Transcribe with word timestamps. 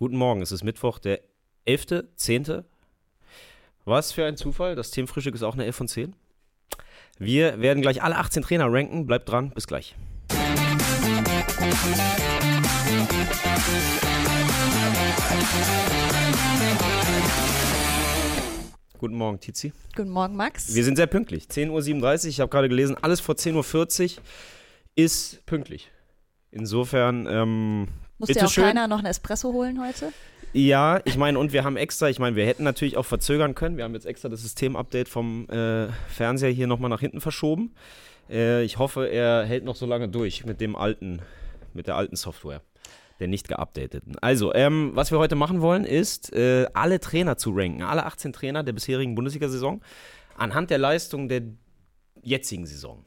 Guten 0.00 0.16
Morgen, 0.16 0.42
es 0.42 0.52
ist 0.52 0.62
Mittwoch, 0.62 1.00
der 1.00 1.18
11.10. 1.66 2.62
Was 3.84 4.12
für 4.12 4.26
ein 4.26 4.36
Zufall, 4.36 4.76
das 4.76 4.92
Themenfrühstück 4.92 5.34
ist 5.34 5.42
auch 5.42 5.54
eine 5.54 5.64
11 5.64 5.76
von 5.76 5.88
10. 5.88 6.14
Wir 7.18 7.60
werden 7.60 7.82
gleich 7.82 8.00
alle 8.00 8.14
18 8.14 8.44
Trainer 8.44 8.72
ranken. 8.72 9.08
Bleibt 9.08 9.28
dran, 9.28 9.50
bis 9.50 9.66
gleich. 9.66 9.96
Guten 18.98 19.16
Morgen, 19.16 19.40
Tizi. 19.40 19.72
Guten 19.96 20.10
Morgen, 20.10 20.36
Max. 20.36 20.76
Wir 20.76 20.84
sind 20.84 20.94
sehr 20.94 21.08
pünktlich. 21.08 21.46
10.37 21.46 22.22
Uhr, 22.22 22.28
ich 22.28 22.38
habe 22.38 22.50
gerade 22.50 22.68
gelesen, 22.68 22.96
alles 23.02 23.18
vor 23.18 23.34
10.40 23.34 24.18
Uhr 24.18 24.22
ist 24.94 25.44
pünktlich. 25.44 25.90
Insofern, 26.52 27.26
ähm, 27.28 27.88
Muss 28.18 28.28
dir 28.28 28.44
auch 28.44 28.50
schön. 28.50 28.64
keiner 28.64 28.88
noch 28.88 28.98
einen 28.98 29.06
Espresso 29.06 29.52
holen 29.52 29.80
heute? 29.80 30.12
Ja, 30.52 31.00
ich 31.04 31.16
meine, 31.16 31.38
und 31.38 31.52
wir 31.52 31.64
haben 31.64 31.76
extra, 31.76 32.08
ich 32.08 32.18
meine, 32.18 32.34
wir 32.34 32.46
hätten 32.46 32.64
natürlich 32.64 32.96
auch 32.96 33.04
verzögern 33.04 33.54
können. 33.54 33.76
Wir 33.76 33.84
haben 33.84 33.94
jetzt 33.94 34.06
extra 34.06 34.28
das 34.28 34.42
Systemupdate 34.42 35.08
vom 35.08 35.48
äh, 35.50 35.88
Fernseher 36.08 36.50
hier 36.50 36.66
nochmal 36.66 36.90
nach 36.90 37.00
hinten 37.00 37.20
verschoben. 37.20 37.74
Äh, 38.30 38.64
ich 38.64 38.78
hoffe, 38.78 39.06
er 39.08 39.44
hält 39.44 39.64
noch 39.64 39.76
so 39.76 39.86
lange 39.86 40.08
durch 40.08 40.44
mit 40.46 40.60
dem 40.60 40.74
alten, 40.74 41.20
mit 41.74 41.86
der 41.86 41.96
alten 41.96 42.16
Software 42.16 42.62
der 43.18 43.26
nicht 43.28 43.48
geupdateten. 43.48 44.16
Also, 44.20 44.54
ähm, 44.54 44.92
was 44.94 45.10
wir 45.10 45.18
heute 45.18 45.34
machen 45.34 45.60
wollen, 45.60 45.84
ist, 45.84 46.32
äh, 46.32 46.66
alle 46.72 47.00
Trainer 47.00 47.36
zu 47.36 47.50
ranken, 47.50 47.82
alle 47.82 48.06
18 48.06 48.32
Trainer 48.32 48.62
der 48.62 48.72
bisherigen 48.72 49.14
Bundesliga-Saison 49.14 49.82
anhand 50.36 50.70
der 50.70 50.78
Leistung 50.78 51.28
der 51.28 51.42
jetzigen 52.22 52.66
Saison. 52.66 53.04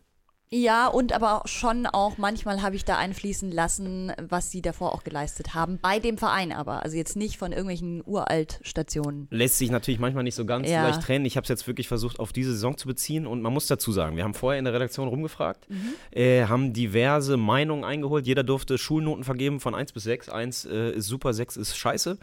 Ja, 0.53 0.87
und 0.87 1.13
aber 1.13 1.43
schon 1.45 1.85
auch 1.85 2.17
manchmal 2.17 2.61
habe 2.61 2.75
ich 2.75 2.83
da 2.83 2.97
einfließen 2.97 3.49
lassen, 3.53 4.11
was 4.21 4.51
sie 4.51 4.61
davor 4.61 4.93
auch 4.93 5.05
geleistet 5.05 5.53
haben. 5.53 5.79
Bei 5.81 5.99
dem 5.99 6.17
Verein 6.17 6.51
aber. 6.51 6.83
Also 6.83 6.97
jetzt 6.97 7.15
nicht 7.15 7.37
von 7.37 7.53
irgendwelchen 7.53 8.03
Uraltstationen. 8.05 9.27
Lässt 9.31 9.57
sich 9.57 9.71
natürlich 9.71 10.01
manchmal 10.01 10.25
nicht 10.25 10.35
so 10.35 10.43
ganz 10.43 10.69
ja. 10.69 10.85
leicht 10.85 11.03
trennen. 11.03 11.23
Ich 11.23 11.37
habe 11.37 11.43
es 11.43 11.49
jetzt 11.49 11.67
wirklich 11.67 11.87
versucht, 11.87 12.19
auf 12.19 12.33
diese 12.33 12.51
Saison 12.51 12.75
zu 12.75 12.89
beziehen. 12.89 13.27
Und 13.27 13.41
man 13.41 13.53
muss 13.53 13.67
dazu 13.67 13.93
sagen, 13.93 14.17
wir 14.17 14.25
haben 14.25 14.33
vorher 14.33 14.59
in 14.59 14.65
der 14.65 14.73
Redaktion 14.73 15.07
rumgefragt, 15.07 15.69
mhm. 15.69 15.93
äh, 16.11 16.43
haben 16.43 16.73
diverse 16.73 17.37
Meinungen 17.37 17.85
eingeholt. 17.85 18.27
Jeder 18.27 18.43
durfte 18.43 18.77
Schulnoten 18.77 19.23
vergeben 19.23 19.61
von 19.61 19.73
1 19.73 19.93
bis 19.93 20.03
6. 20.03 20.27
1 20.27 20.65
äh, 20.65 20.91
ist 20.91 21.07
super, 21.07 21.33
6 21.33 21.55
ist 21.55 21.77
scheiße. 21.77 22.17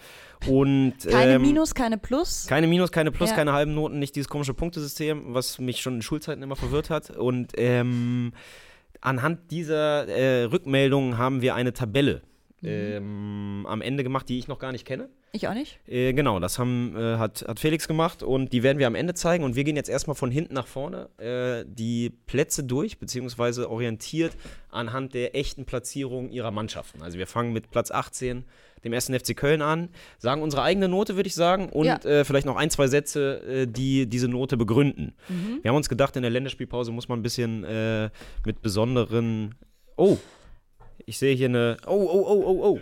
Und, 0.47 0.99
keine 1.11 1.37
ähm, 1.37 1.43
Minus, 1.43 1.75
keine 1.75 1.97
Plus. 1.97 2.47
Keine 2.47 2.67
Minus, 2.67 2.93
keine 2.93 3.11
Plus, 3.11 3.31
ja. 3.31 3.37
keine 3.37 3.55
halben 3.55 3.75
Noten, 3.75 3.99
nicht 3.99 4.15
dieses 4.17 4.29
komische 4.29 4.53
Punktesystem, 4.53 5.33
was 5.33 5.59
mich 5.59 5.81
schon 5.81 5.95
in 5.95 6.03
Schulzeiten 6.03 6.43
immer 6.43 6.57
verwirrt 6.57 6.91
hat. 6.91 7.09
Und 7.09 7.53
ähm, 7.57 8.18
ähm, 8.19 8.33
anhand 9.01 9.51
dieser 9.51 10.09
äh, 10.09 10.45
Rückmeldungen 10.45 11.19
haben 11.19 11.43
wir 11.43 11.55
eine 11.55 11.73
Tabelle 11.73 12.23
mhm. 12.61 12.69
ähm, 12.69 13.67
am 13.69 13.81
Ende 13.81 14.03
gemacht, 14.03 14.29
die 14.29 14.39
ich 14.39 14.49
noch 14.49 14.59
gar 14.59 14.73
nicht 14.73 14.85
kenne. 14.85 15.09
Ich 15.33 15.47
auch 15.47 15.55
nicht. 15.55 15.79
Äh, 15.87 16.15
genau, 16.15 16.41
das 16.41 16.59
haben, 16.59 16.97
äh, 16.97 17.17
hat, 17.17 17.45
hat 17.47 17.61
Felix 17.61 17.87
gemacht 17.87 18.23
und 18.23 18.53
die 18.53 18.63
werden 18.63 18.79
wir 18.79 18.87
am 18.87 18.95
Ende 18.95 19.15
zeigen. 19.15 19.45
Und 19.45 19.57
wir 19.57 19.65
gehen 19.65 19.77
jetzt 19.77 19.91
erstmal 19.91 20.15
von 20.15 20.31
hinten 20.31 20.55
nach 20.55 20.67
vorne 20.67 21.11
äh, 21.19 21.65
die 21.69 22.11
Plätze 22.27 22.65
durch, 22.65 22.99
beziehungsweise 22.99 23.71
orientiert 23.71 24.37
anhand 24.71 25.15
der 25.15 25.37
echten 25.37 25.67
Platzierung 25.67 26.31
ihrer 26.31 26.51
Mannschaften. 26.51 27.03
Also 27.03 27.19
wir 27.19 27.27
fangen 27.27 27.53
mit 27.53 27.71
Platz 27.71 27.91
18 27.91 28.45
dem 28.85 28.93
ersten 28.93 29.19
FC 29.19 29.37
Köln 29.37 29.61
an, 29.61 29.89
sagen 30.19 30.41
unsere 30.41 30.63
eigene 30.63 30.89
Note, 30.89 31.17
würde 31.17 31.27
ich 31.27 31.35
sagen, 31.35 31.69
und 31.69 31.87
ja. 31.87 31.97
äh, 32.05 32.25
vielleicht 32.25 32.47
noch 32.47 32.57
ein, 32.57 32.71
zwei 32.71 32.87
Sätze, 32.87 33.43
äh, 33.43 33.67
die 33.67 34.07
diese 34.07 34.29
Note 34.29 34.57
begründen. 34.57 35.15
Mhm. 35.29 35.59
Wir 35.63 35.71
haben 35.71 35.77
uns 35.77 35.89
gedacht, 35.89 36.17
in 36.17 36.23
der 36.23 36.31
Länderspielpause 36.31 36.93
muss 36.93 37.09
man 37.09 37.19
ein 37.19 37.23
bisschen 37.23 37.65
äh, 37.65 38.11
mit 38.45 38.63
besonderen. 38.63 39.57
Oh, 39.97 40.17
ich 41.07 41.19
sehe 41.19 41.35
hier 41.35 41.49
eine. 41.49 41.77
Oh, 41.87 41.91
oh, 41.91 42.25
oh, 42.27 42.43
oh, 42.47 42.69
oh. 42.73 42.81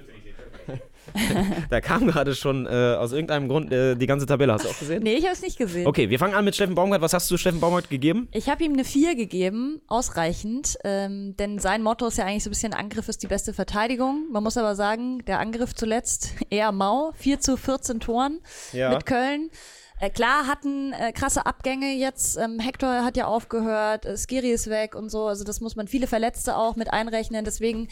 da 1.71 1.81
kam 1.81 2.07
gerade 2.07 2.35
schon 2.35 2.67
äh, 2.67 2.97
aus 2.99 3.13
irgendeinem 3.13 3.49
Grund 3.49 3.73
äh, 3.73 3.95
die 3.97 4.07
ganze 4.07 4.27
Tabelle. 4.27 4.53
Hast 4.53 4.65
du 4.65 4.69
auch 4.69 4.79
gesehen? 4.79 5.03
Nee, 5.03 5.15
ich 5.15 5.25
habe 5.25 5.33
es 5.33 5.43
nicht 5.43 5.59
gesehen. 5.59 5.87
Okay, 5.87 6.11
wir 6.11 6.19
fangen 6.19 6.35
an 6.35 6.45
mit 6.45 6.55
Steffen 6.55 6.75
Baumgart. 6.75 7.01
Was 7.01 7.13
hast 7.13 7.31
du 7.31 7.37
Steffen 7.37 7.61
Baumgart 7.61 7.91
gegeben? 7.91 8.29
Ich 8.33 8.49
habe 8.49 8.65
ihm 8.65 8.73
eine 8.73 8.85
4 8.85 9.15
gegeben, 9.15 9.81
ausreichend. 9.87 10.77
Ähm, 10.85 11.37
denn 11.37 11.59
sein 11.59 11.83
Motto 11.83 12.07
ist 12.07 12.19
ja 12.19 12.25
eigentlich 12.25 12.45
so 12.45 12.51
ein 12.51 12.53
bisschen 12.53 12.75
Angriff 12.75 13.09
ist 13.09 13.23
die 13.23 13.29
beste 13.29 13.53
Verteidigung. 13.53 14.27
Man 14.31 14.43
muss 14.43 14.57
aber 14.57 14.75
sagen, 14.75 15.25
der 15.27 15.41
Angriff 15.41 15.75
zuletzt 15.75 16.35
eher 16.51 16.73
mau. 16.73 17.13
4 17.17 17.41
zu 17.41 17.57
14 17.57 18.01
Toren 18.01 18.41
ja. 18.73 18.91
mit 18.91 19.07
Köln. 19.07 19.51
Äh, 19.99 20.11
klar 20.11 20.47
hatten 20.47 20.93
äh, 20.93 21.13
krasse 21.13 21.47
Abgänge 21.47 21.95
jetzt. 21.95 22.37
Ähm, 22.37 22.59
Hector 22.59 23.05
hat 23.05 23.17
ja 23.17 23.27
aufgehört, 23.27 24.05
äh, 24.05 24.17
Skiri 24.17 24.51
ist 24.51 24.69
weg 24.69 24.95
und 24.95 25.09
so. 25.09 25.27
Also 25.27 25.45
das 25.45 25.61
muss 25.61 25.77
man 25.77 25.89
viele 25.89 26.07
Verletzte 26.07 26.57
auch 26.57 26.77
mit 26.77 26.93
einrechnen. 26.93 27.45
Deswegen 27.45 27.89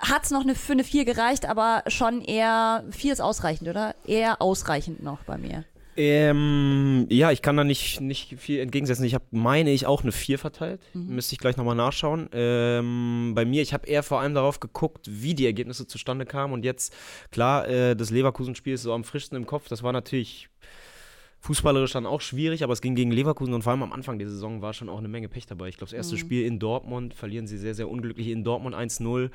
hat 0.00 0.24
es 0.24 0.30
noch 0.30 0.42
eine, 0.42 0.54
für 0.54 0.72
eine 0.72 0.84
4 0.84 1.04
gereicht, 1.04 1.46
aber 1.46 1.82
schon 1.88 2.22
eher 2.22 2.84
4 2.90 3.12
ist 3.12 3.20
ausreichend, 3.20 3.68
oder? 3.68 3.94
Eher 4.06 4.40
ausreichend 4.42 5.02
noch 5.02 5.22
bei 5.24 5.38
mir. 5.38 5.64
Ähm, 5.96 7.06
ja, 7.10 7.30
ich 7.30 7.42
kann 7.42 7.56
da 7.56 7.64
nicht, 7.64 8.00
nicht 8.00 8.36
viel 8.38 8.60
entgegensetzen. 8.60 9.04
Ich 9.04 9.14
habe, 9.14 9.24
meine 9.32 9.70
ich, 9.70 9.86
auch 9.86 10.02
eine 10.02 10.12
4 10.12 10.38
verteilt. 10.38 10.80
Mhm. 10.94 11.14
Müsste 11.16 11.34
ich 11.34 11.38
gleich 11.38 11.56
nochmal 11.56 11.74
nachschauen. 11.74 12.28
Ähm, 12.32 13.32
bei 13.34 13.44
mir, 13.44 13.62
ich 13.62 13.74
habe 13.74 13.86
eher 13.86 14.02
vor 14.02 14.20
allem 14.20 14.34
darauf 14.34 14.60
geguckt, 14.60 15.06
wie 15.10 15.34
die 15.34 15.46
Ergebnisse 15.46 15.86
zustande 15.86 16.26
kamen. 16.26 16.54
Und 16.54 16.64
jetzt, 16.64 16.94
klar, 17.32 17.68
äh, 17.68 17.96
das 17.96 18.10
Leverkusen-Spiel 18.10 18.74
ist 18.74 18.82
so 18.82 18.92
am 18.94 19.04
frischsten 19.04 19.36
im 19.36 19.46
Kopf. 19.46 19.68
Das 19.68 19.82
war 19.82 19.92
natürlich 19.92 20.48
Fußballerisch 21.42 21.92
dann 21.92 22.04
auch 22.04 22.20
schwierig, 22.20 22.62
aber 22.62 22.74
es 22.74 22.82
ging 22.82 22.94
gegen 22.94 23.10
Leverkusen 23.10 23.54
und 23.54 23.62
vor 23.62 23.72
allem 23.72 23.82
am 23.82 23.92
Anfang 23.92 24.18
der 24.18 24.28
Saison 24.28 24.60
war 24.60 24.74
schon 24.74 24.90
auch 24.90 24.98
eine 24.98 25.08
Menge 25.08 25.28
Pech 25.30 25.46
dabei. 25.46 25.68
Ich 25.68 25.78
glaube, 25.78 25.90
das 25.90 25.96
erste 25.96 26.16
mhm. 26.16 26.18
Spiel 26.18 26.44
in 26.44 26.58
Dortmund 26.58 27.14
verlieren 27.14 27.46
sie 27.46 27.56
sehr, 27.56 27.74
sehr 27.74 27.88
unglücklich 27.88 28.28
in 28.28 28.44
Dortmund 28.44 28.76
1-0. 28.76 29.30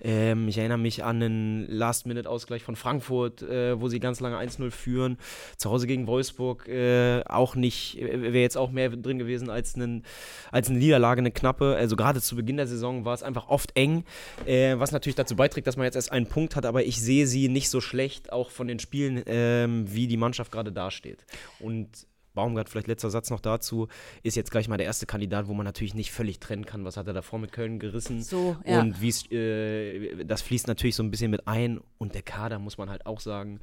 Ähm, 0.00 0.48
ich 0.48 0.56
erinnere 0.56 0.78
mich 0.78 1.04
an 1.04 1.22
einen 1.22 1.66
Last-Minute-Ausgleich 1.68 2.62
von 2.62 2.76
Frankfurt, 2.76 3.42
äh, 3.42 3.78
wo 3.78 3.88
sie 3.88 4.00
ganz 4.00 4.20
lange 4.20 4.38
1-0 4.38 4.70
führen. 4.70 5.18
Zu 5.58 5.70
Hause 5.70 5.86
gegen 5.86 6.06
Wolfsburg 6.06 6.66
äh, 6.66 7.22
auch 7.26 7.54
nicht, 7.56 8.00
äh, 8.00 8.22
wäre 8.22 8.38
jetzt 8.38 8.56
auch 8.56 8.70
mehr 8.70 8.88
drin 8.88 9.18
gewesen 9.18 9.50
als, 9.50 9.74
einen, 9.74 10.04
als 10.50 10.70
eine 10.70 10.78
Niederlage, 10.78 11.18
eine 11.18 11.30
knappe. 11.30 11.76
Also 11.76 11.94
gerade 11.94 12.22
zu 12.22 12.36
Beginn 12.36 12.56
der 12.56 12.68
Saison 12.68 13.04
war 13.04 13.12
es 13.12 13.22
einfach 13.22 13.50
oft 13.50 13.76
eng, 13.76 14.04
äh, 14.46 14.78
was 14.78 14.92
natürlich 14.92 15.16
dazu 15.16 15.36
beiträgt, 15.36 15.66
dass 15.66 15.76
man 15.76 15.84
jetzt 15.84 15.96
erst 15.96 16.10
einen 16.10 16.26
Punkt 16.26 16.56
hat, 16.56 16.64
aber 16.64 16.84
ich 16.84 17.02
sehe 17.02 17.26
sie 17.26 17.48
nicht 17.48 17.68
so 17.68 17.82
schlecht, 17.82 18.32
auch 18.32 18.50
von 18.50 18.66
den 18.66 18.78
Spielen, 18.78 19.22
ähm, 19.26 19.84
wie 19.92 20.06
die 20.06 20.16
Mannschaft 20.16 20.50
gerade 20.50 20.72
dasteht. 20.72 21.18
Und 21.58 22.06
Baumgart, 22.34 22.68
vielleicht 22.68 22.86
letzter 22.86 23.10
Satz 23.10 23.30
noch 23.30 23.40
dazu, 23.40 23.88
ist 24.22 24.36
jetzt 24.36 24.50
gleich 24.50 24.68
mal 24.68 24.76
der 24.76 24.86
erste 24.86 25.06
Kandidat, 25.06 25.48
wo 25.48 25.54
man 25.54 25.64
natürlich 25.64 25.94
nicht 25.94 26.12
völlig 26.12 26.38
trennen 26.38 26.64
kann, 26.64 26.84
was 26.84 26.96
hat 26.96 27.06
er 27.06 27.12
davor 27.12 27.38
mit 27.38 27.52
Köln 27.52 27.78
gerissen. 27.78 28.22
So, 28.22 28.56
ja. 28.64 28.80
Und 28.80 29.00
wie 29.00 29.34
äh, 29.34 30.24
das 30.24 30.42
fließt 30.42 30.68
natürlich 30.68 30.96
so 30.96 31.02
ein 31.02 31.10
bisschen 31.10 31.30
mit 31.30 31.46
ein. 31.46 31.80
Und 31.98 32.14
der 32.14 32.22
Kader, 32.22 32.58
muss 32.58 32.78
man 32.78 32.88
halt 32.88 33.06
auch 33.06 33.20
sagen, 33.20 33.60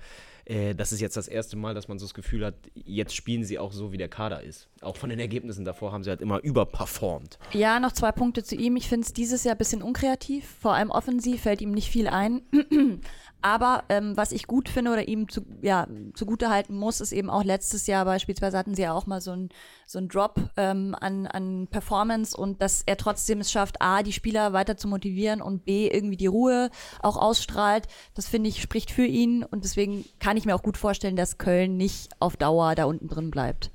äh, 0.48 0.74
das 0.74 0.94
ist 0.94 1.02
jetzt 1.02 1.18
das 1.18 1.28
erste 1.28 1.58
Mal, 1.58 1.74
dass 1.74 1.90
man 1.90 2.00
so 2.00 2.06
das 2.06 2.14
Gefühl 2.14 2.46
hat, 2.46 2.56
jetzt 2.74 3.14
spielen 3.14 3.44
sie 3.44 3.60
auch 3.60 3.74
so, 3.74 3.92
wie 3.92 3.98
der 3.98 4.08
Kader 4.08 4.42
ist. 4.44 4.70
Auch 4.82 4.96
von 4.96 5.10
den 5.10 5.20
Ergebnissen 5.20 5.66
davor 5.66 5.92
haben 5.92 6.04
sie 6.04 6.10
halt 6.10 6.22
immer 6.22 6.42
überperformt. 6.42 7.38
Ja, 7.52 7.80
noch 7.80 7.92
zwei 7.92 8.14
Punkte 8.14 8.44
zu 8.44 8.56
ihm. 8.56 8.78
Ich 8.78 8.88
finde 8.88 9.06
es 9.06 9.14
dieses 9.14 9.44
Jahr 9.44 9.56
ein 9.56 9.58
bisschen 9.58 9.82
unkreativ. 9.82 10.46
Vor 10.62 10.74
allem 10.74 10.90
offensiv 10.90 11.42
fällt 11.42 11.62
ihm 11.62 11.72
nicht 11.72 11.90
viel 11.90 12.08
ein. 12.08 12.42
Aber 13.42 13.84
ähm, 13.90 14.18
was 14.18 14.32
ich 14.32 14.48
gut 14.48 14.68
finde 14.68 14.92
oder 14.92 15.08
ihm 15.08 15.30
zu, 15.30 15.42
ja, 15.62 15.88
zugute 16.16 16.50
halten 16.50 16.76
muss, 16.76 17.02
ist 17.02 17.12
eben 17.12 17.30
auch 17.30 17.44
letztes 17.44 17.86
Jahr 17.86 18.04
beispielsweise 18.04 18.58
hatten 18.58 18.74
sie 18.74 18.82
ja 18.82 18.94
auch 18.94 19.06
mal 19.06 19.22
so 19.22 19.32
einen 19.32 19.50
so 19.86 20.02
Drop 20.02 20.40
ähm, 20.58 20.96
an, 21.00 21.28
an 21.28 21.68
Performance 21.68 22.36
und 22.36 22.62
dass 22.62 22.82
er 22.86 22.98
trotzdem 22.98 23.40
es 23.40 23.52
schafft, 23.52 23.82
A, 23.82 24.02
die 24.02 24.12
Spieler 24.12 24.54
weiter 24.54 24.76
zu 24.76 24.88
motivieren 24.88 25.42
und 25.42 25.66
B, 25.66 25.88
irgendwie 25.88 26.18
die 26.18 26.28
Ruhe 26.28 26.72
auch 27.02 27.16
ausstrahlt. 27.16 27.88
Das 28.16 28.28
finde 28.28 28.50
ich 28.50 28.62
spricht 28.62 28.92
für 28.92 29.06
ihn 29.06 29.44
und 29.44 29.64
deswegen 29.64 30.04
kann 30.20 30.36
ich 30.38 30.46
mir 30.46 30.56
auch 30.56 30.64
gut 30.64 30.78
vorstellen, 30.78 31.16
dass 31.16 31.38
Köln 31.38 31.78
nicht 31.78 32.10
auf 32.20 32.38
Dauer 32.38 32.76
da 32.76 32.86
unten 32.86 33.08
drin 33.08 33.32
bleibt. 33.32 33.72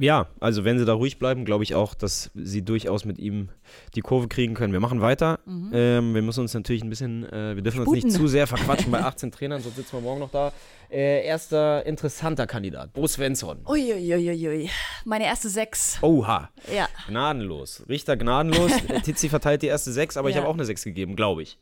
Ja, 0.00 0.28
also 0.38 0.64
wenn 0.64 0.78
sie 0.78 0.84
da 0.84 0.92
ruhig 0.92 1.18
bleiben, 1.18 1.44
glaube 1.44 1.64
ich 1.64 1.74
auch, 1.74 1.94
dass 1.94 2.30
sie 2.34 2.62
durchaus 2.62 3.04
mit 3.04 3.18
ihm 3.18 3.48
die 3.96 4.00
Kurve 4.00 4.28
kriegen 4.28 4.54
können. 4.54 4.72
Wir 4.72 4.78
machen 4.78 5.00
weiter. 5.00 5.40
Mhm. 5.44 5.70
Ähm, 5.74 6.14
wir 6.14 6.22
müssen 6.22 6.40
uns 6.40 6.54
natürlich 6.54 6.84
ein 6.84 6.90
bisschen, 6.90 7.24
äh, 7.24 7.56
wir 7.56 7.62
dürfen 7.62 7.82
Sputen. 7.82 7.94
uns 7.94 8.04
nicht 8.04 8.16
zu 8.16 8.28
sehr 8.28 8.46
verquatschen 8.46 8.92
bei 8.92 9.00
18 9.00 9.32
Trainern, 9.32 9.60
sonst 9.60 9.74
sitzen 9.74 9.96
wir 9.96 10.00
morgen 10.00 10.20
noch 10.20 10.30
da. 10.30 10.52
Äh, 10.88 11.26
erster 11.26 11.84
interessanter 11.84 12.46
Kandidat, 12.46 12.92
Bo 12.92 13.08
Svensson. 13.08 13.66
Uiuiuiui. 13.66 14.70
Meine 15.04 15.24
erste 15.24 15.48
Sechs. 15.48 15.98
Oha. 16.00 16.50
Ja. 16.72 16.88
Gnadenlos. 17.08 17.84
Richter 17.88 18.16
gnadenlos. 18.16 18.70
Tizi 19.02 19.28
verteilt 19.28 19.62
die 19.62 19.66
erste 19.66 19.90
Sechs, 19.90 20.16
aber 20.16 20.28
ja. 20.28 20.34
ich 20.34 20.40
habe 20.40 20.48
auch 20.48 20.54
eine 20.54 20.64
Sechs 20.64 20.84
gegeben, 20.84 21.16
glaube 21.16 21.42
ich. 21.42 21.58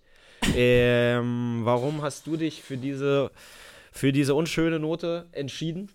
Ähm, 0.54 1.60
warum 1.62 2.02
hast 2.02 2.26
du 2.26 2.36
dich 2.36 2.62
für 2.62 2.76
diese, 2.76 3.30
für 3.96 4.12
diese 4.12 4.34
unschöne 4.34 4.78
Note 4.78 5.28
entschieden? 5.32 5.90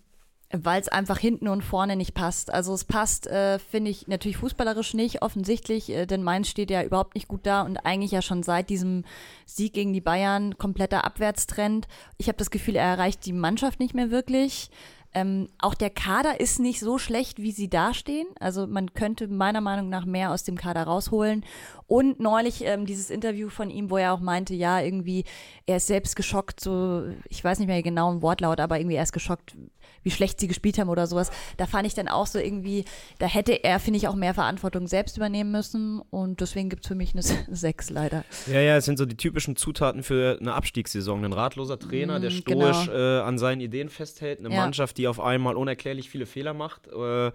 weil 0.52 0.80
es 0.80 0.88
einfach 0.88 1.18
hinten 1.18 1.48
und 1.48 1.62
vorne 1.62 1.96
nicht 1.96 2.14
passt. 2.14 2.52
Also 2.52 2.74
es 2.74 2.84
passt, 2.84 3.26
äh, 3.26 3.58
finde 3.58 3.90
ich, 3.90 4.06
natürlich 4.06 4.36
fußballerisch 4.36 4.94
nicht, 4.94 5.22
offensichtlich, 5.22 5.90
äh, 5.90 6.06
denn 6.06 6.22
Mainz 6.22 6.48
steht 6.48 6.70
ja 6.70 6.82
überhaupt 6.82 7.14
nicht 7.14 7.26
gut 7.26 7.46
da 7.46 7.62
und 7.62 7.78
eigentlich 7.78 8.10
ja 8.10 8.20
schon 8.20 8.42
seit 8.42 8.68
diesem 8.68 9.04
Sieg 9.46 9.72
gegen 9.72 9.92
die 9.92 10.02
Bayern 10.02 10.58
kompletter 10.58 11.04
Abwärtstrend. 11.04 11.88
Ich 12.18 12.28
habe 12.28 12.36
das 12.36 12.50
Gefühl, 12.50 12.76
er 12.76 12.84
erreicht 12.84 13.24
die 13.24 13.32
Mannschaft 13.32 13.80
nicht 13.80 13.94
mehr 13.94 14.10
wirklich. 14.10 14.70
Ähm, 15.14 15.48
auch 15.58 15.74
der 15.74 15.90
Kader 15.90 16.40
ist 16.40 16.58
nicht 16.58 16.80
so 16.80 16.98
schlecht, 16.98 17.38
wie 17.38 17.52
sie 17.52 17.68
dastehen. 17.68 18.26
Also 18.40 18.66
man 18.66 18.94
könnte 18.94 19.28
meiner 19.28 19.60
Meinung 19.60 19.88
nach 19.88 20.06
mehr 20.06 20.30
aus 20.30 20.42
dem 20.42 20.56
Kader 20.56 20.84
rausholen. 20.84 21.44
Und 21.86 22.20
neulich 22.20 22.64
ähm, 22.64 22.86
dieses 22.86 23.10
Interview 23.10 23.50
von 23.50 23.68
ihm, 23.68 23.90
wo 23.90 23.98
er 23.98 24.14
auch 24.14 24.20
meinte, 24.20 24.54
ja, 24.54 24.80
irgendwie, 24.80 25.24
er 25.66 25.76
ist 25.76 25.86
selbst 25.86 26.16
geschockt, 26.16 26.60
so, 26.60 27.04
ich 27.28 27.44
weiß 27.44 27.58
nicht 27.58 27.68
mehr 27.68 27.82
genau 27.82 28.10
ein 28.10 28.22
Wortlaut, 28.22 28.60
aber 28.60 28.78
irgendwie 28.78 28.96
er 28.96 29.02
ist 29.02 29.12
geschockt, 29.12 29.54
wie 30.02 30.10
schlecht 30.10 30.40
sie 30.40 30.48
gespielt 30.48 30.78
haben 30.78 30.88
oder 30.88 31.06
sowas. 31.06 31.30
Da 31.56 31.66
fand 31.66 31.86
ich 31.86 31.94
dann 31.94 32.08
auch 32.08 32.26
so 32.26 32.38
irgendwie, 32.38 32.84
da 33.18 33.26
hätte 33.26 33.52
er, 33.64 33.78
finde 33.80 33.98
ich, 33.98 34.08
auch 34.08 34.14
mehr 34.14 34.34
Verantwortung 34.34 34.86
selbst 34.86 35.16
übernehmen 35.16 35.50
müssen. 35.52 36.00
Und 36.10 36.40
deswegen 36.40 36.68
gibt 36.68 36.84
es 36.84 36.88
für 36.88 36.94
mich 36.94 37.12
eine 37.14 37.22
6 37.56 37.90
leider. 37.90 38.24
Ja, 38.46 38.60
ja, 38.60 38.76
es 38.76 38.84
sind 38.84 38.98
so 38.98 39.06
die 39.06 39.16
typischen 39.16 39.56
Zutaten 39.56 40.02
für 40.02 40.38
eine 40.40 40.54
Abstiegssaison. 40.54 41.24
Ein 41.24 41.32
ratloser 41.32 41.78
Trainer, 41.78 42.18
der 42.20 42.30
Mm, 42.30 42.34
stoisch 42.34 42.86
genau. 42.86 42.92
äh, 42.98 43.20
an 43.20 43.38
seinen 43.38 43.60
Ideen 43.60 43.88
festhält. 43.88 44.38
Eine 44.40 44.50
Ja. 44.50 44.56
Mannschaft, 44.60 44.98
die 44.98 45.06
auf 45.08 45.20
einmal 45.20 45.56
unerklärlich 45.56 46.10
viele 46.10 46.26
Fehler 46.26 46.54
macht. 46.54 46.88
Äh, 46.88 47.30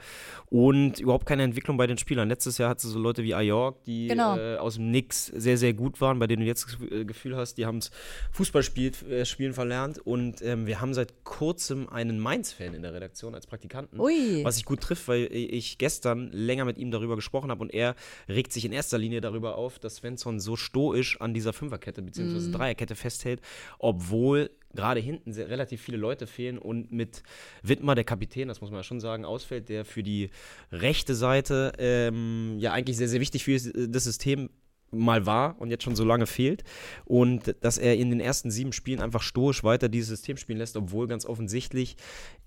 und 0.50 1.00
überhaupt 1.00 1.26
keine 1.26 1.44
Entwicklung 1.44 1.78
bei 1.78 1.88
den 1.88 1.98
Spielern. 1.98 2.30
Letztes 2.30 2.58
Jahr 2.58 2.70
hatte 2.70 2.88
so 2.88 3.00
Leute 3.00 3.24
wie 3.24 3.34
Ajorg, 3.36 3.84
die 3.86 4.08
Genau. 4.08 4.38
äh, 4.38 4.58
aus 4.58 4.76
dem 4.76 4.92
Nix 4.92 5.28
sehr, 5.28 5.58
sehr 5.58 5.74
gut 5.74 6.00
waren, 6.02 6.20
bei 6.20 6.28
denen 6.28 6.42
du 6.42 6.48
jetzt 6.48 6.66
das 6.66 6.78
Gef- 6.80 7.02
äh, 7.02 7.06
Gefühl 7.06 7.36
hast, 7.36 7.56
die 7.58 7.66
haben 7.66 7.78
es 7.78 7.92
Fußballspielen 8.32 8.94
äh, 9.10 9.26
spielen 9.26 9.54
verlernt. 9.54 10.00
Und 10.00 10.42
ähm, 10.42 10.66
wir 10.68 10.80
haben 10.82 10.94
seit 10.94 11.24
kurzem 11.24 11.90
einen 11.90 12.20
Mainz-Fan 12.38 12.74
in 12.76 12.84
der 12.84 12.94
Redaktion 12.94 13.34
als 13.34 13.48
Praktikanten. 13.48 14.00
Ui. 14.00 14.44
Was 14.44 14.58
ich 14.58 14.66
gut 14.66 14.82
trifft, 14.82 15.08
weil 15.08 15.28
ich 15.32 15.78
gestern 15.78 16.32
länger 16.32 16.66
mit 16.66 16.78
ihm 16.78 16.92
darüber 16.92 17.16
gesprochen 17.16 17.50
habe 17.50 17.62
und 17.62 17.74
er 17.74 17.96
regt 18.30 18.54
sich 18.54 18.64
in 18.66 18.72
erster 18.72 18.98
Linie 18.98 19.22
darüber 19.22 19.56
auf, 19.56 19.80
dass 19.80 19.98
Svensson 19.98 20.40
so 20.40 20.56
stoisch 20.56 21.20
an 21.20 21.34
dieser 21.34 21.54
Fünferkette 21.54 22.02
bzw. 22.02 22.52
Dreierkette 22.52 22.96
festhält, 22.96 23.42
obwohl 23.80 24.52
gerade 24.76 25.00
hinten 25.00 25.34
sehr, 25.34 25.50
relativ 25.50 25.82
viele 25.82 25.98
Leute 25.98 26.28
fehlen 26.28 26.60
und 26.60 26.92
mit 26.92 27.24
Wittmer, 27.64 27.96
der 27.96 28.04
Kapitän, 28.04 28.48
das 28.48 28.62
muss 28.62 28.70
man 28.70 28.80
ja 28.80 28.84
schon 28.84 29.00
sagen, 29.00 29.26
ausfällt, 29.26 29.70
der 29.70 29.86
für 29.86 30.04
die 30.04 30.30
rechte 30.72 31.16
Seite 31.16 31.74
ähm, 31.80 32.58
ja 32.60 32.74
eigentlich 32.74 32.98
sehr, 32.98 33.10
sehr 33.10 33.22
wichtig 33.22 33.46
für 33.46 33.58
das 33.88 34.04
System 34.04 34.50
mal 34.92 35.26
war 35.26 35.60
und 35.60 35.70
jetzt 35.70 35.84
schon 35.84 35.96
so 35.96 36.06
lange 36.06 36.26
fehlt. 36.26 36.64
Und 37.06 37.56
dass 37.62 37.78
er 37.78 37.96
in 37.96 38.10
den 38.10 38.20
ersten 38.20 38.52
sieben 38.52 38.74
Spielen 38.74 39.02
einfach 39.02 39.22
stoisch 39.22 39.64
weiter 39.64 39.90
dieses 39.90 40.10
System 40.10 40.38
spielen 40.38 40.60
lässt, 40.60 40.78
obwohl 40.78 41.08
ganz 41.08 41.26
offensichtlich 41.26 41.98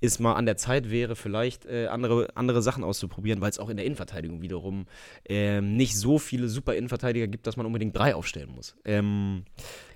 es 0.00 0.18
mal 0.18 0.34
an 0.34 0.46
der 0.46 0.56
Zeit 0.56 0.90
wäre, 0.90 1.16
vielleicht 1.16 1.66
äh, 1.66 1.86
andere, 1.86 2.28
andere 2.34 2.62
Sachen 2.62 2.84
auszuprobieren, 2.84 3.40
weil 3.40 3.50
es 3.50 3.58
auch 3.58 3.68
in 3.68 3.76
der 3.76 3.86
Innenverteidigung 3.86 4.42
wiederum 4.42 4.86
ähm, 5.28 5.76
nicht 5.76 5.96
so 5.96 6.18
viele 6.18 6.48
super 6.48 6.74
Innenverteidiger 6.74 7.26
gibt, 7.26 7.46
dass 7.46 7.56
man 7.56 7.66
unbedingt 7.66 7.96
drei 7.96 8.14
aufstellen 8.14 8.50
muss. 8.54 8.76
Ähm, 8.84 9.44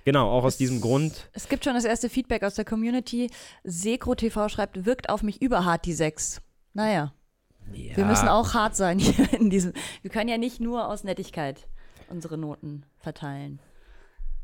genau, 0.03 0.29
auch 0.29 0.43
aus 0.43 0.57
diesem 0.57 0.81
Grund. 0.81 1.29
Es 1.33 1.49
gibt 1.49 1.63
schon 1.63 1.73
das 1.73 1.85
erste 1.85 2.09
Feedback 2.09 2.43
aus 2.43 2.55
der 2.55 2.65
Community. 2.65 3.29
Sekro 3.63 4.15
TV 4.15 4.49
schreibt, 4.49 4.85
wirkt 4.85 5.09
auf 5.09 5.23
mich 5.23 5.41
überhart 5.41 5.85
die 5.85 5.93
6. 5.93 6.41
Naja, 6.73 7.13
wir 7.71 8.05
müssen 8.05 8.27
auch 8.27 8.53
hart 8.53 8.75
sein 8.75 8.99
hier 8.99 9.33
in 9.33 9.49
diesem. 9.49 9.73
Wir 10.01 10.11
können 10.11 10.29
ja 10.29 10.37
nicht 10.37 10.59
nur 10.59 10.87
aus 10.87 11.03
Nettigkeit 11.03 11.67
unsere 12.09 12.37
Noten 12.37 12.85
verteilen. 12.97 13.59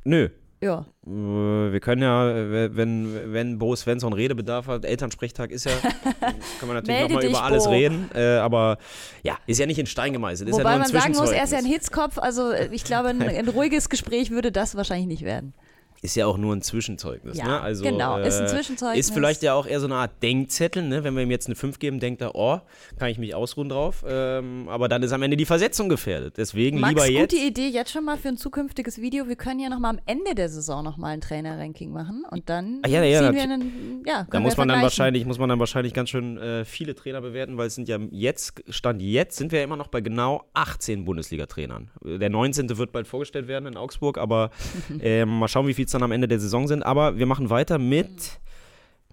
Nö. 0.04 0.30
Ja. 0.64 0.86
Äh, 1.08 1.10
Wir 1.10 1.80
können 1.80 2.04
ja, 2.04 2.30
äh, 2.30 2.76
wenn, 2.76 3.34
wenn 3.34 3.58
Bo 3.58 3.76
Svensson 3.76 4.14
Redebedarf 4.14 4.68
hat, 4.68 4.86
Elternsprechtag 4.86 5.50
ist 5.50 5.66
ja, 5.66 5.72
können 6.60 6.72
wir 6.72 6.74
natürlich 6.74 7.02
nochmal 7.02 7.26
über 7.26 7.44
alles 7.44 7.64
Bo. 7.64 7.72
reden. 7.72 8.10
Äh, 8.14 8.36
aber 8.38 8.78
ja, 9.24 9.38
ist 9.48 9.60
ja 9.60 9.66
nicht 9.66 9.80
in 9.80 9.88
Stein 9.88 10.14
gemeißelt. 10.14 10.52
Wobei 10.52 10.72
ja 10.72 10.78
man 10.78 10.88
sagen 10.88 11.14
muss, 11.14 11.32
er 11.32 11.44
ist 11.44 11.52
ja 11.52 11.58
ein. 11.58 11.66
Hitzkopf, 11.66 12.20
also 12.20 12.52
äh, 12.52 12.70
ich 12.72 12.84
glaube, 12.84 13.10
ein, 13.10 13.22
ein 13.28 13.48
ruhiges 13.48 13.90
Gespräch 13.90 14.30
würde 14.30 14.52
das 14.52 14.76
wahrscheinlich 14.76 15.08
nicht 15.08 15.24
werden. 15.24 15.54
Ist 16.04 16.16
ja 16.16 16.26
auch 16.26 16.38
nur 16.38 16.56
ein 16.56 16.64
Zwischenzeugnis. 16.64 17.38
Ja, 17.38 17.46
ne? 17.46 17.62
also, 17.62 17.84
genau, 17.84 18.18
ist 18.18 18.40
ein 18.40 18.46
äh, 18.46 18.48
Zwischenzeugnis. 18.48 19.08
Ist 19.08 19.14
vielleicht 19.14 19.44
ja 19.44 19.54
auch 19.54 19.68
eher 19.68 19.80
so 19.80 19.86
eine 19.86 19.96
Art 19.96 20.24
Denkzettel, 20.24 20.82
ne? 20.82 21.04
wenn 21.04 21.16
wir 21.16 21.22
ihm 21.22 21.30
jetzt 21.30 21.46
eine 21.46 21.56
5 21.56 21.78
geben, 21.78 22.00
denkt 22.00 22.22
er, 22.22 22.34
oh, 22.34 22.60
kann 22.98 23.10
ich 23.10 23.20
mich 23.20 23.36
ausruhen 23.36 23.70
drauf. 23.70 24.04
Ähm, 24.08 24.68
aber 24.68 24.90
dann 24.90 25.04
ist 25.04 25.12
am 25.12 25.22
Ende 25.22 25.38
die 25.38 25.46
Versetzung 25.46 25.90
gefährdet. 25.90 26.38
Deswegen 26.38 26.80
Max, 26.80 26.90
lieber 26.90 27.08
jetzt. 27.08 27.32
gute 27.32 27.46
Idee 27.46 27.68
jetzt 27.68 27.92
schon 27.92 28.04
mal 28.04 28.18
für 28.18 28.30
ein 28.30 28.38
zukünftiges 28.38 29.00
Video. 29.00 29.28
Wir 29.28 29.36
können 29.36 29.60
ja 29.60 29.70
noch 29.70 29.78
mal 29.78 29.92
am 29.92 30.00
Ende 30.08 30.34
der 30.34 30.50
Saison 30.50 30.84
noch 30.84 30.98
mal 30.98 31.10
ein 31.10 31.22
Trainer-Ranking 31.22 31.92
machen 31.92 32.24
und 32.32 32.50
dann 32.50 32.80
Ah, 32.82 32.88
ja, 32.88 33.04
ja, 33.04 33.20
ziehen 33.20 33.36
wir 33.36 33.44
einen, 33.44 34.04
ja, 34.04 34.26
Da 34.32 34.40
muss 34.40 34.58
man 34.58 34.70
dann 34.70 34.82
wahrscheinlich, 34.82 35.28
muss 35.28 35.38
man 35.38 35.50
dann 35.50 35.60
wahrscheinlich 35.60 35.94
ganz 35.94 36.10
schön 36.10 36.40
äh, 36.40 36.66
viele 36.66 36.96
Trainer 36.96 37.22
bewerten, 37.22 37.58
weil 37.58 37.68
es 37.68 37.76
sind 37.76 37.88
ja 37.88 38.00
jetzt, 38.10 38.64
Stand 38.70 39.04
jetzt, 39.04 39.38
sind 39.38 39.52
wir 39.52 39.60
ja 39.60 39.66
immer 39.66 39.78
noch 39.78 39.88
bei 39.88 40.02
genau 40.02 40.46
18 40.56 41.06
Bundesliga-Trainern. 41.06 41.92
Der 42.04 42.30
19. 42.32 42.76
wird 42.80 42.92
bald 42.92 43.08
vorgestellt 43.08 43.48
werden 43.48 43.68
in 43.68 43.78
Augsburg, 43.78 44.18
aber 44.18 44.50
ähm, 45.00 45.30
mal 45.30 45.48
schauen, 45.48 45.68
wie 45.68 45.76
viel 45.76 45.91
es 45.92 45.94
dann 45.94 46.04
am 46.04 46.12
Ende 46.12 46.28
der 46.28 46.40
Saison 46.40 46.68
sind. 46.68 46.84
Aber 46.84 47.18
wir 47.18 47.26
machen 47.26 47.50
weiter 47.50 47.78
mit. 47.78 48.40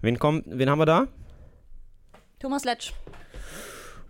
Wen 0.01 0.17
kommt, 0.17 0.45
wen 0.47 0.69
haben 0.69 0.79
wir 0.79 0.85
da? 0.85 1.07
Thomas 2.39 2.63
Letsch. 2.63 2.93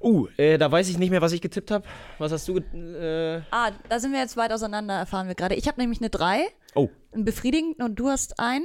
Uh, 0.01 0.27
äh, 0.37 0.57
da 0.57 0.71
weiß 0.71 0.87
ich 0.89 0.97
nicht 0.97 1.09
mehr, 1.09 1.21
was 1.21 1.33
ich 1.33 1.41
getippt 1.41 1.71
habe. 1.71 1.83
Was 2.19 2.31
hast 2.31 2.47
du 2.47 2.57
äh, 2.57 3.41
Ah, 3.51 3.71
da 3.89 3.99
sind 3.99 4.13
wir 4.13 4.19
jetzt 4.19 4.37
weit 4.37 4.53
auseinander, 4.53 4.93
erfahren 4.93 5.27
wir 5.27 5.35
gerade. 5.35 5.55
Ich 5.55 5.67
habe 5.67 5.79
nämlich 5.81 5.99
eine 5.99 6.09
3, 6.09 6.47
Oh, 6.75 6.89
ein 7.13 7.25
befriedigend 7.25 7.81
und 7.81 7.95
du 7.95 8.07
hast 8.07 8.39
ein 8.39 8.61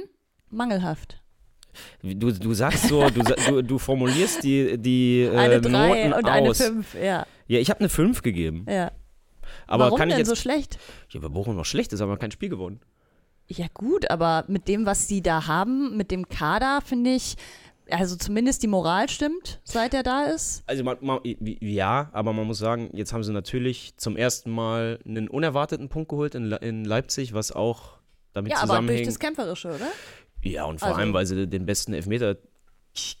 mangelhaft. 0.49 1.21
du, 2.01 2.31
du 2.31 2.53
sagst 2.53 2.87
so, 2.87 3.09
du, 3.09 3.21
du, 3.23 3.61
du 3.63 3.77
formulierst 3.79 4.43
die, 4.43 4.77
die 4.77 5.23
äh, 5.23 5.35
Eine 5.35 5.59
3 5.59 5.69
Noten 5.69 6.13
und 6.13 6.25
eine 6.29 6.49
aus. 6.51 6.61
5, 6.61 6.93
ja. 6.93 7.25
Ja, 7.47 7.59
ich 7.59 7.69
habe 7.69 7.79
eine 7.81 7.89
5 7.89 8.21
gegeben. 8.21 8.65
ja. 8.69 8.91
Aber 9.67 9.85
Warum 9.85 9.99
kann 9.99 10.09
ich 10.09 10.15
denn 10.15 10.21
jetzt. 10.21 10.29
so 10.29 10.35
schlecht? 10.35 10.79
ja, 11.09 11.19
aber 11.19 11.29
Bochum 11.29 11.55
noch 11.55 11.65
schlecht 11.65 11.91
ist, 11.93 12.01
aber 12.01 12.17
kein 12.17 12.31
Spiel 12.31 12.49
gewonnen. 12.49 12.79
Ja 13.47 13.67
gut, 13.73 14.09
aber 14.09 14.43
mit 14.47 14.67
dem, 14.67 14.85
was 14.85 15.07
sie 15.07 15.21
da 15.21 15.45
haben, 15.47 15.95
mit 15.97 16.09
dem 16.11 16.27
Kader, 16.27 16.81
finde 16.83 17.11
ich, 17.13 17.35
also 17.89 18.15
zumindest 18.15 18.63
die 18.63 18.67
Moral 18.67 19.07
stimmt, 19.09 19.59
seit 19.63 19.93
er 19.93 20.01
da 20.01 20.23
ist. 20.23 20.63
Also 20.65 20.83
man, 20.83 20.97
man, 21.01 21.19
ja, 21.23 22.09
aber 22.13 22.33
man 22.33 22.47
muss 22.47 22.57
sagen, 22.57 22.89
jetzt 22.93 23.13
haben 23.13 23.23
sie 23.23 23.31
natürlich 23.31 23.93
zum 23.97 24.17
ersten 24.17 24.49
Mal 24.49 24.97
einen 25.07 25.27
unerwarteten 25.27 25.89
Punkt 25.89 26.09
geholt 26.09 26.33
in, 26.33 26.45
Le- 26.45 26.57
in 26.61 26.83
Leipzig, 26.85 27.33
was 27.35 27.51
auch 27.51 27.99
damit 28.33 28.51
Ja, 28.51 28.57
aber 28.57 28.67
durch 28.67 28.77
zusammenhängt. 28.79 29.07
das 29.07 29.19
Kämpferische, 29.19 29.67
oder? 29.69 29.87
ja, 30.41 30.65
und 30.65 30.79
vor 30.79 30.87
also- 30.89 30.99
allem, 30.99 31.13
weil 31.13 31.25
sie 31.27 31.47
den 31.47 31.65
besten 31.67 31.93
Elfmeter 31.93 32.37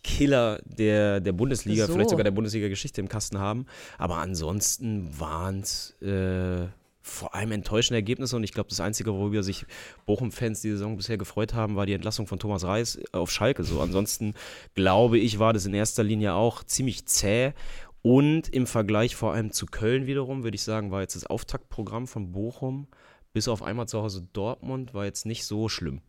Killer 0.03 0.59
der, 0.63 1.19
der 1.19 1.33
Bundesliga, 1.33 1.85
So. 1.85 1.93
vielleicht 1.93 2.09
sogar 2.09 2.23
der 2.23 2.31
Bundesliga-Geschichte 2.31 3.01
im 3.01 3.09
Kasten 3.09 3.39
haben. 3.39 3.65
Aber 3.97 4.17
ansonsten 4.19 5.19
waren 5.19 5.59
es 5.59 5.91
äh, 6.01 6.67
vor 7.05 7.35
allem 7.35 7.51
enttäuschende 7.51 7.97
Ergebnisse 7.97 8.35
und 8.35 8.43
ich 8.43 8.51
glaube, 8.51 8.69
das 8.69 8.79
Einzige, 8.79 9.13
worüber 9.13 9.43
sich 9.43 9.65
Bochum-Fans 10.07 10.61
die 10.61 10.71
Saison 10.71 10.97
bisher 10.97 11.17
gefreut 11.17 11.53
haben, 11.53 11.75
war 11.75 11.85
die 11.85 11.93
Entlassung 11.93 12.25
von 12.25 12.39
Thomas 12.39 12.63
Reis 12.63 12.99
auf 13.11 13.31
Schalke. 13.31 13.63
So, 13.63 13.79
ansonsten 13.79 14.33
glaube 14.73 15.19
ich, 15.19 15.37
war 15.37 15.53
das 15.53 15.67
in 15.67 15.75
erster 15.75 16.03
Linie 16.03 16.33
auch 16.33 16.63
ziemlich 16.63 17.05
zäh. 17.05 17.53
Und 18.01 18.49
im 18.49 18.65
Vergleich 18.65 19.15
vor 19.15 19.33
allem 19.33 19.51
zu 19.51 19.67
Köln 19.67 20.07
wiederum, 20.07 20.43
würde 20.43 20.55
ich 20.55 20.63
sagen, 20.63 20.91
war 20.91 21.01
jetzt 21.01 21.15
das 21.15 21.25
Auftaktprogramm 21.25 22.07
von 22.07 22.31
Bochum 22.31 22.87
bis 23.33 23.47
auf 23.47 23.61
einmal 23.61 23.87
zu 23.87 24.01
Hause 24.01 24.27
Dortmund, 24.33 24.93
war 24.93 25.05
jetzt 25.05 25.25
nicht 25.25 25.45
so 25.45 25.69
schlimm. 25.69 26.01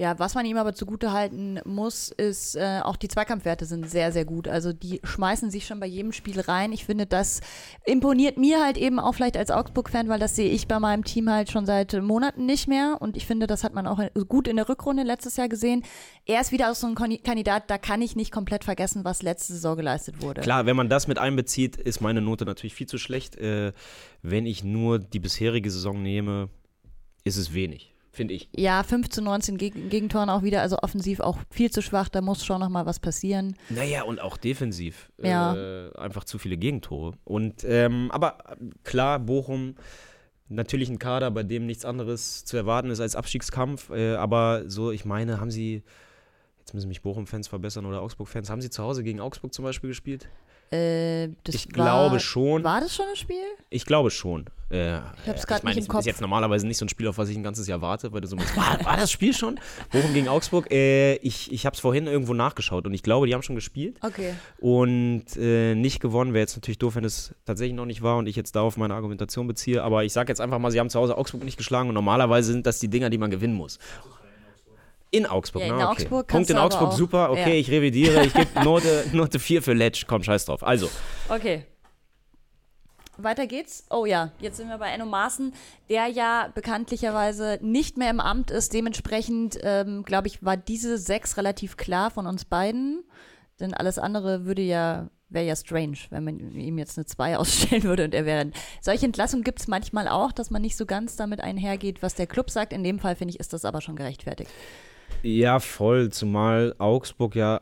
Ja, 0.00 0.16
was 0.20 0.36
man 0.36 0.46
ihm 0.46 0.56
aber 0.56 0.74
zugute 0.74 1.12
halten 1.12 1.58
muss, 1.64 2.12
ist, 2.12 2.54
äh, 2.54 2.80
auch 2.84 2.94
die 2.94 3.08
Zweikampfwerte 3.08 3.64
sind 3.66 3.90
sehr, 3.90 4.12
sehr 4.12 4.24
gut. 4.24 4.46
Also 4.46 4.72
die 4.72 5.00
schmeißen 5.02 5.50
sich 5.50 5.66
schon 5.66 5.80
bei 5.80 5.86
jedem 5.86 6.12
Spiel 6.12 6.38
rein. 6.40 6.72
Ich 6.72 6.84
finde, 6.84 7.04
das 7.04 7.40
imponiert 7.84 8.36
mir 8.38 8.62
halt 8.62 8.78
eben 8.78 9.00
auch 9.00 9.16
vielleicht 9.16 9.36
als 9.36 9.50
Augsburg-Fan, 9.50 10.08
weil 10.08 10.20
das 10.20 10.36
sehe 10.36 10.50
ich 10.50 10.68
bei 10.68 10.78
meinem 10.78 11.02
Team 11.02 11.28
halt 11.28 11.50
schon 11.50 11.66
seit 11.66 12.00
Monaten 12.00 12.46
nicht 12.46 12.68
mehr. 12.68 12.98
Und 13.00 13.16
ich 13.16 13.26
finde, 13.26 13.48
das 13.48 13.64
hat 13.64 13.74
man 13.74 13.88
auch 13.88 14.00
gut 14.28 14.46
in 14.46 14.54
der 14.54 14.68
Rückrunde 14.68 15.02
letztes 15.02 15.36
Jahr 15.36 15.48
gesehen. 15.48 15.82
Er 16.26 16.40
ist 16.40 16.52
wieder 16.52 16.70
auch 16.70 16.76
so 16.76 16.86
ein 16.86 16.94
Kandidat, 16.94 17.68
da 17.68 17.76
kann 17.76 18.00
ich 18.00 18.14
nicht 18.14 18.30
komplett 18.30 18.62
vergessen, 18.62 19.04
was 19.04 19.22
letzte 19.22 19.54
Saison 19.54 19.76
geleistet 19.76 20.22
wurde. 20.22 20.42
Klar, 20.42 20.64
wenn 20.64 20.76
man 20.76 20.88
das 20.88 21.08
mit 21.08 21.18
einbezieht, 21.18 21.76
ist 21.76 22.00
meine 22.00 22.20
Note 22.20 22.44
natürlich 22.44 22.74
viel 22.74 22.86
zu 22.86 22.98
schlecht. 22.98 23.34
Äh, 23.36 23.72
wenn 24.22 24.46
ich 24.46 24.62
nur 24.62 25.00
die 25.00 25.18
bisherige 25.18 25.72
Saison 25.72 26.00
nehme, 26.00 26.50
ist 27.24 27.36
es 27.36 27.52
wenig, 27.52 27.94
finde 28.10 28.34
ich. 28.34 28.48
Ja, 28.56 28.82
5 28.82 29.08
zu 29.08 29.22
19 29.22 29.58
Geg 29.58 29.90
Gegentoren 29.90 30.30
auch 30.30 30.42
wieder, 30.42 30.62
also 30.62 30.78
offensiv 30.78 31.20
auch 31.20 31.38
viel 31.50 31.70
zu 31.70 31.82
schwach, 31.82 32.08
da 32.08 32.20
muss 32.20 32.44
schon 32.44 32.60
noch 32.60 32.68
mal 32.68 32.86
was 32.86 33.00
passieren. 33.00 33.56
Naja, 33.68 34.02
und 34.02 34.20
auch 34.20 34.36
defensiv. 34.36 35.10
Ja. 35.22 35.54
Äh, 35.54 35.96
einfach 35.96 36.24
zu 36.24 36.38
viele 36.38 36.56
Gegentore. 36.56 37.12
Und, 37.24 37.64
ähm, 37.64 38.10
aber 38.10 38.38
klar, 38.84 39.18
Bochum, 39.18 39.74
natürlich 40.48 40.88
ein 40.88 40.98
Kader, 40.98 41.30
bei 41.30 41.42
dem 41.42 41.66
nichts 41.66 41.84
anderes 41.84 42.44
zu 42.44 42.56
erwarten 42.56 42.90
ist 42.90 43.00
als 43.00 43.16
Abstiegskampf. 43.16 43.90
Äh, 43.90 44.14
aber 44.14 44.64
so, 44.68 44.90
ich 44.90 45.04
meine, 45.04 45.40
haben 45.40 45.50
sie, 45.50 45.82
jetzt 46.60 46.74
müssen 46.74 46.88
mich 46.88 47.02
Bochum-Fans 47.02 47.48
verbessern 47.48 47.86
oder 47.86 48.02
Augsburg-Fans, 48.02 48.50
haben 48.50 48.60
sie 48.60 48.70
zu 48.70 48.82
Hause 48.82 49.02
gegen 49.02 49.20
Augsburg 49.20 49.52
zum 49.52 49.64
Beispiel 49.64 49.88
gespielt? 49.88 50.28
Äh, 50.70 51.28
das 51.44 51.54
Ich 51.54 51.66
war, 51.68 51.72
glaube 51.74 52.20
schon. 52.20 52.62
War 52.64 52.80
das 52.80 52.94
schon 52.94 53.06
ein 53.08 53.16
Spiel? 53.16 53.36
Ich 53.70 53.86
glaube 53.86 54.10
schon. 54.10 54.46
Äh, 54.70 54.96
Ich 54.98 55.28
hab's 55.28 55.44
äh, 55.44 55.60
meine, 55.62 55.76
nicht 55.76 55.86
im 55.86 55.88
Kopf. 55.88 56.00
ist 56.00 56.06
jetzt 56.06 56.20
normalerweise 56.20 56.66
nicht 56.66 56.76
so 56.76 56.84
ein 56.84 56.90
Spiel, 56.90 57.08
auf 57.08 57.16
was 57.16 57.30
ich 57.30 57.36
ein 57.38 57.42
ganzes 57.42 57.66
Jahr 57.66 57.80
warte, 57.80 58.12
weil 58.12 58.20
du 58.20 58.28
so 58.28 58.36
war, 58.38 58.84
war 58.84 58.96
das 58.98 59.10
Spiel 59.10 59.32
schon? 59.32 59.58
Bochum 59.90 60.12
gegen 60.12 60.28
Augsburg? 60.28 60.70
Äh, 60.70 61.14
ich 61.16 61.50
ich 61.50 61.64
habe 61.64 61.72
es 61.74 61.80
vorhin 61.80 62.06
irgendwo 62.06 62.34
nachgeschaut 62.34 62.86
und 62.86 62.92
ich 62.92 63.02
glaube, 63.02 63.26
die 63.26 63.32
haben 63.34 63.42
schon 63.42 63.54
gespielt 63.56 63.96
Okay. 64.02 64.34
und 64.58 65.24
äh, 65.38 65.74
nicht 65.74 66.00
gewonnen. 66.00 66.34
Wäre 66.34 66.42
jetzt 66.42 66.56
natürlich 66.56 66.76
doof, 66.78 66.96
wenn 66.96 67.04
es 67.04 67.34
tatsächlich 67.46 67.74
noch 67.74 67.86
nicht 67.86 68.02
war 68.02 68.18
und 68.18 68.26
ich 68.26 68.36
jetzt 68.36 68.54
darauf 68.56 68.76
meine 68.76 68.92
Argumentation 68.94 69.46
beziehe. 69.46 69.82
Aber 69.82 70.04
ich 70.04 70.12
sage 70.12 70.30
jetzt 70.30 70.40
einfach 70.40 70.58
mal, 70.58 70.70
sie 70.70 70.80
haben 70.80 70.90
zu 70.90 70.98
Hause 70.98 71.16
Augsburg 71.16 71.44
nicht 71.44 71.56
geschlagen 71.56 71.88
und 71.88 71.94
normalerweise 71.94 72.52
sind 72.52 72.66
das 72.66 72.78
die 72.78 72.88
Dinger, 72.88 73.08
die 73.08 73.16
man 73.18 73.30
gewinnen 73.30 73.54
muss. 73.54 73.78
In 75.10 75.26
Augsburg, 75.26 75.62
Ja, 75.62 75.68
in 75.68 75.76
na, 75.76 75.90
okay. 75.90 76.02
Augsburg 76.02 76.26
Punkt 76.26 76.50
in 76.50 76.58
Augsburg, 76.58 76.92
super. 76.92 77.30
Okay, 77.30 77.54
ja. 77.54 77.60
ich 77.60 77.70
revidiere. 77.70 78.26
Ich 78.26 78.34
gebe 78.34 78.62
Note, 78.62 79.06
Note 79.12 79.38
4 79.38 79.62
für 79.62 79.72
Letsch. 79.72 80.06
Komm, 80.06 80.22
scheiß 80.22 80.44
drauf. 80.46 80.62
Also, 80.62 80.88
Okay. 81.28 81.64
Weiter 83.20 83.48
geht's. 83.48 83.84
Oh 83.90 84.06
ja, 84.06 84.30
jetzt 84.38 84.58
sind 84.58 84.68
wir 84.68 84.78
bei 84.78 84.90
Enno 84.90 85.04
Maaßen, 85.04 85.52
der 85.90 86.06
ja 86.06 86.50
bekanntlicherweise 86.54 87.58
nicht 87.60 87.96
mehr 87.96 88.10
im 88.10 88.20
Amt 88.20 88.52
ist. 88.52 88.72
Dementsprechend, 88.72 89.58
ähm, 89.62 90.04
glaube 90.04 90.28
ich, 90.28 90.44
war 90.44 90.56
diese 90.56 90.98
sechs 90.98 91.36
relativ 91.36 91.76
klar 91.76 92.12
von 92.12 92.28
uns 92.28 92.44
beiden. 92.44 93.02
Denn 93.58 93.74
alles 93.74 93.98
andere 93.98 94.44
würde 94.44 94.62
ja, 94.62 95.08
wäre 95.30 95.46
ja 95.46 95.56
strange, 95.56 95.98
wenn 96.10 96.22
man 96.22 96.38
ihm 96.52 96.78
jetzt 96.78 96.96
eine 96.96 97.06
2 97.06 97.36
ausstellen 97.38 97.82
würde 97.82 98.04
und 98.04 98.14
er 98.14 98.24
wäre. 98.24 98.52
Solche 98.80 99.06
Entlassungen 99.06 99.42
gibt 99.42 99.58
es 99.58 99.66
manchmal 99.66 100.06
auch, 100.06 100.30
dass 100.30 100.50
man 100.50 100.62
nicht 100.62 100.76
so 100.76 100.86
ganz 100.86 101.16
damit 101.16 101.40
einhergeht, 101.40 102.02
was 102.02 102.14
der 102.14 102.28
Club 102.28 102.50
sagt. 102.50 102.72
In 102.72 102.84
dem 102.84 103.00
Fall, 103.00 103.16
finde 103.16 103.34
ich, 103.34 103.40
ist 103.40 103.52
das 103.52 103.64
aber 103.64 103.80
schon 103.80 103.96
gerechtfertigt. 103.96 104.50
Ja, 105.22 105.58
voll. 105.60 106.10
Zumal 106.10 106.74
Augsburg 106.78 107.34
ja 107.34 107.60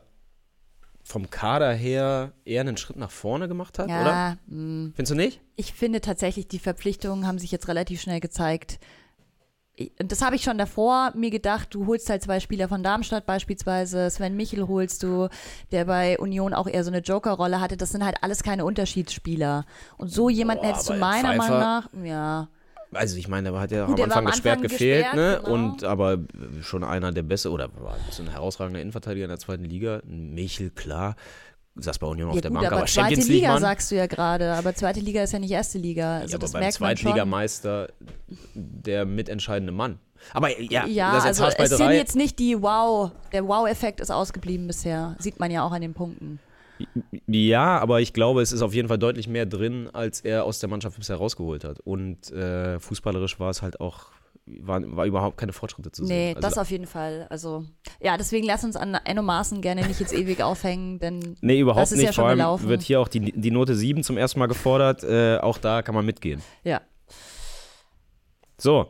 vom 1.03 1.29
Kader 1.29 1.71
her 1.73 2.33
eher 2.43 2.61
einen 2.61 2.75
Schritt 2.77 2.97
nach 2.97 3.11
vorne 3.11 3.47
gemacht 3.47 3.79
hat, 3.79 3.85
oder? 3.85 3.95
Ja, 4.05 4.37
mh. 4.47 4.91
Findest 4.95 5.11
du 5.11 5.15
nicht? 5.15 5.41
ich 5.55 5.73
finde 5.73 6.01
tatsächlich, 6.01 6.47
die 6.47 6.59
Verpflichtungen 6.59 7.25
haben 7.25 7.39
sich 7.39 7.51
jetzt 7.51 7.67
relativ 7.67 8.01
schnell 8.01 8.19
gezeigt. 8.19 8.79
Und 9.99 10.11
das 10.11 10.23
habe 10.23 10.35
ich 10.35 10.41
schon 10.43 10.57
davor 10.57 11.11
mir 11.15 11.29
gedacht. 11.29 11.67
Du 11.71 11.85
holst 11.85 12.09
halt 12.09 12.23
zwei 12.23 12.39
Spieler 12.39 12.67
von 12.67 12.81
Darmstadt 12.81 13.27
beispielsweise. 13.27 14.09
Sven 14.09 14.35
Michel 14.35 14.67
holst 14.67 15.03
du, 15.03 15.29
der 15.71 15.85
bei 15.85 16.17
Union 16.17 16.53
auch 16.55 16.67
eher 16.67 16.83
so 16.83 16.89
eine 16.89 16.99
Joker-Rolle 17.01 17.61
hatte. 17.61 17.77
Das 17.77 17.91
sind 17.91 18.03
halt 18.03 18.17
alles 18.23 18.41
keine 18.41 18.65
Unterschiedsspieler. 18.65 19.65
Und 19.97 20.07
so 20.09 20.29
jemanden 20.29 20.63
Boah, 20.63 20.69
hättest 20.71 20.89
du 20.89 20.93
meiner 20.95 21.29
Pfeiffer- 21.33 21.37
Meinung 21.37 21.59
nach, 21.59 21.89
ja. 22.03 22.47
Also 22.93 23.17
ich 23.17 23.27
meine, 23.27 23.51
der 23.51 23.59
hat 23.59 23.71
ja 23.71 23.85
Gut, 23.85 23.91
am 23.91 23.95
der 23.95 24.05
Anfang 24.05 24.25
am 24.25 24.31
gesperrt 24.31 24.57
Anfang 24.57 24.69
gefehlt, 24.69 25.05
gesperrt, 25.05 25.15
ne? 25.15 25.41
genau. 25.43 25.53
Und 25.53 25.83
aber 25.83 26.19
schon 26.61 26.83
einer 26.83 27.11
der 27.11 27.23
beste 27.23 27.51
oder 27.51 27.69
war 27.79 27.97
so 28.11 28.23
ein 28.23 28.29
herausragender 28.29 28.79
Innenverteidiger 28.81 29.25
in 29.25 29.29
der 29.29 29.39
zweiten 29.39 29.65
Liga. 29.65 30.01
Michel, 30.05 30.69
klar. 30.69 31.15
Saß 31.79 31.99
bei 31.99 32.07
Union 32.07 32.29
auf 32.29 32.35
Ja 32.35 32.41
der 32.41 32.49
gut, 32.49 32.59
Bank, 32.59 32.67
aber, 32.67 32.77
aber 32.77 32.85
zweite 32.87 33.07
Champions 33.09 33.27
Liga 33.27 33.39
League, 33.39 33.53
Mann. 33.53 33.61
sagst 33.61 33.91
du 33.91 33.95
ja 33.95 34.07
gerade. 34.07 34.53
Aber 34.53 34.73
zweite 34.73 34.99
Liga 34.99 35.21
ist 35.21 35.33
ja 35.33 35.39
nicht 35.39 35.51
erste 35.51 35.77
Liga. 35.77 36.19
Also 36.19 36.37
ja, 36.37 36.43
aber 36.43 36.51
beim. 36.51 36.71
Zweitligameister 36.71 37.89
der 38.55 39.05
mitentscheidende 39.05 39.71
Mann. 39.71 39.99
Aber 40.33 40.59
ja, 40.59 40.85
Ja, 40.87 41.13
das 41.13 41.25
ist 41.25 41.41
also 41.41 41.57
es 41.57 41.77
sind 41.77 41.91
jetzt 41.91 42.15
nicht 42.15 42.39
die 42.39 42.59
Wow, 42.61 43.11
der 43.31 43.47
Wow-Effekt 43.47 43.99
ist 43.99 44.09
ausgeblieben 44.11 44.65
bisher. 44.65 45.15
Sieht 45.19 45.39
man 45.39 45.51
ja 45.51 45.63
auch 45.63 45.71
an 45.71 45.81
den 45.81 45.93
Punkten. 45.93 46.39
Ja, 47.27 47.79
aber 47.79 48.01
ich 48.01 48.13
glaube, 48.13 48.41
es 48.41 48.51
ist 48.51 48.61
auf 48.61 48.73
jeden 48.73 48.87
Fall 48.87 48.97
deutlich 48.99 49.27
mehr 49.27 49.45
drin, 49.45 49.89
als 49.93 50.21
er 50.21 50.43
aus 50.43 50.59
der 50.59 50.69
Mannschaft 50.69 50.97
bisher 50.97 51.15
rausgeholt 51.17 51.63
hat. 51.63 51.79
Und 51.81 52.31
äh, 52.31 52.79
fußballerisch 52.79 53.39
war 53.39 53.49
es 53.49 53.61
halt 53.61 53.79
auch, 53.79 54.05
war, 54.45 54.81
war 54.95 55.05
überhaupt 55.05 55.37
keine 55.37 55.53
Fortschritte 55.53 55.91
zu 55.91 56.03
Nee, 56.03 56.33
sehen. 56.33 56.35
das 56.35 56.45
Also, 56.45 56.61
auf 56.61 56.71
jeden 56.71 56.87
Fall. 56.87 57.27
Also, 57.29 57.65
ja, 58.01 58.17
deswegen 58.17 58.45
lass 58.45 58.63
uns 58.63 58.75
an 58.75 58.93
Enno 59.05 59.21
Maaßen 59.23 59.61
gerne 59.61 59.85
nicht 59.87 59.99
jetzt 59.99 60.13
ewig 60.13 60.41
aufhängen, 60.43 60.99
denn 60.99 61.35
nee, 61.41 61.59
überhaupt 61.59 61.81
das 61.81 61.91
ist 61.91 61.97
nicht. 61.97 62.07
ja 62.07 62.13
schon 62.13 62.21
Vor 62.23 62.29
allem 62.29 62.37
gelaufen. 62.37 62.69
wird 62.69 62.81
hier 62.83 62.99
auch 63.01 63.07
die, 63.07 63.31
die 63.31 63.51
Note 63.51 63.75
7 63.75 64.03
zum 64.03 64.17
ersten 64.17 64.39
Mal 64.39 64.47
gefordert. 64.47 65.03
Äh, 65.03 65.37
auch 65.39 65.57
da 65.57 65.81
kann 65.81 65.95
man 65.95 66.05
mitgehen. 66.05 66.41
ja. 66.63 66.81
So. 68.59 68.89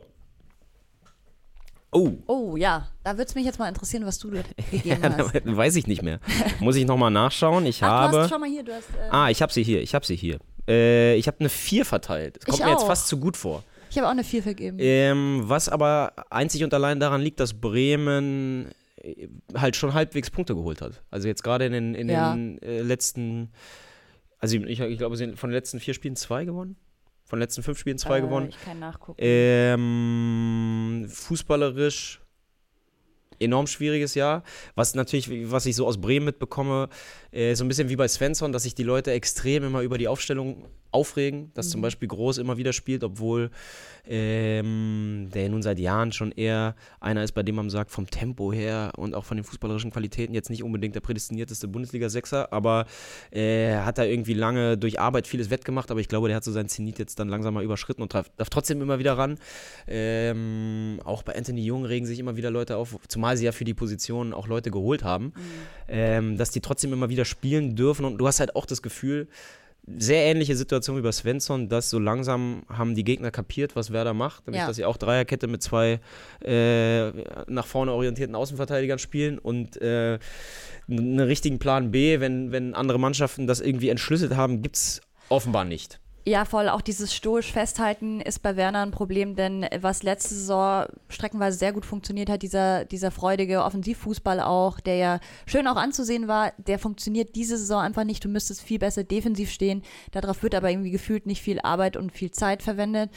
Oh, 1.90 2.12
Oh 2.26 2.56
ja, 2.56 2.88
da 3.02 3.12
würde 3.12 3.24
es 3.28 3.34
mich 3.34 3.44
jetzt 3.46 3.58
mal 3.58 3.68
interessieren, 3.68 4.04
was 4.04 4.18
du 4.18 4.30
gegeben 4.70 5.02
hast. 5.02 5.34
weiß 5.44 5.76
ich 5.76 5.86
nicht 5.86 6.02
mehr. 6.02 6.20
Muss 6.60 6.76
ich 6.76 6.84
nochmal 6.86 7.10
nachschauen. 7.10 7.64
Ich 7.66 7.82
Ach, 7.82 7.86
du 7.88 7.92
habe. 8.16 8.18
hast, 8.22 8.30
schau 8.30 8.38
mal 8.38 8.48
hier, 8.48 8.62
du 8.62 8.74
hast, 8.74 8.90
äh, 8.90 9.08
Ah, 9.10 9.30
ich 9.30 9.40
habe 9.40 9.52
sie 9.52 9.62
hier. 9.62 9.80
Ich 9.80 9.94
habe 9.94 10.04
sie 10.04 10.16
hier. 10.16 10.38
Äh, 10.68 11.14
ich 11.16 11.26
habe 11.26 11.38
eine 11.40 11.48
4 11.48 11.84
verteilt. 11.86 12.36
Das 12.36 12.44
kommt 12.44 12.64
mir 12.64 12.70
jetzt 12.72 12.84
fast 12.84 13.08
zu 13.08 13.18
gut 13.18 13.36
vor. 13.38 13.64
ich 13.90 13.96
habe 13.96 14.06
auch 14.06 14.10
eine 14.12 14.22
4 14.24 14.42
vergeben. 14.42 14.76
Ähm, 14.80 15.40
was 15.44 15.70
aber 15.70 16.12
einzig 16.28 16.62
und 16.62 16.74
allein 16.74 17.00
daran 17.00 17.22
liegt, 17.22 17.40
dass 17.40 17.54
Bremen 17.58 18.68
äh, 19.02 19.28
halt 19.56 19.74
schon 19.76 19.94
halbwegs 19.94 20.28
Punkte 20.30 20.54
geholt 20.54 20.82
hat. 20.82 21.02
Also 21.10 21.26
jetzt 21.26 21.42
gerade 21.42 21.64
in 21.64 21.72
den, 21.72 21.94
in 21.94 22.10
Ja. 22.10 22.34
den 22.34 22.60
äh, 22.60 22.82
letzten, 22.82 23.50
also 24.40 24.56
ich, 24.58 24.78
ich 24.80 24.98
glaube, 24.98 25.16
sie 25.16 25.24
sind 25.24 25.38
von 25.38 25.48
den 25.48 25.54
letzten 25.54 25.80
vier 25.80 25.94
Spielen 25.94 26.16
zwei 26.16 26.44
gewonnen. 26.44 26.76
Von 27.28 27.38
den 27.38 27.42
letzten 27.42 27.62
fünf 27.62 27.78
Spielen 27.78 27.98
zwei 27.98 28.18
äh, 28.18 28.20
gewonnen. 28.22 28.48
Ich 28.48 28.64
kann 28.64 28.78
nachgucken. 28.78 29.20
Ähm, 29.22 31.06
fußballerisch 31.10 32.22
enorm 33.38 33.66
schwieriges 33.66 34.14
Jahr. 34.14 34.42
Was 34.74 34.94
natürlich, 34.94 35.28
was 35.50 35.66
ich 35.66 35.76
so 35.76 35.86
aus 35.86 36.00
Bremen 36.00 36.24
mitbekomme, 36.24 36.88
äh, 37.30 37.54
so 37.54 37.64
ein 37.64 37.68
bisschen 37.68 37.88
wie 37.88 37.96
bei 37.96 38.08
Svensson, 38.08 38.52
dass 38.52 38.62
sich 38.62 38.74
die 38.74 38.82
Leute 38.82 39.12
extrem 39.12 39.64
immer 39.64 39.82
über 39.82 39.98
die 39.98 40.08
Aufstellung 40.08 40.64
aufregen, 40.90 41.50
dass 41.54 41.68
zum 41.68 41.82
Beispiel 41.82 42.08
Groß 42.08 42.38
immer 42.38 42.56
wieder 42.56 42.72
spielt, 42.72 43.04
obwohl 43.04 43.50
ähm, 44.06 45.28
der 45.34 45.50
nun 45.50 45.60
seit 45.60 45.78
Jahren 45.78 46.12
schon 46.12 46.32
eher 46.32 46.74
einer 46.98 47.22
ist, 47.22 47.32
bei 47.32 47.42
dem 47.42 47.56
man 47.56 47.68
sagt, 47.68 47.90
vom 47.90 48.08
Tempo 48.08 48.52
her 48.52 48.92
und 48.96 49.14
auch 49.14 49.24
von 49.24 49.36
den 49.36 49.44
fußballerischen 49.44 49.90
Qualitäten 49.90 50.32
jetzt 50.32 50.48
nicht 50.48 50.62
unbedingt 50.62 50.94
der 50.94 51.00
prädestinierteste 51.00 51.68
Bundesliga-Sechser, 51.68 52.52
aber 52.52 52.86
äh, 53.30 53.76
hat 53.76 53.98
da 53.98 54.04
irgendwie 54.04 54.32
lange 54.32 54.78
durch 54.78 54.98
Arbeit 54.98 55.26
vieles 55.26 55.50
wettgemacht, 55.50 55.90
aber 55.90 56.00
ich 56.00 56.08
glaube, 56.08 56.28
der 56.28 56.36
hat 56.36 56.44
so 56.44 56.52
seinen 56.52 56.70
Zenit 56.70 56.98
jetzt 56.98 57.18
dann 57.18 57.28
langsam 57.28 57.52
mal 57.52 57.62
überschritten 57.64 58.00
und 58.00 58.14
darf, 58.14 58.30
darf 58.36 58.48
trotzdem 58.48 58.80
immer 58.80 58.98
wieder 58.98 59.18
ran. 59.18 59.38
Ähm, 59.86 61.00
auch 61.04 61.22
bei 61.22 61.36
Anthony 61.36 61.62
Jung 61.62 61.84
regen 61.84 62.06
sich 62.06 62.18
immer 62.18 62.36
wieder 62.36 62.50
Leute 62.50 62.78
auf, 62.78 62.96
zumal 63.08 63.36
sie 63.36 63.44
ja 63.44 63.52
für 63.52 63.64
die 63.64 63.74
Position 63.74 64.32
auch 64.32 64.46
Leute 64.46 64.70
geholt 64.70 65.04
haben, 65.04 65.34
ähm, 65.86 66.38
dass 66.38 66.50
die 66.50 66.60
trotzdem 66.60 66.94
immer 66.94 67.10
wieder 67.10 67.17
spielen 67.24 67.76
dürfen 67.76 68.04
und 68.04 68.18
du 68.18 68.26
hast 68.26 68.40
halt 68.40 68.56
auch 68.56 68.66
das 68.66 68.82
Gefühl, 68.82 69.28
sehr 69.96 70.26
ähnliche 70.26 70.54
Situation 70.54 70.98
wie 70.98 71.00
bei 71.00 71.12
Svensson, 71.12 71.70
dass 71.70 71.88
so 71.88 71.98
langsam 71.98 72.62
haben 72.68 72.94
die 72.94 73.04
Gegner 73.04 73.30
kapiert, 73.30 73.74
was 73.74 73.90
Werder 73.90 74.12
macht, 74.12 74.46
nämlich 74.46 74.60
Ja. 74.60 74.66
dass 74.66 74.76
sie 74.76 74.84
auch 74.84 74.98
Dreierkette 74.98 75.46
mit 75.46 75.62
zwei 75.62 76.00
äh, 76.44 77.10
nach 77.46 77.66
vorne 77.66 77.92
orientierten 77.92 78.34
Außenverteidigern 78.34 78.98
spielen 78.98 79.38
und 79.38 79.80
äh, 79.80 80.18
einen 80.90 81.20
richtigen 81.20 81.58
Plan 81.58 81.90
B, 81.90 82.20
wenn, 82.20 82.52
wenn 82.52 82.74
andere 82.74 82.98
Mannschaften 82.98 83.46
das 83.46 83.60
irgendwie 83.60 83.88
entschlüsselt 83.88 84.36
haben, 84.36 84.60
gibt 84.60 84.76
es 84.76 85.00
offenbar 85.30 85.64
nicht. 85.64 86.00
Ja, 86.28 86.44
voll. 86.44 86.68
Auch 86.68 86.82
dieses 86.82 87.14
stoisch 87.14 87.50
Festhalten 87.50 88.20
ist 88.20 88.40
bei 88.40 88.54
Werner 88.54 88.82
ein 88.82 88.90
Problem, 88.90 89.34
denn 89.34 89.64
was 89.80 90.02
letzte 90.02 90.34
Saison 90.34 90.84
streckenweise 91.08 91.56
sehr 91.56 91.72
gut 91.72 91.86
funktioniert 91.86 92.28
hat, 92.28 92.42
dieser, 92.42 92.84
dieser 92.84 93.10
freudige 93.10 93.64
Offensivfußball 93.64 94.40
auch, 94.40 94.78
der 94.78 94.96
ja 94.96 95.20
schön 95.46 95.66
auch 95.66 95.76
anzusehen 95.76 96.28
war, 96.28 96.52
der 96.58 96.78
funktioniert 96.78 97.34
diese 97.34 97.56
Saison 97.56 97.80
einfach 97.80 98.04
nicht. 98.04 98.22
Du 98.22 98.28
müsstest 98.28 98.60
viel 98.60 98.78
besser 98.78 99.04
defensiv 99.04 99.50
stehen. 99.50 99.82
Darauf 100.10 100.42
wird 100.42 100.54
aber 100.54 100.70
irgendwie 100.70 100.90
gefühlt 100.90 101.24
nicht 101.24 101.40
viel 101.40 101.60
Arbeit 101.60 101.96
und 101.96 102.12
viel 102.12 102.30
Zeit 102.30 102.62
verwendet. 102.62 103.08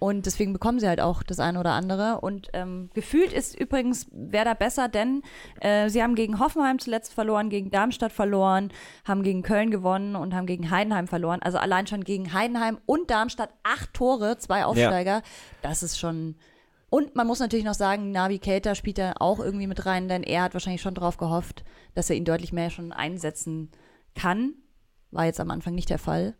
Und 0.00 0.24
deswegen 0.24 0.54
bekommen 0.54 0.80
sie 0.80 0.88
halt 0.88 1.00
auch 1.00 1.22
das 1.22 1.40
eine 1.40 1.60
oder 1.60 1.72
andere. 1.72 2.22
Und 2.22 2.48
ähm, 2.54 2.88
gefühlt 2.94 3.34
ist 3.34 3.54
übrigens 3.54 4.06
Werder 4.10 4.54
besser, 4.54 4.88
denn 4.88 5.22
äh, 5.60 5.90
sie 5.90 6.02
haben 6.02 6.14
gegen 6.14 6.40
Hoffenheim 6.40 6.78
zuletzt 6.78 7.12
verloren, 7.12 7.50
gegen 7.50 7.70
Darmstadt 7.70 8.10
verloren, 8.10 8.72
haben 9.04 9.22
gegen 9.22 9.42
Köln 9.42 9.70
gewonnen 9.70 10.16
und 10.16 10.34
haben 10.34 10.46
gegen 10.46 10.70
Heidenheim 10.70 11.06
verloren. 11.06 11.40
Also 11.42 11.58
allein 11.58 11.86
schon 11.86 12.02
gegen 12.02 12.32
Heidenheim 12.32 12.78
und 12.86 13.10
Darmstadt 13.10 13.50
acht 13.62 13.92
Tore, 13.92 14.38
zwei 14.38 14.64
Aufsteiger. 14.64 15.20
Das 15.60 15.82
ist 15.82 15.98
schon. 15.98 16.36
Und 16.88 17.14
man 17.14 17.26
muss 17.26 17.38
natürlich 17.38 17.66
noch 17.66 17.74
sagen, 17.74 18.10
Navi 18.10 18.38
Keita 18.38 18.74
spielt 18.74 18.96
da 18.96 19.12
auch 19.18 19.38
irgendwie 19.38 19.66
mit 19.66 19.84
rein, 19.84 20.08
denn 20.08 20.22
er 20.22 20.44
hat 20.44 20.54
wahrscheinlich 20.54 20.80
schon 20.80 20.94
darauf 20.94 21.18
gehofft, 21.18 21.62
dass 21.94 22.08
er 22.08 22.16
ihn 22.16 22.24
deutlich 22.24 22.54
mehr 22.54 22.70
schon 22.70 22.92
einsetzen 22.92 23.70
kann. 24.14 24.54
War 25.10 25.26
jetzt 25.26 25.40
am 25.40 25.50
Anfang 25.50 25.74
nicht 25.74 25.90
der 25.90 25.98
Fall. 25.98 26.36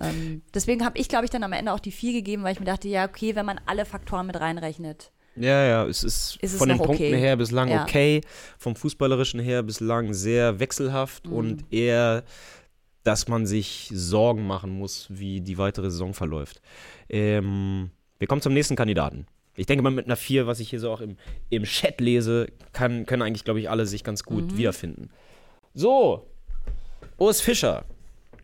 Ähm, 0.00 0.42
deswegen 0.54 0.84
habe 0.84 0.98
ich, 0.98 1.08
glaube 1.08 1.24
ich, 1.24 1.30
dann 1.30 1.42
am 1.42 1.52
Ende 1.52 1.72
auch 1.72 1.80
die 1.80 1.92
4 1.92 2.12
gegeben, 2.12 2.42
weil 2.42 2.52
ich 2.52 2.60
mir 2.60 2.66
dachte, 2.66 2.88
ja, 2.88 3.04
okay, 3.06 3.34
wenn 3.34 3.46
man 3.46 3.60
alle 3.66 3.84
Faktoren 3.84 4.26
mit 4.26 4.40
reinrechnet. 4.40 5.12
Ja, 5.36 5.64
ja, 5.64 5.86
es 5.86 6.02
ist, 6.02 6.36
Ist 6.40 6.52
es 6.52 6.58
von 6.58 6.68
den 6.68 6.78
noch 6.78 6.84
Punkten 6.86 7.04
okay? 7.04 7.16
her 7.18 7.36
bislang 7.36 7.68
Ja. 7.68 7.82
okay, 7.84 8.20
vom 8.58 8.74
Fußballerischen 8.76 9.40
her 9.40 9.62
bislang 9.62 10.12
sehr 10.12 10.58
wechselhaft 10.58 11.26
Mhm. 11.26 11.32
und 11.32 11.64
eher, 11.72 12.24
dass 13.04 13.28
man 13.28 13.46
sich 13.46 13.90
Sorgen 13.94 14.46
machen 14.46 14.70
muss, 14.70 15.06
wie 15.08 15.40
die 15.40 15.56
weitere 15.56 15.90
Saison 15.90 16.14
verläuft. 16.14 16.60
Ähm, 17.08 17.90
wir 18.18 18.26
kommen 18.26 18.42
zum 18.42 18.52
nächsten 18.54 18.76
Kandidaten. 18.76 19.26
Ich 19.56 19.66
denke 19.66 19.82
mal, 19.82 19.90
mit 19.90 20.06
einer 20.06 20.16
4, 20.16 20.46
was 20.46 20.60
ich 20.60 20.70
hier 20.70 20.80
so 20.80 20.90
auch 20.90 21.00
im, 21.00 21.16
im 21.48 21.64
Chat 21.64 22.00
lese, 22.00 22.48
kann, 22.72 23.06
können 23.06 23.22
eigentlich, 23.22 23.44
glaube 23.44 23.60
ich, 23.60 23.70
alle 23.70 23.86
sich 23.86 24.04
ganz 24.04 24.24
gut 24.24 24.52
Mhm. 24.52 24.56
wiederfinden. 24.58 25.10
So, 25.74 26.26
Urs 27.18 27.40
Fischer. 27.40 27.84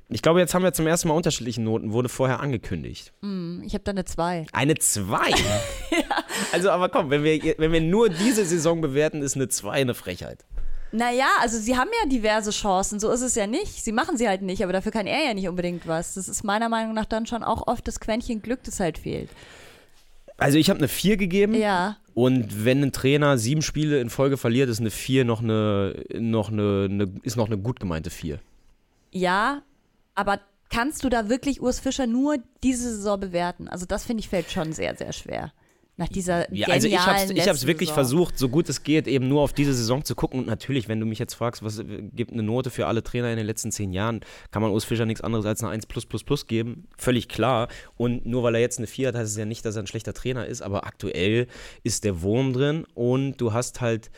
Ich 0.09 0.23
glaube, 0.23 0.39
jetzt 0.39 0.55
haben 0.55 0.63
wir 0.63 0.73
zum 0.73 0.87
ersten 0.87 1.09
Mal 1.09 1.15
unterschiedliche 1.15 1.61
Noten, 1.61 1.93
wurde 1.93 2.09
vorher 2.09 2.39
angekündigt. 2.41 3.13
Hm, 3.23 3.63
Ich 3.67 3.75
habe 3.75 3.83
da 3.83 3.91
eine 3.91 4.05
2. 4.05 4.47
Eine 4.53 4.75
2? 4.77 5.19
Also, 6.53 6.71
aber 6.71 6.91
komm, 6.91 7.09
wenn 7.11 7.25
wir, 7.25 7.55
wenn 7.59 7.73
wir 7.73 7.81
nur 7.81 8.09
diese 8.11 8.45
Saison 8.45 8.81
bewerten, 8.83 9.23
ist 9.23 9.37
eine 9.37 9.49
2 9.49 9.71
eine 9.73 9.95
Frechheit. 9.95 10.45
Naja, 10.93 11.27
also 11.41 11.59
sie 11.59 11.77
haben 11.77 11.89
ja 12.03 12.09
diverse 12.09 12.51
Chancen, 12.51 13.01
so 13.01 13.11
ist 13.11 13.23
es 13.23 13.35
ja 13.35 13.47
nicht. 13.47 13.83
Sie 13.83 13.91
machen 13.91 14.17
sie 14.19 14.29
halt 14.29 14.43
nicht, 14.43 14.63
aber 14.63 14.73
dafür 14.75 14.93
kann 14.93 15.07
er 15.07 15.25
ja 15.25 15.35
nicht 15.35 15.49
unbedingt 15.49 15.87
was. 15.89 16.15
Das 16.15 16.29
ist 16.29 16.45
meiner 16.45 16.69
Meinung 16.69 16.95
nach 16.95 17.07
dann 17.07 17.25
schon 17.27 17.43
auch 17.43 17.67
oft 17.67 17.89
das 17.89 18.01
Quäntchen 18.01 18.43
Glück, 18.43 18.63
das 18.65 18.81
halt 18.81 18.99
fehlt. 18.99 19.31
Also, 20.37 20.59
ich 20.59 20.69
habe 20.69 20.79
eine 20.79 20.89
4 20.89 21.17
gegeben. 21.17 21.55
Ja, 21.55 21.97
Und 22.15 22.65
wenn 22.67 22.83
ein 22.83 22.93
Trainer 22.93 23.39
sieben 23.39 23.63
Spiele 23.63 24.01
in 24.01 24.11
Folge 24.11 24.37
verliert, 24.37 24.69
ist 24.69 24.81
eine 24.81 24.91
4 24.91 25.25
noch 25.25 25.43
eine, 25.43 26.05
noch 26.15 26.51
eine, 26.53 26.87
eine, 26.91 27.11
ist 27.23 27.37
noch 27.37 27.47
eine 27.47 27.57
gut 27.59 27.81
gemeinte 27.81 28.11
4. 28.11 28.39
ja, 29.13 29.63
aber 30.17 30.41
kannst 30.69 31.05
du 31.05 31.09
da 31.09 31.29
wirklich 31.29 31.63
Urs 31.63 31.79
Fischer 31.79 32.09
nur 32.09 32.39
diese 32.65 32.91
Saison 32.95 33.21
bewerten? 33.21 33.69
Also 33.69 33.87
das 33.87 34.05
finde 34.05 34.21
ich 34.21 34.29
fällt 34.29 34.51
schon 34.51 34.73
sehr, 34.73 34.97
sehr 34.97 35.13
schwer. 35.13 35.53
Nach 35.99 36.09
dieser 36.09 36.53
Ja, 36.53 36.69
also 36.69 36.89
ich 36.89 36.99
habe 36.99 37.23
es 37.33 37.67
wirklich 37.67 37.89
Saison. 37.89 37.95
versucht, 37.95 38.39
so 38.39 38.51
gut 38.51 38.69
es 38.69 38.83
geht, 38.83 39.07
eben 39.07 39.29
nur 39.29 39.41
auf 39.41 39.55
diese 39.55 39.73
Saison 39.73 40.05
zu 40.05 40.15
gucken. 40.15 40.41
Und 40.41 40.47
natürlich, 40.47 40.89
wenn 40.89 41.01
du 41.01 41.07
mich 41.07 41.19
jetzt 41.19 41.33
fragst, 41.33 41.63
was 41.63 41.83
gibt 42.13 42.33
eine 42.33 42.43
Note 42.43 42.69
für 42.69 42.87
alle 42.87 43.03
Trainer 43.03 43.31
in 43.31 43.39
den 43.39 43.47
letzten 43.47 43.73
zehn 43.73 43.95
Jahren, 43.95 44.21
kann 44.51 44.61
man 44.61 44.73
Urs 44.73 44.85
Fischer 44.85 45.07
nichts 45.07 45.23
anderes 45.23 45.47
als 45.47 45.63
eine 45.63 45.71
1 45.73 45.87
plus 45.87 46.05
plus 46.05 46.23
plus 46.23 46.47
geben. 46.47 46.87
Völlig 46.99 47.31
klar. 47.31 47.69
Und 47.97 48.27
nur 48.27 48.43
weil 48.43 48.57
er 48.57 48.61
jetzt 48.61 48.77
eine 48.77 48.87
4 48.87 49.09
hat, 49.09 49.15
heißt 49.15 49.31
es 49.31 49.39
ja 49.39 49.47
nicht, 49.47 49.65
dass 49.65 49.77
er 49.77 49.85
ein 49.85 49.87
schlechter 49.87 50.13
Trainer 50.13 50.45
ist. 50.45 50.61
Aber 50.61 50.85
aktuell 50.87 51.47
ist 51.83 52.05
der 52.05 52.21
Wurm 52.21 52.53
drin 52.53 52.85
und 52.95 53.39
du 53.39 53.55
hast 53.55 53.81
halt 53.81 54.11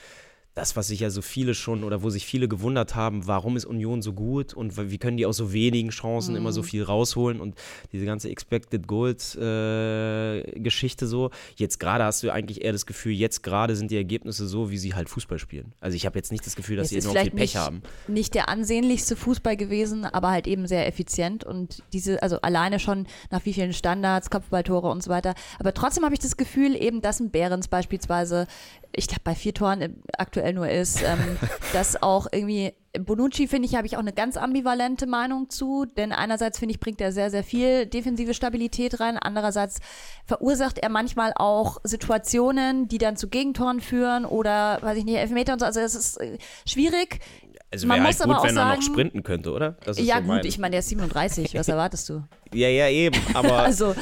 das, 0.58 0.74
was 0.74 0.88
sich 0.88 0.98
ja 1.00 1.10
so 1.10 1.22
viele 1.22 1.54
schon 1.54 1.84
oder 1.84 2.02
wo 2.02 2.10
sich 2.10 2.26
viele 2.26 2.48
gewundert 2.48 2.96
haben, 2.96 3.28
warum 3.28 3.56
ist 3.56 3.64
Union 3.64 4.02
so 4.02 4.12
gut 4.12 4.54
und 4.54 4.76
wie 4.90 4.98
können 4.98 5.16
die 5.16 5.24
aus 5.24 5.36
so 5.36 5.52
wenigen 5.52 5.90
Chancen 5.90 6.34
immer 6.34 6.50
so 6.50 6.64
viel 6.64 6.82
rausholen 6.82 7.40
und 7.40 7.54
diese 7.92 8.04
ganze 8.04 8.28
Expected 8.28 8.88
Goals 8.88 9.36
äh, 9.36 10.42
Geschichte 10.58 11.06
so. 11.06 11.30
Jetzt 11.54 11.78
gerade 11.78 12.02
hast 12.02 12.24
du 12.24 12.32
eigentlich 12.32 12.64
eher 12.64 12.72
das 12.72 12.86
Gefühl, 12.86 13.12
jetzt 13.12 13.44
gerade 13.44 13.76
sind 13.76 13.92
die 13.92 13.96
Ergebnisse 13.96 14.48
so, 14.48 14.70
wie 14.72 14.78
sie 14.78 14.94
halt 14.94 15.08
Fußball 15.08 15.38
spielen. 15.38 15.74
Also 15.78 15.94
ich 15.94 16.06
habe 16.06 16.18
jetzt 16.18 16.32
nicht 16.32 16.44
das 16.44 16.56
Gefühl, 16.56 16.76
dass 16.76 16.86
Es 16.86 16.90
sie 16.90 17.08
enorm 17.08 17.16
viel 17.16 17.30
Pech 17.30 17.40
nicht, 17.40 17.56
haben. 17.56 17.82
nicht 18.08 18.34
der 18.34 18.48
ansehnlichste 18.48 19.14
Fußball 19.14 19.56
gewesen, 19.56 20.04
aber 20.04 20.30
halt 20.30 20.48
eben 20.48 20.66
sehr 20.66 20.88
effizient 20.88 21.44
und 21.44 21.84
diese, 21.92 22.20
also 22.20 22.40
alleine 22.40 22.80
schon 22.80 23.06
nach 23.30 23.44
wie 23.44 23.52
vielen 23.52 23.72
Standards, 23.72 24.28
Kopfballtore 24.28 24.90
und 24.90 25.04
so 25.04 25.10
weiter. 25.10 25.34
Aber 25.60 25.72
trotzdem 25.72 26.04
habe 26.04 26.14
ich 26.14 26.20
das 26.20 26.36
Gefühl 26.36 26.74
eben, 26.74 27.00
dass 27.00 27.20
ein 27.20 27.30
Behrens 27.30 27.68
beispielsweise, 27.68 28.48
ich 28.92 29.07
glaube 29.07 29.23
bei 29.25 29.35
vier 29.35 29.54
Toren 29.54 29.80
äh, 29.80 29.90
aktuell 30.16 30.52
nur 30.52 30.68
ist, 30.68 31.02
ähm, 31.02 31.37
dass 31.73 32.02
auch 32.02 32.26
irgendwie 32.33 32.73
Bonucci, 32.99 33.47
finde 33.47 33.66
ich, 33.66 33.75
habe 33.75 33.87
ich 33.87 33.97
auch 33.97 34.00
eine 34.00 34.12
ganz 34.12 34.37
ambivalente 34.37 35.07
Meinung 35.07 35.50
zu, 35.50 35.85
denn 35.85 36.12
einerseits 36.12 36.59
finde 36.59 36.75
ich, 36.75 36.80
bringt 36.80 37.00
er 37.00 37.12
sehr, 37.12 37.30
sehr 37.30 37.45
viel 37.45 37.87
defensive 37.87 38.35
Stabilität 38.35 38.99
rein, 38.99 39.18
andererseits 39.18 39.80
verursacht 40.25 40.78
er 40.78 40.88
manchmal 40.88 41.33
auch 41.37 41.78
Situationen, 41.85 42.88
die 42.88 42.99
dann 42.99 43.16
zu 43.16 43.28
Gegentoren 43.28 43.80
führen 43.80 44.25
oder, 44.25 44.78
weiß 44.80 44.99
ich 44.99 45.04
nicht, 45.04 45.16
Elfmeter 45.16 45.52
und 45.52 45.61
so, 45.61 45.66
also 45.66 45.80
es 45.80 45.95
ist 45.95 46.16
äh, 46.21 46.38
schwierig. 46.66 47.21
Also 47.70 47.87
Man 47.87 47.98
wäre 47.98 48.06
halt 48.06 48.20
aber 48.22 48.34
gut, 48.37 48.42
wenn 48.44 48.56
er 48.56 48.64
noch 48.64 48.70
sagen- 48.70 48.82
sprinten 48.82 49.22
könnte, 49.22 49.52
oder? 49.52 49.72
Das 49.84 49.98
ist 49.98 50.06
Ja 50.06 50.16
so 50.16 50.20
gut, 50.22 50.28
mein- 50.28 50.46
ich 50.46 50.58
meine, 50.58 50.70
der 50.70 50.80
ist 50.80 50.88
37, 50.88 51.54
was 51.54 51.68
erwartest 51.68 52.08
du? 52.08 52.25
Ja, 52.54 52.66
ja, 52.68 52.88
eben. 52.88 53.14
Aber 53.34 53.58
Also, 53.58 53.94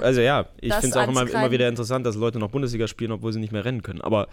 Also 0.00 0.22
ja, 0.22 0.46
ich 0.58 0.72
finde 0.72 0.88
es 0.88 0.96
auch 0.96 1.08
immer, 1.08 1.28
immer 1.28 1.50
wieder 1.50 1.68
interessant, 1.68 2.06
dass 2.06 2.16
Leute 2.16 2.38
noch 2.38 2.48
Bundesliga 2.48 2.88
spielen, 2.88 3.12
obwohl 3.12 3.30
sie 3.34 3.38
nicht 3.38 3.52
mehr 3.52 3.66
rennen 3.66 3.82
können. 3.82 4.00
Aber 4.00 4.28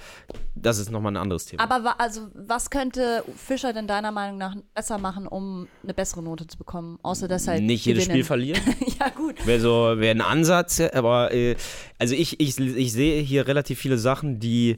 das 0.56 0.78
ist 0.78 0.92
nochmal 0.92 1.12
ein 1.12 1.18
anderes 1.18 1.46
Thema. 1.46 1.62
aber 1.70 2.00
also, 2.00 2.30
was 2.34 2.70
könnte 2.70 3.26
Fischer 3.36 3.74
denn 3.74 3.86
deiner 3.86 4.12
Meinung 4.14 4.38
nach 4.38 4.56
besser 4.74 4.98
machen, 4.98 5.28
um 5.28 5.68
eine 5.84 5.94
bessere 5.94 6.24
Note 6.24 6.48
zu 6.48 6.58
bekommen? 6.58 7.00
Außer 7.04 7.28
dass 7.28 7.50
halt 7.50 7.62
nicht 7.64 7.86
jedes 7.86 8.06
Spiel 8.06 8.24
verlieren. 8.24 8.62
ja 9.00 9.10
gut. 9.10 9.46
Wäre 9.46 9.60
so, 9.60 9.94
wäre 9.98 10.12
ein 10.16 10.22
Ansatz, 10.22 10.80
aber 10.94 11.34
äh, 11.34 11.58
also 11.98 12.16
ich, 12.16 12.40
ich, 12.40 12.58
ich 12.58 12.94
sehe 12.94 13.22
hier 13.24 13.46
relativ 13.46 13.78
viele 13.78 13.98
Sachen, 13.98 14.40
die, 14.40 14.78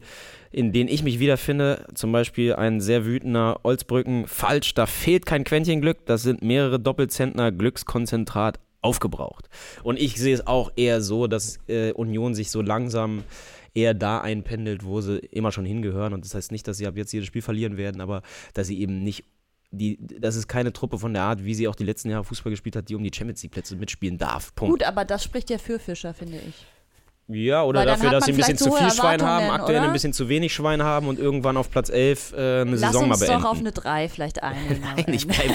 in 0.51 0.71
denen 0.71 0.89
ich 0.89 1.03
mich 1.03 1.19
wiederfinde. 1.19 1.85
Zum 1.93 2.11
Beispiel 2.11 2.53
ein 2.53 2.81
sehr 2.81 3.05
wütender 3.05 3.59
Olsbrücken, 3.63 4.27
falsch, 4.27 4.73
da 4.73 4.85
fehlt 4.85 5.25
kein 5.25 5.43
Quäntchen 5.43 5.81
Glück, 5.81 6.05
das 6.05 6.23
sind 6.23 6.41
mehrere 6.41 6.79
Doppelzentner 6.79 7.51
Glückskonzentrat 7.51 8.59
aufgebraucht. 8.81 9.49
Und 9.83 9.99
ich 9.99 10.15
sehe 10.15 10.33
es 10.33 10.45
auch 10.47 10.71
eher 10.75 11.01
so, 11.01 11.27
dass 11.27 11.59
äh, 11.67 11.91
Union 11.93 12.33
sich 12.33 12.49
so 12.51 12.61
langsam 12.61 13.23
eher 13.73 13.93
da 13.93 14.19
einpendelt, 14.19 14.83
wo 14.83 15.01
sie 15.01 15.19
immer 15.19 15.51
schon 15.51 15.65
hingehören. 15.65 16.13
Und 16.13 16.25
das 16.25 16.35
heißt 16.35 16.51
nicht, 16.51 16.67
dass 16.67 16.77
sie 16.77 16.87
ab 16.87 16.97
jetzt 16.97 17.13
jedes 17.13 17.27
Spiel 17.27 17.41
verlieren 17.41 17.77
werden, 17.77 18.01
aber 18.01 18.21
dass 18.53 18.67
sie 18.67 18.79
eben 18.79 19.03
nicht 19.03 19.23
die, 19.73 19.97
das 20.01 20.35
ist 20.35 20.49
keine 20.49 20.73
Truppe 20.73 20.99
von 20.99 21.13
der 21.13 21.23
Art, 21.23 21.45
wie 21.45 21.53
sie 21.53 21.69
auch 21.69 21.75
die 21.75 21.85
letzten 21.85 22.09
Jahre 22.09 22.25
Fußball 22.25 22.51
gespielt 22.51 22.75
hat, 22.75 22.89
die 22.89 22.95
um 22.95 23.03
die 23.03 23.11
Champions 23.13 23.41
League 23.41 23.53
Plätze 23.53 23.77
mitspielen 23.77 24.17
darf. 24.17 24.53
Punkt. 24.53 24.71
Gut, 24.71 24.83
aber 24.83 25.05
das 25.05 25.23
spricht 25.23 25.49
ja 25.49 25.57
für 25.57 25.79
Fischer, 25.79 26.13
finde 26.13 26.39
ich. 26.45 26.65
Ja, 27.27 27.63
oder 27.63 27.85
dafür, 27.85 28.09
dass 28.09 28.25
sie 28.25 28.31
ein 28.31 28.37
bisschen 28.37 28.57
zu 28.57 28.71
viel 28.73 28.91
Schwein 28.91 29.21
haben, 29.21 29.49
aktuell 29.51 29.79
oder? 29.79 29.87
ein 29.87 29.93
bisschen 29.93 30.11
zu 30.11 30.27
wenig 30.27 30.53
Schwein 30.53 30.83
haben 30.83 31.07
und 31.07 31.17
irgendwann 31.17 31.55
auf 31.55 31.69
Platz 31.71 31.89
11 31.89 32.33
äh, 32.33 32.35
eine 32.35 32.71
Lass 32.71 32.79
Saison 32.81 33.07
mal 33.07 33.13
uns 33.13 33.19
beenden. 33.25 33.41
doch 33.43 33.49
auf 33.51 33.57
eine 33.59 33.71
3 33.71 34.09
vielleicht 34.09 34.43
einigen. 34.43 34.81
Nein, 34.81 35.05
ich 35.13 35.27
bleibe 35.27 35.53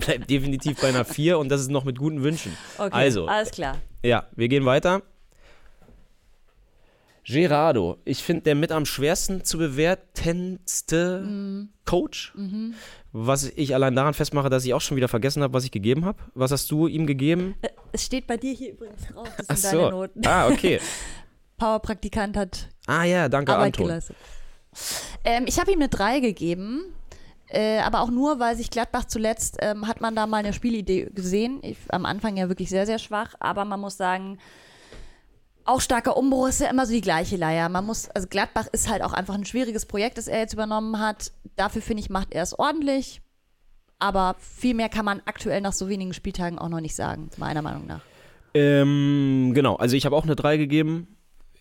bleib 0.00 0.26
definitiv 0.26 0.80
bei 0.80 0.88
einer 0.88 1.04
4 1.04 1.38
und 1.38 1.50
das 1.50 1.60
ist 1.60 1.70
noch 1.70 1.84
mit 1.84 1.98
guten 1.98 2.22
Wünschen. 2.24 2.56
okay, 2.78 2.90
Also, 2.92 3.26
alles 3.26 3.50
klar. 3.52 3.76
ja, 4.02 4.24
wir 4.34 4.48
gehen 4.48 4.64
weiter. 4.64 5.02
Gerardo, 7.26 7.96
ich 8.04 8.22
finde 8.22 8.42
der 8.42 8.54
mit 8.54 8.70
am 8.70 8.84
schwersten 8.84 9.44
zu 9.44 9.58
bewertendste 9.58 11.20
Mhm. 11.26 11.68
Coach. 11.86 12.34
Was 13.12 13.44
ich 13.44 13.74
allein 13.74 13.94
daran 13.94 14.14
festmache, 14.14 14.48
dass 14.50 14.64
ich 14.64 14.74
auch 14.74 14.80
schon 14.80 14.96
wieder 14.96 15.08
vergessen 15.08 15.42
habe, 15.42 15.52
was 15.54 15.64
ich 15.64 15.70
gegeben 15.70 16.04
habe. 16.04 16.18
Was 16.34 16.50
hast 16.50 16.70
du 16.70 16.86
ihm 16.86 17.06
gegeben? 17.06 17.54
Äh, 17.62 17.68
Es 17.92 18.04
steht 18.04 18.26
bei 18.26 18.36
dir 18.36 18.52
hier 18.52 18.72
übrigens 18.72 19.06
drauf, 19.06 19.28
das 19.36 19.46
Ach 19.48 19.56
sind 19.56 19.72
deine 19.72 19.84
so. 19.84 19.90
Noten. 19.90 20.26
Ah, 20.26 20.48
okay. 20.48 20.80
Powerpraktikant 21.58 22.36
hat 22.36 22.68
Ah 22.86 23.04
ja, 23.04 23.28
danke 23.28 23.52
Arbeit 23.54 23.78
Anton. 23.78 24.00
Ähm, 25.24 25.44
ich 25.46 25.58
habe 25.60 25.70
ihm 25.70 25.78
eine 25.78 25.88
3 25.88 26.20
gegeben, 26.20 26.82
äh, 27.48 27.78
aber 27.78 28.00
auch 28.02 28.10
nur, 28.10 28.40
weil 28.40 28.56
sich 28.56 28.70
Gladbach 28.70 29.04
zuletzt, 29.04 29.58
ähm, 29.60 29.86
hat 29.86 30.00
man 30.00 30.16
da 30.16 30.26
mal 30.26 30.38
eine 30.38 30.52
Spielidee 30.52 31.08
gesehen. 31.14 31.60
Ich, 31.62 31.76
am 31.88 32.04
Anfang 32.06 32.36
ja 32.36 32.48
wirklich 32.48 32.68
sehr, 32.70 32.86
sehr 32.86 32.98
schwach, 32.98 33.34
aber 33.38 33.64
man 33.64 33.80
muss 33.80 33.96
sagen, 33.96 34.38
auch 35.64 35.80
starker 35.80 36.16
Umbruch 36.16 36.48
ist 36.48 36.60
ja 36.60 36.68
immer 36.68 36.86
so 36.86 36.92
die 36.92 37.00
gleiche 37.00 37.36
Leier. 37.36 37.68
Man 37.68 37.86
muss, 37.86 38.08
also 38.10 38.28
Gladbach 38.28 38.66
ist 38.72 38.88
halt 38.88 39.02
auch 39.02 39.12
einfach 39.12 39.34
ein 39.34 39.44
schwieriges 39.44 39.86
Projekt, 39.86 40.18
das 40.18 40.28
er 40.28 40.40
jetzt 40.40 40.52
übernommen 40.52 40.98
hat. 40.98 41.32
Dafür 41.56 41.82
finde 41.82 42.02
ich, 42.02 42.10
macht 42.10 42.32
er 42.34 42.42
es 42.42 42.58
ordentlich. 42.58 43.22
Aber 43.98 44.36
viel 44.38 44.74
mehr 44.74 44.88
kann 44.88 45.04
man 45.04 45.22
aktuell 45.24 45.60
nach 45.60 45.72
so 45.72 45.88
wenigen 45.88 46.12
Spieltagen 46.12 46.58
auch 46.58 46.68
noch 46.68 46.80
nicht 46.80 46.94
sagen, 46.94 47.30
meiner 47.38 47.62
Meinung 47.62 47.86
nach. 47.86 48.02
Ähm, 48.52 49.52
genau, 49.54 49.76
also 49.76 49.96
ich 49.96 50.04
habe 50.04 50.16
auch 50.16 50.24
eine 50.24 50.36
3 50.36 50.56
gegeben. 50.58 51.08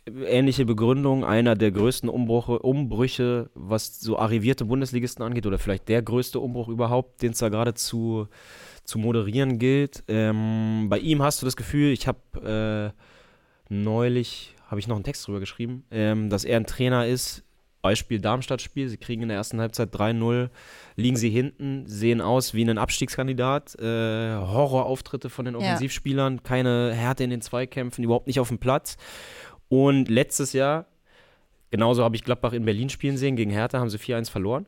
Ähnliche 0.05 0.65
Begründung, 0.65 1.23
einer 1.23 1.55
der 1.55 1.71
größten 1.71 2.09
Umbruche, 2.09 2.59
Umbrüche, 2.59 3.49
was 3.53 4.01
so 4.01 4.19
arrivierte 4.19 4.65
Bundesligisten 4.65 5.23
angeht, 5.23 5.45
oder 5.45 5.57
vielleicht 5.57 5.87
der 5.87 6.01
größte 6.01 6.41
Umbruch 6.41 6.67
überhaupt, 6.67 7.21
den 7.21 7.31
es 7.31 7.37
da 7.37 7.47
gerade 7.47 7.73
zu, 7.73 8.27
zu 8.83 8.99
moderieren 8.99 9.59
gilt. 9.59 10.03
Ähm, 10.09 10.87
bei 10.89 10.99
ihm 10.99 11.21
hast 11.23 11.41
du 11.41 11.45
das 11.45 11.55
Gefühl, 11.55 11.93
ich 11.93 12.05
habe 12.07 12.93
äh, 12.93 13.12
neulich, 13.81 14.55
habe 14.67 14.79
ich 14.79 14.87
noch 14.87 14.95
einen 14.95 15.03
Text 15.03 15.27
drüber 15.27 15.39
geschrieben, 15.39 15.83
ähm, 15.91 16.29
dass 16.29 16.45
er 16.45 16.57
ein 16.57 16.65
Trainer 16.65 17.07
ist, 17.07 17.43
Beispiel 17.83 18.21
Darmstadt-Spiel, 18.21 18.87
sie 18.87 18.97
kriegen 18.97 19.23
in 19.23 19.27
der 19.27 19.37
ersten 19.37 19.59
Halbzeit 19.59 19.93
3-0, 19.93 20.49
liegen 20.95 21.17
sie 21.17 21.29
hinten, 21.29 21.85
sehen 21.85 22.21
aus 22.21 22.53
wie 22.53 22.63
ein 22.63 22.77
Abstiegskandidat, 22.77 23.75
äh, 23.77 24.35
Horrorauftritte 24.35 25.29
von 25.29 25.43
den 25.43 25.55
Ja. 25.55 25.59
Offensivspielern, 25.59 26.43
keine 26.43 26.93
Härte 26.93 27.25
in 27.25 27.29
den 27.29 27.41
Zweikämpfen, 27.41 28.03
überhaupt 28.05 28.27
nicht 28.27 28.39
auf 28.39 28.47
dem 28.47 28.57
Platz. 28.57 28.95
Und 29.67 30.07
letztes 30.07 30.53
Jahr, 30.53 30.85
genauso 31.71 32.05
habe 32.05 32.15
ich 32.15 32.23
Gladbach 32.23 32.53
in 32.53 32.63
Berlin 32.63 32.89
spielen 32.89 33.17
sehen, 33.17 33.35
gegen 33.35 33.51
Hertha 33.51 33.79
haben 33.79 33.89
sie 33.89 33.97
4-1 33.97 34.29
verloren. 34.29 34.65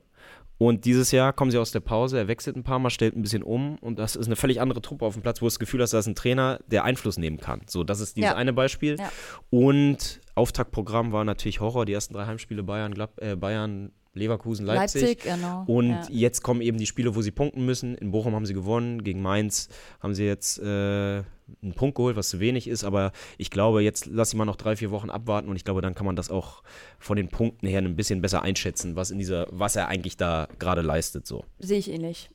Und 0.58 0.86
dieses 0.86 1.12
Jahr 1.12 1.34
kommen 1.34 1.52
sie 1.52 1.58
aus 1.58 1.72
der 1.72 1.82
Pause, 1.82 2.18
er 2.18 2.28
wechselt 2.28 2.56
ein 2.56 2.63
paar 2.63 2.80
Mal, 2.80 2.89
stellt 2.89 3.15
ein 3.15 3.22
bisschen 3.22 3.44
um 3.44 3.78
und 3.80 4.00
das 4.00 4.15
ist 4.15 4.28
eine 4.28 4.36
völlig 4.38 4.62
andere 4.62 4.82
Truppe 4.82 5.06
auf 5.06 5.13
dem 5.13 5.22
Platz, 5.22 5.41
wo 5.41 5.46
du 5.46 5.50
das 5.50 5.60
Gefühl 5.60 5.82
hast, 5.82 5.91
da 5.94 6.00
ist 6.00 6.08
ein 6.08 6.15
Trainer, 6.15 6.60
der 6.68 6.86
Einfluss 6.86 7.18
nehmen 7.18 7.38
kann. 7.38 7.62
So, 7.68 7.84
das 7.84 8.00
ist 8.00 8.15
dieses 8.15 8.32
Ja. 8.32 8.36
eine 8.38 8.54
Beispiel. 8.54 8.96
Ja. 8.98 9.12
Und 9.50 10.22
Auftaktprogramm 10.36 11.12
war 11.12 11.26
natürlich 11.26 11.60
Horror, 11.60 11.86
die 11.86 11.94
ersten 11.94 12.13
drei 12.13 12.26
Heimspiele 12.26 12.63
Bayern, 12.63 12.94
Glad 12.94 13.12
äh, 13.22 13.36
Bayern, 13.36 13.91
Leverkusen, 14.15 14.65
Leipzig. 14.65 15.01
Leipzig, 15.01 15.23
genau. 15.23 15.63
Und 15.67 15.89
ja. 15.89 16.08
jetzt 16.10 16.41
kommen 16.41 16.62
eben 16.62 16.78
die 16.78 16.86
Spiele, 16.86 17.15
wo 17.15 17.21
sie 17.21 17.32
punkten 17.32 17.65
müssen. 17.65 17.95
In 17.95 18.12
Bochum 18.12 18.34
haben 18.34 18.45
sie 18.45 18.54
gewonnen, 18.54 19.04
gegen 19.04 19.21
Mainz 19.21 19.69
haben 19.99 20.15
sie 20.15 20.23
jetzt 20.23 20.58
äh, 20.58 20.63
einen 20.63 21.73
Punkt 21.75 21.95
geholt, 21.95 22.15
was 22.15 22.30
zu 22.30 22.39
wenig 22.39 22.67
ist. 22.67 22.84
Aber 22.84 23.12
ich 23.38 23.51
glaube, 23.51 23.84
jetzt 23.84 24.06
lass 24.06 24.32
sie 24.32 24.38
mal 24.38 24.45
noch 24.45 24.56
drei, 24.56 24.75
vier 24.75 24.89
Wochen 24.91 25.10
abwarten 25.10 25.49
und 25.49 25.58
ich 25.58 25.65
glaube, 25.65 25.82
dann 25.82 25.95
kann 25.95 26.06
man 26.06 26.15
das 26.15 26.30
auch 26.30 26.63
von 26.97 27.17
den 27.17 27.28
Punkten 27.28 27.67
her 27.67 27.82
ein 27.82 27.95
bisschen 27.95 28.21
besser 28.21 28.41
einschätzen, 28.41 28.95
was 28.95 29.12
in 29.12 29.19
dieser, 29.19 29.47
was 29.51 29.75
er 29.75 29.89
eigentlich 29.89 30.17
da 30.17 30.47
gerade 30.60 30.82
leistet. 30.82 31.28
So. 31.28 31.43
Sehe 31.60 31.80
ich 31.80 31.91
ähnlich. 31.91 32.30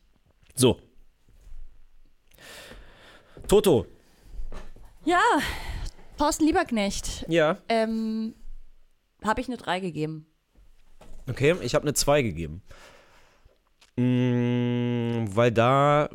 so. 0.55 0.79
Toto. 3.49 3.87
Ja, 5.05 5.23
Thorsten 6.19 6.45
Lieberknecht. 6.45 7.25
Ja. 7.29 7.57
Ähm, 7.69 8.35
habe 9.25 9.41
ich 9.41 9.49
eine 9.49 9.57
3 9.57 9.81
gegeben. 9.81 10.30
Okay, 11.31 11.57
ich 11.63 11.75
habe 11.75 11.85
eine 11.85 11.95
2 11.95 12.23
gegeben. 12.23 12.63
Mm, 13.97 15.27
weil 15.35 15.53
da, 15.53 16.09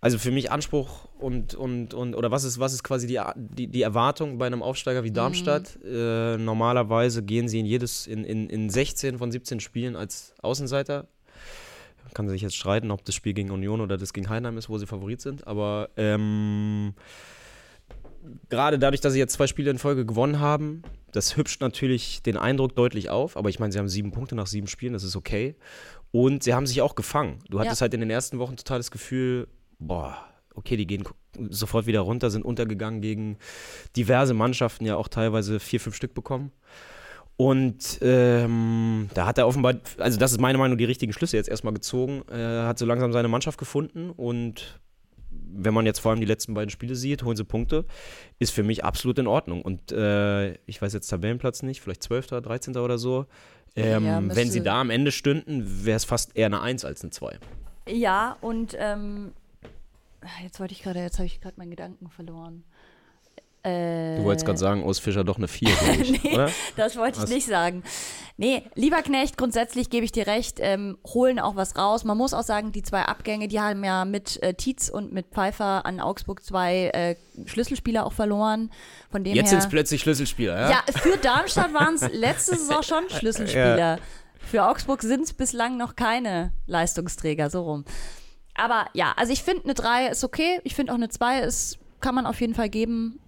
also 0.00 0.18
für 0.18 0.30
mich 0.30 0.50
Anspruch 0.50 1.08
und, 1.18 1.54
und, 1.54 1.94
und 1.94 2.14
oder 2.14 2.30
was 2.30 2.44
ist, 2.44 2.58
was 2.58 2.72
ist 2.72 2.82
quasi 2.82 3.06
die, 3.06 3.20
die, 3.36 3.66
die 3.66 3.82
Erwartung 3.82 4.38
bei 4.38 4.46
einem 4.46 4.62
Aufsteiger 4.62 5.04
wie 5.04 5.10
Darmstadt? 5.10 5.78
Äh, 5.84 6.36
normalerweise 6.36 7.22
gehen 7.22 7.48
sie 7.48 7.60
in 7.60 7.66
jedes, 7.66 8.06
in, 8.06 8.24
in, 8.24 8.48
in 8.48 8.70
16 8.70 9.18
von 9.18 9.30
17 9.30 9.60
Spielen 9.60 9.96
als 9.96 10.34
Außenseiter. 10.42 11.06
Man 12.04 12.14
kann 12.14 12.28
sich 12.28 12.42
jetzt 12.42 12.56
streiten, 12.56 12.90
ob 12.90 13.04
das 13.04 13.14
Spiel 13.14 13.34
gegen 13.34 13.50
Union 13.50 13.80
oder 13.80 13.96
das 13.96 14.12
gegen 14.12 14.28
Heidenheim 14.28 14.58
ist, 14.58 14.68
wo 14.68 14.78
sie 14.78 14.86
Favorit 14.86 15.20
sind, 15.20 15.46
aber 15.46 15.90
ähm, 15.96 16.94
gerade 18.48 18.78
dadurch, 18.78 19.00
dass 19.00 19.12
sie 19.12 19.18
jetzt 19.18 19.32
zwei 19.34 19.46
Spiele 19.46 19.70
in 19.70 19.78
Folge 19.78 20.04
gewonnen 20.06 20.40
haben, 20.40 20.82
das 21.12 21.36
hübscht 21.36 21.60
natürlich 21.60 22.22
den 22.22 22.36
Eindruck 22.36 22.74
deutlich 22.76 23.10
auf. 23.10 23.36
Aber 23.36 23.48
ich 23.48 23.58
meine, 23.58 23.72
sie 23.72 23.78
haben 23.78 23.88
sieben 23.88 24.12
Punkte 24.12 24.34
nach 24.34 24.46
sieben 24.46 24.66
Spielen, 24.66 24.92
das 24.92 25.02
ist 25.04 25.16
okay. 25.16 25.56
Und 26.12 26.42
sie 26.42 26.54
haben 26.54 26.66
sich 26.66 26.82
auch 26.82 26.94
gefangen. 26.94 27.38
Du 27.48 27.60
hattest 27.60 27.80
Ja. 27.80 27.84
halt 27.84 27.94
in 27.94 28.00
den 28.00 28.10
ersten 28.10 28.38
Wochen 28.38 28.56
total 28.56 28.78
das 28.78 28.90
Gefühl, 28.90 29.48
boah, 29.78 30.16
okay, 30.54 30.76
die 30.76 30.86
gehen 30.86 31.04
sofort 31.50 31.86
wieder 31.86 32.00
runter, 32.00 32.30
sind 32.30 32.44
untergegangen 32.44 33.00
gegen 33.00 33.38
diverse 33.96 34.34
Mannschaften, 34.34 34.84
ja 34.84 34.96
auch 34.96 35.08
teilweise 35.08 35.60
vier, 35.60 35.80
fünf 35.80 35.94
Stück 35.96 36.14
bekommen. 36.14 36.52
Und 37.36 37.98
ähm, 38.02 39.08
da 39.14 39.24
hat 39.24 39.38
er 39.38 39.46
offenbar, 39.46 39.76
also 39.98 40.18
das 40.18 40.32
ist 40.32 40.40
meine 40.40 40.58
Meinung, 40.58 40.76
die 40.76 40.84
richtigen 40.84 41.12
Schlüsse 41.14 41.36
jetzt 41.38 41.48
erstmal 41.48 41.72
gezogen. 41.72 42.22
Er 42.28 42.66
hat 42.66 42.78
so 42.78 42.84
langsam 42.84 43.12
seine 43.12 43.28
Mannschaft 43.28 43.58
gefunden 43.58 44.10
und 44.10 44.78
wenn 45.30 45.74
man 45.74 45.86
jetzt 45.86 45.98
vor 46.00 46.10
allem 46.10 46.20
die 46.20 46.26
letzten 46.26 46.54
beiden 46.54 46.70
Spiele 46.70 46.94
sieht, 46.94 47.22
holen 47.22 47.36
sie 47.36 47.44
Punkte, 47.44 47.84
ist 48.38 48.52
für 48.52 48.62
mich 48.62 48.84
absolut 48.84 49.18
in 49.18 49.26
Ordnung. 49.26 49.62
Und 49.62 49.92
äh, 49.92 50.54
ich 50.66 50.80
weiß 50.80 50.92
jetzt 50.92 51.08
Tabellenplatz 51.08 51.62
nicht, 51.62 51.80
vielleicht 51.80 52.02
12., 52.02 52.26
13. 52.28 52.76
oder 52.76 52.98
so. 52.98 53.26
Ähm, 53.76 54.04
Ja, 54.04 54.22
wenn 54.36 54.50
sie 54.50 54.62
da 54.62 54.80
am 54.80 54.90
Ende 54.90 55.12
stünden, 55.12 55.84
wäre 55.84 55.96
es 55.96 56.04
fast 56.04 56.36
eher 56.36 56.46
eine 56.46 56.60
1 56.60 56.84
als 56.84 57.02
eine 57.02 57.10
2. 57.10 57.38
Ja, 57.88 58.36
und 58.40 58.76
ähm, 58.78 59.32
jetzt 60.42 60.58
wollte 60.60 60.72
ich 60.74 60.82
gerade, 60.82 61.00
jetzt 61.00 61.18
habe 61.18 61.26
ich 61.26 61.40
gerade 61.40 61.54
meinen 61.58 61.70
Gedanken 61.70 62.08
verloren. 62.08 62.64
Äh, 63.62 64.16
Du 64.16 64.24
wolltest 64.24 64.46
gerade 64.46 64.58
sagen, 64.58 64.82
aus 64.82 64.98
Fischer 64.98 65.22
doch 65.22 65.36
eine 65.36 65.46
4, 65.48 65.68
glaub 65.68 65.98
ich, 66.00 66.22
Nee. 66.24 66.32
oder? 66.34 66.50
Das 66.76 66.96
wollte 66.96 67.18
ich 67.18 67.22
Was? 67.24 67.30
nicht 67.30 67.46
sagen. 67.46 67.82
Nee, 68.40 68.62
lieber 68.74 69.02
Knecht, 69.02 69.36
grundsätzlich 69.36 69.90
gebe 69.90 70.02
ich 70.06 70.12
dir 70.12 70.26
recht, 70.26 70.60
ähm, 70.60 70.96
holen 71.06 71.38
auch 71.38 71.56
was 71.56 71.76
raus. 71.76 72.04
Man 72.04 72.16
muss 72.16 72.32
auch 72.32 72.42
sagen, 72.42 72.72
die 72.72 72.82
zwei 72.82 73.02
Abgänge, 73.02 73.48
die 73.48 73.60
haben 73.60 73.84
ja 73.84 74.06
mit 74.06 74.42
äh, 74.42 74.54
Tietz 74.54 74.88
und 74.88 75.12
mit 75.12 75.26
Pfeiffer 75.26 75.84
an 75.84 76.00
Augsburg 76.00 76.42
zwei 76.42 76.86
äh, 76.86 77.16
Schlüsselspieler 77.44 78.06
auch 78.06 78.14
verloren. 78.14 78.70
Von 79.10 79.24
dem 79.24 79.34
Jetzt 79.34 79.50
sind 79.50 79.58
es 79.58 79.68
plötzlich 79.68 80.00
Schlüsselspieler, 80.00 80.58
ja? 80.58 80.70
ja, 80.70 80.82
für 80.90 81.18
Darmstadt 81.18 81.74
waren 81.74 81.96
es 81.96 82.10
letzte 82.14 82.56
Saison 82.56 82.82
schon 82.82 83.10
Schlüsselspieler. 83.10 83.98
Für 84.38 84.64
Augsburg 84.64 85.02
sind 85.02 85.24
es 85.24 85.34
bislang 85.34 85.76
noch 85.76 85.94
keine 85.94 86.54
Leistungsträger, 86.66 87.50
so 87.50 87.64
rum. 87.64 87.84
Aber 88.54 88.86
ja, 88.94 89.12
also 89.16 89.34
ich 89.34 89.42
finde 89.42 89.64
eine 89.64 89.74
3 89.74 90.06
ist 90.06 90.24
okay. 90.24 90.62
Ich 90.64 90.74
finde 90.74 90.92
auch 90.92 90.96
eine 90.96 91.10
2 91.10 91.40
ist, 91.40 91.78
kann 92.00 92.14
man 92.14 92.24
auf 92.24 92.40
jeden 92.40 92.54
Fall 92.54 92.70
geben. 92.70 93.20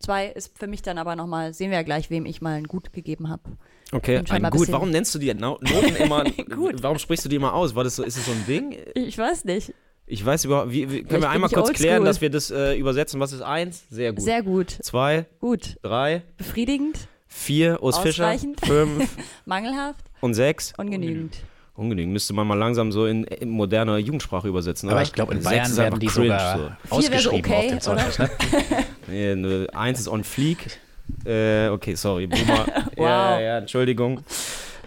2 0.00 0.26
ist 0.26 0.58
für 0.58 0.66
mich 0.66 0.82
dann 0.82 0.98
aber 0.98 1.16
nochmal, 1.16 1.54
sehen 1.54 1.70
wir 1.70 1.78
ja 1.78 1.82
gleich, 1.82 2.10
wem 2.10 2.26
ich 2.26 2.42
mal 2.42 2.56
ein 2.56 2.64
Gut 2.64 2.92
gegeben 2.92 3.30
habe. 3.30 3.56
Okay, 3.92 4.18
ein 4.28 4.42
gut. 4.42 4.52
bisschen- 4.52 4.72
Warum 4.74 4.90
nennst 4.90 5.14
du 5.14 5.18
die 5.18 5.32
No- 5.34 5.58
Noten 5.62 5.96
immer? 6.02 6.24
Gut. 6.24 6.82
Warum 6.82 6.98
sprichst 6.98 7.24
du 7.24 7.28
die 7.28 7.36
immer 7.36 7.54
aus? 7.54 7.74
War 7.74 7.84
das 7.84 7.96
so, 7.96 8.02
ist 8.04 8.16
das 8.18 8.26
so 8.26 8.32
ein 8.32 8.44
Ding? 8.46 8.76
Ich 8.94 9.16
weiß 9.16 9.44
nicht. 9.44 9.72
Ich 10.06 10.24
weiß 10.24 10.46
überhaupt, 10.46 10.70
wie, 10.72 10.90
wie, 10.90 11.02
können 11.04 11.22
wir 11.22 11.28
einmal 11.30 11.50
kurz 11.50 11.72
klären, 11.72 12.04
dass 12.04 12.20
wir 12.22 12.30
das 12.30 12.50
äh, 12.50 12.74
übersetzen? 12.78 13.20
Was 13.20 13.32
ist 13.32 13.42
eins? 13.42 13.84
Sehr 13.90 14.12
gut. 14.12 14.22
Sehr 14.24 14.42
gut. 14.42 14.70
Zwei, 14.82 15.26
Gut. 15.38 15.76
drei, 15.82 16.22
Befriedigend, 16.38 17.08
vier, 17.26 17.74
Fischer, 17.74 17.82
Ausreichend. 17.82 18.58
fünf 18.64 19.10
mangelhaft, 19.44 20.04
und 20.22 20.32
sechs. 20.32 20.72
ungenügend. 20.78 21.36
Ungenügend. 21.74 22.12
Müsste 22.12 22.32
man 22.32 22.46
mal 22.46 22.54
langsam 22.58 22.90
so 22.90 23.04
in, 23.06 23.24
in 23.24 23.50
moderne 23.50 23.98
Jugendsprache 23.98 24.48
übersetzen. 24.48 24.88
Aber 24.88 24.96
oder? 24.96 25.02
ich 25.04 25.12
glaube, 25.12 25.32
in 25.34 25.42
Sechs 25.42 25.50
Bayern 25.50 25.66
ist 25.70 25.76
werden 25.76 25.86
einfach 25.86 25.98
die 25.98 26.06
cringe, 26.06 26.26
sogar 26.26 26.58
so. 26.88 26.94
ausgeschrieben 26.96 27.38
okay, 27.38 27.54
auf 27.56 27.66
dem 27.68 27.80
Zeugnis. 27.80 28.18
Ne? 28.18 28.30
Nee, 29.10 29.34
ne, 29.36 29.66
eins 29.74 30.00
ist 30.00 30.08
on 30.08 30.24
fleek. 30.24 30.80
Äh, 31.28 31.68
okay, 31.68 31.94
sorry, 31.94 32.26
Boomer. 32.26 32.66
Wow. 32.96 33.06
ja, 33.06 33.40
ja, 33.40 33.58
Entschuldigung. 33.58 34.20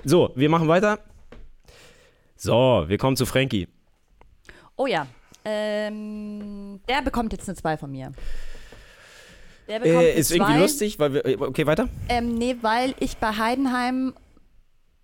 So, 0.04 0.32
wir 0.36 0.50
machen 0.50 0.68
weiter. 0.68 1.00
So, 2.36 2.84
wir 2.88 2.98
kommen 2.98 3.16
zu 3.16 3.26
Frankie. 3.26 3.68
Oh 4.76 4.88
ja. 4.88 5.06
Ähm, 5.46 6.80
der 6.90 7.02
bekommt 7.04 7.32
jetzt 7.34 7.48
eine 7.48 7.56
2 7.56 7.78
von 7.78 7.92
mir. 7.92 8.12
Der 9.68 9.80
bekommt 9.80 10.04
Äh, 10.04 10.16
ist 10.20 10.32
irgendwie 10.32 10.54
zwei. 10.54 10.60
lustig, 10.60 11.00
weil 11.00 11.14
wir. 11.14 11.26
äh, 11.26 11.38
Okay, 11.38 11.66
weiter. 11.68 11.88
Ähm, 12.10 12.34
nee, 12.36 12.56
weil 12.62 12.96
ich 13.00 13.18
bei 13.18 13.32
Heidenheim 13.38 14.14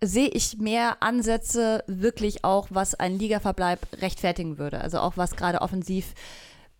sehe 0.03 0.27
ich 0.27 0.57
mehr 0.57 0.97
Ansätze 1.01 1.83
wirklich 1.87 2.43
auch, 2.43 2.67
was 2.71 2.93
ein 2.95 3.17
Ligaverbleib 3.17 3.79
rechtfertigen 4.01 4.57
würde. 4.57 4.81
Also 4.81 4.99
auch 4.99 5.13
was 5.17 5.35
gerade 5.35 5.61
offensiv 5.61 6.13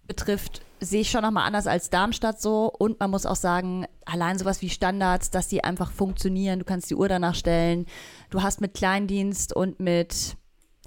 betrifft, 0.07 0.61
sehe 0.79 1.01
ich 1.01 1.11
schon 1.11 1.21
nochmal 1.21 1.45
anders 1.45 1.67
als 1.67 1.89
Darmstadt 1.89 2.41
so. 2.41 2.71
Und 2.71 2.99
man 2.99 3.11
muss 3.11 3.25
auch 3.25 3.35
sagen, 3.35 3.85
allein 4.05 4.37
sowas 4.37 4.61
wie 4.61 4.69
Standards, 4.69 5.31
dass 5.31 5.47
die 5.47 5.63
einfach 5.63 5.91
funktionieren. 5.91 6.59
Du 6.59 6.65
kannst 6.65 6.89
die 6.89 6.95
Uhr 6.95 7.09
danach 7.09 7.35
stellen. 7.35 7.85
Du 8.29 8.43
hast 8.43 8.61
mit 8.61 8.73
Kleindienst 8.73 9.53
und 9.53 9.79
mit, 9.79 10.37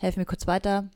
helf 0.00 0.16
mir 0.16 0.26
kurz 0.26 0.46
weiter, 0.46 0.88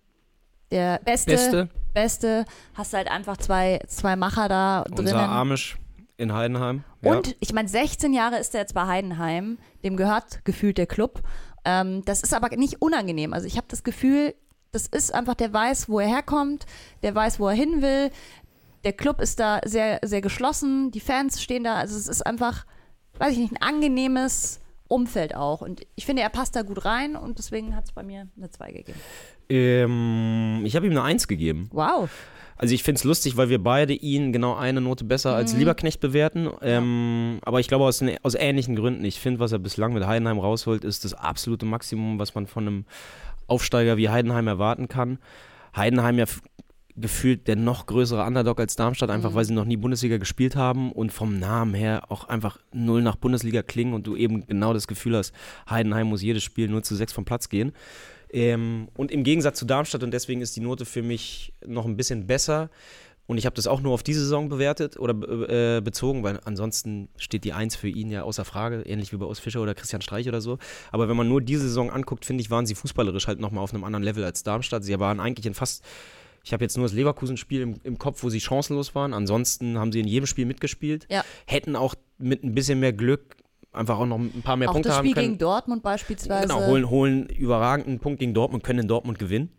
der 0.70 1.00
Beste, 1.04 1.32
Beste. 1.32 1.68
Beste 1.92 2.44
hast 2.74 2.94
halt 2.94 3.08
einfach 3.08 3.36
zwei, 3.36 3.80
zwei 3.86 4.16
Macher 4.16 4.48
da 4.48 4.84
Unser 4.90 5.04
drinnen. 5.04 5.30
Amish 5.30 5.78
in 6.16 6.32
Heidenheim. 6.32 6.84
Ja. 7.02 7.12
Und 7.12 7.36
ich 7.40 7.52
meine, 7.52 7.68
16 7.68 8.12
Jahre 8.12 8.38
ist 8.38 8.54
er 8.54 8.60
jetzt 8.60 8.74
bei 8.74 8.86
Heidenheim, 8.86 9.58
dem 9.82 9.96
gehört 9.96 10.44
gefühlt 10.44 10.78
der 10.78 10.86
Club. 10.86 11.22
Ähm, 11.64 12.04
das 12.04 12.22
ist 12.22 12.34
aber 12.34 12.54
nicht 12.56 12.82
unangenehm. 12.82 13.32
Also 13.32 13.46
ich 13.46 13.56
habe 13.56 13.66
das 13.68 13.84
Gefühl, 13.84 14.34
das 14.72 14.86
ist 14.86 15.14
einfach, 15.14 15.34
der 15.34 15.52
weiß, 15.52 15.88
wo 15.88 16.00
er 16.00 16.08
herkommt, 16.08 16.66
der 17.02 17.14
weiß, 17.14 17.38
wo 17.38 17.48
er 17.48 17.54
hin 17.54 17.80
will. 17.80 18.10
Der 18.84 18.92
Club 18.92 19.20
ist 19.20 19.40
da 19.40 19.60
sehr, 19.64 19.98
sehr 20.02 20.20
geschlossen, 20.20 20.90
die 20.90 21.00
Fans 21.00 21.42
stehen 21.42 21.64
da. 21.64 21.74
Also 21.76 21.96
es 21.96 22.06
ist 22.08 22.22
einfach, 22.22 22.66
weiß 23.18 23.32
ich 23.32 23.38
nicht, 23.38 23.52
ein 23.52 23.62
angenehmes 23.62 24.60
Umfeld 24.88 25.34
auch. 25.34 25.62
Und 25.62 25.86
ich 25.94 26.04
finde, 26.06 26.22
er 26.22 26.28
passt 26.28 26.54
da 26.56 26.62
gut 26.62 26.84
rein 26.84 27.16
und 27.16 27.38
deswegen 27.38 27.74
hat 27.74 27.84
es 27.86 27.92
bei 27.92 28.02
mir 28.02 28.28
eine 28.36 28.50
2 28.50 28.72
gegeben. 28.72 29.00
Ähm, 29.48 30.62
ich 30.64 30.76
habe 30.76 30.86
ihm 30.86 30.92
eine 30.92 31.02
Eins 31.02 31.26
gegeben. 31.28 31.68
Wow. 31.72 32.10
Also 32.56 32.74
ich 32.74 32.82
finde 32.84 32.98
es 32.98 33.04
lustig, 33.04 33.36
weil 33.36 33.48
wir 33.48 33.62
beide 33.62 33.94
ihn 33.94 34.32
genau 34.32 34.54
eine 34.54 34.80
Note 34.80 35.04
besser 35.04 35.30
Mhm. 35.30 35.36
als 35.36 35.54
Lieberknecht 35.54 36.00
bewerten. 36.00 36.48
Ähm, 36.62 37.38
aber 37.42 37.60
ich 37.60 37.68
glaube 37.68 37.84
aus, 37.84 38.02
aus 38.22 38.34
ähnlichen 38.34 38.76
Gründen. 38.76 39.04
Ich 39.04 39.18
finde, 39.18 39.40
was 39.40 39.52
er 39.52 39.58
bislang 39.58 39.92
mit 39.92 40.06
Heidenheim 40.06 40.38
rausholt, 40.38 40.84
ist 40.84 41.04
das 41.04 41.14
absolute 41.14 41.66
Maximum, 41.66 42.18
was 42.18 42.34
man 42.34 42.46
von 42.46 42.66
einem 42.66 42.84
Aufsteiger 43.46 43.96
wie 43.96 44.08
Heidenheim 44.08 44.46
erwarten 44.46 44.88
kann. 44.88 45.18
Heidenheim 45.76 46.18
ja 46.18 46.26
gefühlt 46.96 47.48
der 47.48 47.56
noch 47.56 47.86
größere 47.86 48.24
Underdog 48.24 48.60
als 48.60 48.76
Darmstadt, 48.76 49.10
einfach 49.10 49.30
Mhm. 49.30 49.34
weil 49.34 49.44
sie 49.44 49.54
noch 49.54 49.64
nie 49.64 49.76
Bundesliga 49.76 50.18
gespielt 50.18 50.54
haben 50.54 50.92
und 50.92 51.12
vom 51.12 51.38
Namen 51.38 51.74
her 51.74 52.04
auch 52.10 52.28
einfach 52.28 52.58
null 52.72 53.02
nach 53.02 53.16
Bundesliga 53.16 53.62
klingen 53.62 53.94
und 53.94 54.06
du 54.06 54.16
eben 54.16 54.46
genau 54.46 54.72
das 54.72 54.86
Gefühl 54.86 55.16
hast, 55.16 55.32
Heidenheim 55.68 56.08
muss 56.08 56.22
jedes 56.22 56.42
Spiel 56.42 56.68
0 56.68 56.84
zu 56.84 56.94
6 56.94 57.12
vom 57.12 57.24
Platz 57.24 57.48
gehen. 57.48 57.72
Ähm, 58.30 58.88
und 58.96 59.10
im 59.10 59.24
Gegensatz 59.24 59.58
zu 59.58 59.64
Darmstadt, 59.64 60.02
und 60.02 60.12
deswegen 60.12 60.40
ist 60.40 60.56
die 60.56 60.60
Note 60.60 60.84
für 60.84 61.02
mich 61.02 61.52
noch 61.66 61.84
ein 61.86 61.96
bisschen 61.96 62.26
besser. 62.26 62.70
Und 63.26 63.38
ich 63.38 63.46
habe 63.46 63.56
das 63.56 63.66
auch 63.66 63.80
nur 63.80 63.92
auf 63.94 64.02
diese 64.02 64.20
Saison 64.20 64.50
bewertet 64.50 64.98
oder 64.98 65.14
äh, 65.48 65.80
bezogen, 65.80 66.22
weil 66.24 66.40
ansonsten 66.44 67.08
steht 67.16 67.44
die 67.44 67.54
Eins 67.54 67.74
für 67.74 67.88
ihn 67.88 68.10
ja 68.10 68.22
außer 68.22 68.44
Frage, 68.44 68.82
ähnlich 68.82 69.12
wie 69.12 69.16
bei 69.16 69.24
Urs 69.24 69.38
Fischer 69.38 69.62
oder 69.62 69.74
Christian 69.74 70.02
Streich 70.02 70.28
oder 70.28 70.42
so. 70.42 70.58
Aber 70.92 71.08
wenn 71.08 71.16
man 71.16 71.26
nur 71.26 71.40
diese 71.40 71.62
Saison 71.62 71.90
anguckt, 71.90 72.26
finde 72.26 72.42
ich, 72.42 72.50
waren 72.50 72.66
sie 72.66 72.74
fußballerisch 72.74 73.26
halt 73.26 73.40
nochmal 73.40 73.64
auf 73.64 73.72
einem 73.72 73.84
anderen 73.84 74.02
Level 74.02 74.24
als 74.24 74.42
Darmstadt. 74.42 74.84
Sie 74.84 74.98
waren 75.00 75.20
eigentlich 75.20 75.46
in 75.46 75.54
fast, 75.54 75.82
ich 76.44 76.52
habe 76.52 76.62
jetzt 76.62 76.76
nur 76.76 76.84
das 76.84 76.92
Leverkusen-Spiel 76.92 77.62
im, 77.62 77.74
im 77.82 77.98
Kopf, 77.98 78.22
wo 78.22 78.28
sie 78.28 78.40
chancenlos 78.40 78.94
waren. 78.94 79.14
Ansonsten 79.14 79.78
haben 79.78 79.92
sie 79.92 80.00
in 80.00 80.06
jedem 80.06 80.26
Spiel 80.26 80.44
mitgespielt. 80.44 81.06
Ja. 81.10 81.24
Hätten 81.46 81.74
auch 81.74 81.94
mit 82.18 82.44
ein 82.44 82.54
bisschen 82.54 82.80
mehr 82.80 82.92
Glück 82.92 83.36
einfach 83.72 83.98
auch 83.98 84.06
noch 84.06 84.18
ein 84.18 84.42
paar 84.42 84.56
mehr 84.56 84.68
Auch 84.68 84.74
Punkte 84.74 84.90
das 84.90 84.98
haben 84.98 85.06
Spiel 85.06 85.14
können. 85.14 85.26
gegen 85.28 85.38
Dortmund 85.38 85.82
beispielsweise. 85.82 86.48
Genau, 86.48 86.66
holen, 86.66 86.90
holen 86.90 87.26
überragenden 87.26 87.98
Punkt 87.98 88.20
gegen 88.20 88.34
Dortmund, 88.34 88.62
können 88.62 88.80
in 88.80 88.88
Dortmund 88.88 89.18
gewinnen. 89.18 89.50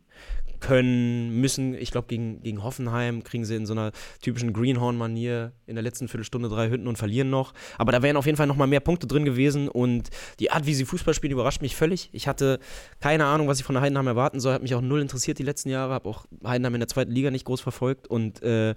Können, 0.60 1.40
müssen, 1.42 1.74
ich 1.74 1.92
glaube, 1.92 2.08
gegen, 2.08 2.42
gegen 2.42 2.64
Hoffenheim 2.64 3.24
kriegen 3.24 3.46
sie 3.46 3.56
in 3.56 3.66
so 3.66 3.74
einer 3.74 3.92
typischen 4.22 4.54
Greenhorn-Manier 4.54 5.52
in 5.66 5.76
der 5.76 5.84
letzten 5.84 6.08
Viertelstunde 6.08 6.50
drei 6.50 6.70
Hütten 6.70 6.88
und 6.88 6.98
verlieren 6.98 7.30
noch. 7.30 7.54
Aber 7.78 7.92
da 7.92 8.02
wären 8.02 8.18
auf 8.18 8.26
jeden 8.26 8.38
Fall 8.38 8.48
noch 8.48 8.56
mal 8.56 8.68
mehr 8.68 8.80
Punkte 8.80 9.08
drin 9.08 9.26
gewesen 9.26 9.68
und 9.70 10.10
die 10.40 10.52
Art, 10.52 10.66
wie 10.66 10.74
sie 10.74 10.86
Fußball 10.86 11.14
spielen, 11.14 11.34
überrascht 11.34 11.62
mich 11.62 11.76
völlig. 11.76 12.10
Ich 12.12 12.28
hatte 12.28 12.60
keine 13.00 13.26
Ahnung, 13.26 13.48
was 13.48 13.60
ich 13.60 13.66
von 13.66 13.76
der 13.76 13.82
Heidenheim 13.82 14.08
erwarten 14.08 14.40
soll. 14.40 14.54
Hat 14.54 14.62
mich 14.62 14.76
auch 14.76 14.82
null 14.82 15.02
interessiert 15.02 15.40
die 15.40 15.44
letzten 15.44 15.70
Jahre. 15.70 15.94
Habe 15.94 16.10
auch 16.10 16.26
Heidenheim 16.46 16.76
in 16.76 16.82
der 16.82 16.88
zweiten 16.88 17.12
Liga 17.12 17.32
nicht 17.32 17.46
groß 17.46 17.62
verfolgt 17.62 18.08
und 18.08 18.42
äh, 18.44 18.76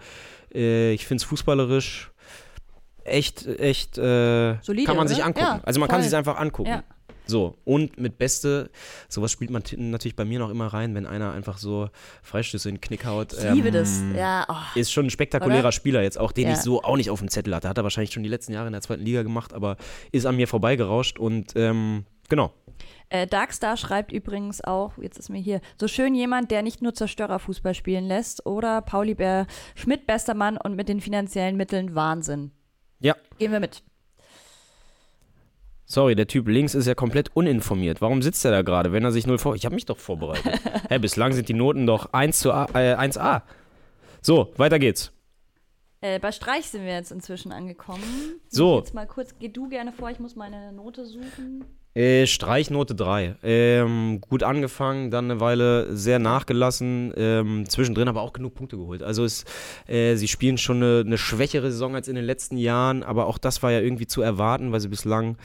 äh, 0.54 0.92
ich 0.92 1.06
finde 1.06 1.22
es 1.22 1.24
fußballerisch 1.24 2.10
echt, 3.04 3.46
echt, 3.46 3.98
äh, 3.98 4.60
Solide, 4.62 4.86
kann 4.86 4.96
man 4.96 5.08
sich 5.08 5.18
oder? 5.18 5.26
angucken. 5.26 5.46
Ja, 5.46 5.60
also 5.62 5.80
man 5.80 5.88
kann 5.88 6.00
voll. 6.00 6.08
sich 6.08 6.16
einfach 6.16 6.36
angucken. 6.38 6.70
Ja. 6.70 6.84
So, 7.28 7.56
und 7.64 8.00
mit 8.00 8.16
Beste, 8.16 8.70
sowas 9.08 9.30
spielt 9.30 9.50
man 9.50 9.62
natürlich 9.76 10.16
bei 10.16 10.24
mir 10.24 10.38
noch 10.38 10.48
immer 10.48 10.66
rein, 10.68 10.94
wenn 10.94 11.04
einer 11.06 11.32
einfach 11.32 11.58
so 11.58 11.90
Freistöße 12.22 12.70
in 12.70 12.76
den 12.76 12.80
Knick 12.80 13.04
haut. 13.04 13.34
Ich 13.34 13.42
liebe 13.52 13.68
Ähm, 13.68 13.74
das. 13.74 14.02
Ja, 14.16 14.46
oh. 14.48 14.78
Ist 14.78 14.90
schon 14.90 15.06
ein 15.06 15.10
spektakulärer 15.10 15.60
Oder? 15.60 15.72
Spieler 15.72 16.02
jetzt 16.02 16.18
auch, 16.18 16.32
den 16.32 16.46
Ja. 16.48 16.54
ich 16.54 16.60
so 16.60 16.82
auch 16.82 16.96
nicht 16.96 17.10
auf 17.10 17.18
dem 17.18 17.28
Zettel 17.28 17.54
hatte. 17.54 17.68
Hat 17.68 17.76
er 17.76 17.84
wahrscheinlich 17.84 18.12
schon 18.12 18.22
die 18.22 18.30
letzten 18.30 18.54
Jahre 18.54 18.66
in 18.66 18.72
der 18.72 18.80
zweiten 18.80 19.04
Liga 19.04 19.22
gemacht, 19.22 19.52
aber 19.52 19.76
ist 20.10 20.24
an 20.24 20.36
mir 20.36 20.48
vorbeigerauscht 20.48 21.18
und 21.18 21.52
ähm, 21.54 22.04
genau. 22.30 22.50
Äh, 23.10 23.26
Darkstar 23.26 23.76
schreibt 23.76 24.10
übrigens 24.12 24.62
auch, 24.64 24.96
jetzt 24.98 25.18
ist 25.18 25.28
mir 25.28 25.38
hier, 25.40 25.60
so 25.78 25.86
schön 25.88 26.14
jemand, 26.14 26.50
der 26.50 26.62
nicht 26.62 26.80
nur 26.80 26.94
Zerstörerfußball 26.94 27.74
spielen 27.74 28.04
lässt. 28.06 28.46
Oder 28.46 28.80
Pauli 28.82 29.14
Bär 29.14 29.46
Schmidt, 29.74 30.06
bester 30.06 30.34
Mann 30.34 30.56
und 30.56 30.76
mit 30.76 30.88
den 30.88 31.00
finanziellen 31.00 31.56
Mitteln 31.56 31.94
Wahnsinn. 31.94 32.52
Ja, 33.00 33.16
Gehen 33.38 33.52
wir 33.52 33.60
mit. 33.60 33.82
Sorry, 35.88 36.14
der 36.14 36.28
Typ 36.28 36.46
links 36.46 36.74
ist 36.74 36.86
ja 36.86 36.94
komplett 36.94 37.34
uninformiert. 37.34 38.00
Warum 38.00 38.22
sitzt 38.22 38.44
er 38.44 38.52
da 38.52 38.62
gerade, 38.62 38.92
wenn 38.92 39.04
er 39.04 39.10
sich 39.10 39.26
null 39.26 39.38
vor... 39.38 39.56
Ich 39.56 39.64
habe 39.64 39.74
mich 39.74 39.86
doch 39.86 39.98
vorbereitet. 39.98 40.60
Hä, 40.88 40.98
bislang 40.98 41.32
sind 41.32 41.48
die 41.48 41.54
Noten 41.54 41.86
doch 41.86 42.12
1 42.12 42.38
zu 42.38 42.52
A, 42.52 42.66
äh, 42.74 42.94
1A. 42.94 43.42
So, 44.20 44.52
weiter 44.56 44.78
geht's. 44.78 45.12
Äh, 46.00 46.20
bei 46.20 46.30
Streich 46.30 46.68
sind 46.68 46.84
wir 46.84 46.92
jetzt 46.92 47.10
inzwischen 47.10 47.50
angekommen. 47.50 48.04
So. 48.48 48.78
Jetzt 48.78 48.94
mal 48.94 49.06
kurz, 49.06 49.34
geh 49.40 49.48
du 49.48 49.68
gerne 49.68 49.92
vor, 49.92 50.10
ich 50.10 50.20
muss 50.20 50.36
meine 50.36 50.72
Note 50.72 51.06
suchen. 51.06 51.64
Äh, 51.98 52.28
Streichnote 52.28 52.94
3. 52.94 53.38
Ähm, 53.42 54.20
gut 54.20 54.44
angefangen, 54.44 55.10
dann 55.10 55.24
eine 55.24 55.40
Weile 55.40 55.96
sehr 55.96 56.20
nachgelassen, 56.20 57.12
ähm, 57.16 57.68
zwischendrin 57.68 58.06
aber 58.06 58.22
auch 58.22 58.32
genug 58.32 58.54
Punkte 58.54 58.76
geholt. 58.76 59.02
Also 59.02 59.24
es, 59.24 59.44
äh, 59.88 60.14
sie 60.14 60.28
spielen 60.28 60.58
schon 60.58 60.76
eine, 60.76 61.02
eine, 61.04 61.18
schwächere 61.18 61.72
Saison 61.72 61.96
als 61.96 62.06
in 62.06 62.14
den 62.14 62.24
letzten 62.24 62.56
Jahren, 62.56 63.02
aber 63.02 63.26
auch 63.26 63.36
das 63.36 63.64
war 63.64 63.72
ja 63.72 63.80
irgendwie 63.80 64.06
zu 64.06 64.22
erwarten, 64.22 64.70
weil 64.70 64.78
sie 64.78 64.86
bislang 64.86 65.38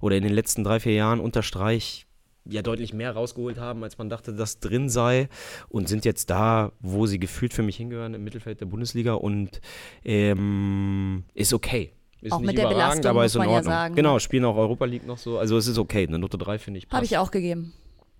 oder 0.00 0.16
in 0.16 0.22
den 0.22 0.32
letzten 0.32 0.64
drei, 0.64 0.80
vier 0.80 0.94
Jahren 0.94 1.20
unter 1.20 1.42
Streich 1.42 2.06
ja 2.46 2.62
deutlich 2.62 2.94
mehr 2.94 3.12
rausgeholt 3.12 3.58
haben, 3.58 3.84
als 3.84 3.98
man 3.98 4.08
dachte, 4.08 4.32
dass 4.32 4.60
drin 4.60 4.88
sei 4.88 5.28
und 5.68 5.90
sind 5.90 6.06
jetzt 6.06 6.30
da, 6.30 6.72
wo 6.80 7.04
sie 7.04 7.18
gefühlt 7.18 7.52
für 7.52 7.62
mich 7.62 7.76
hingehören, 7.76 8.14
im 8.14 8.24
Mittelfeld 8.24 8.62
der 8.62 8.66
Bundesliga 8.66 9.12
und 9.12 9.60
ähm, 10.06 11.24
ist 11.34 11.52
okay. 11.52 11.92
Ist 12.20 12.32
auch 12.32 12.40
mit 12.40 12.58
der 12.58 12.68
Belastung, 12.68 13.06
aber 13.06 13.24
ist 13.24 13.36
in 13.36 13.42
Ordnung. 13.42 13.56
Ja 13.56 13.62
sagen. 13.62 13.94
Genau, 13.94 14.18
spielen 14.18 14.44
auch 14.44 14.56
Europa 14.56 14.84
League 14.86 15.06
noch 15.06 15.18
so. 15.18 15.38
Also 15.38 15.56
es 15.56 15.66
ist 15.66 15.78
okay. 15.78 16.06
Eine 16.06 16.18
Note 16.18 16.36
3 16.36 16.58
finde 16.58 16.78
ich. 16.78 16.88
Habe 16.90 17.04
ich 17.04 17.16
auch 17.16 17.30
gegeben. 17.30 17.72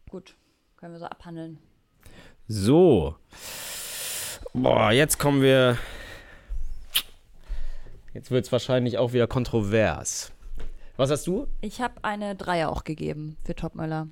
Gut. 0.09 0.37
Können 0.77 0.93
wir 0.93 1.01
so 1.01 1.07
abhandeln. 1.07 1.59
So. 2.47 3.17
Boah, 4.53 4.93
jetzt 4.93 5.19
kommen 5.19 5.43
wir. 5.43 5.77
Jetzt 8.15 8.31
wird 8.31 8.47
es 8.47 8.53
wahrscheinlich 8.53 8.99
auch 8.99 9.13
wieder 9.13 9.27
kontrovers. 9.27 10.33
Was 10.97 11.11
hast 11.11 11.27
du? 11.27 11.47
Ich 11.61 11.81
habe 11.81 11.95
eine 12.03 12.35
3 12.35 12.67
auch 12.67 12.85
gegeben 12.85 13.37
für 13.45 13.55
Topmöller. 13.55 14.09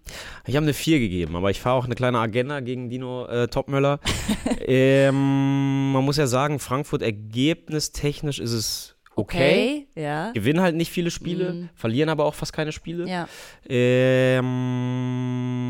Ich 0.46 0.54
habe 0.54 0.64
eine 0.64 0.74
4 0.74 0.98
gegeben, 0.98 1.34
aber 1.34 1.50
ich 1.50 1.60
fahre 1.60 1.76
auch 1.76 1.84
eine 1.84 1.94
kleine 1.96 2.18
Agenda 2.18 2.60
gegen 2.60 2.90
Dino 2.90 3.26
äh, 3.26 3.48
Topmöller. 3.48 4.00
ähm, 4.60 5.92
man 5.92 6.04
muss 6.04 6.16
ja 6.16 6.26
sagen, 6.26 6.58
Frankfurt 6.58 7.02
ergebnistechnisch 7.02 8.38
ist 8.38 8.52
es 8.52 8.95
okay. 9.16 9.86
okay 9.94 10.00
ja. 10.00 10.30
Gewinnen 10.32 10.60
halt 10.60 10.76
nicht 10.76 10.92
viele 10.92 11.10
Spiele, 11.10 11.52
mhm. 11.52 11.68
verlieren 11.74 12.08
aber 12.08 12.24
auch 12.24 12.34
fast 12.34 12.52
keine 12.52 12.70
Spiele. 12.70 13.08
Ja. 13.08 13.28
Ähm, 13.68 14.44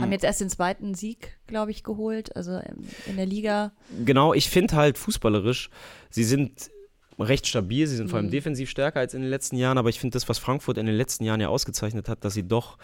Haben 0.00 0.12
jetzt 0.12 0.24
erst 0.24 0.42
den 0.42 0.50
zweiten 0.50 0.94
Sieg, 0.94 1.38
glaube 1.46 1.70
ich, 1.70 1.82
geholt, 1.82 2.36
also 2.36 2.60
in 3.06 3.16
der 3.16 3.26
Liga. 3.26 3.72
Genau, 4.04 4.34
ich 4.34 4.50
finde 4.50 4.76
halt 4.76 4.98
fußballerisch, 4.98 5.70
sie 6.10 6.24
sind 6.24 6.70
recht 7.18 7.46
stabil. 7.46 7.86
Sie 7.86 7.96
sind 7.96 8.10
vor 8.10 8.18
allem 8.18 8.26
mhm. 8.26 8.32
defensiv 8.32 8.70
stärker 8.70 9.00
als 9.00 9.14
in 9.14 9.22
den 9.22 9.30
letzten 9.30 9.56
Jahren, 9.56 9.78
aber 9.78 9.88
ich 9.88 10.00
finde 10.00 10.14
das, 10.14 10.28
was 10.28 10.38
Frankfurt 10.38 10.78
in 10.78 10.86
den 10.86 10.96
letzten 10.96 11.24
Jahren 11.24 11.40
ja 11.40 11.48
ausgezeichnet 11.48 12.08
hat, 12.08 12.24
dass 12.24 12.34
sie 12.34 12.46
doch 12.46 12.78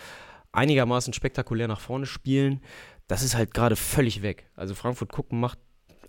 einigermaßen 0.53 1.12
spektakulär 1.12 1.68
nach 1.68 1.81
vorne 1.81 2.07
spielen, 2.07 2.61
das 3.09 3.22
ist 3.22 3.37
halt 3.37 3.55
gerade 3.55 3.77
völlig 3.77 4.22
weg. 4.22 4.48
Also 4.55 4.75
Frankfurt 4.75 5.12
gucken 5.12 5.40
macht 5.40 5.59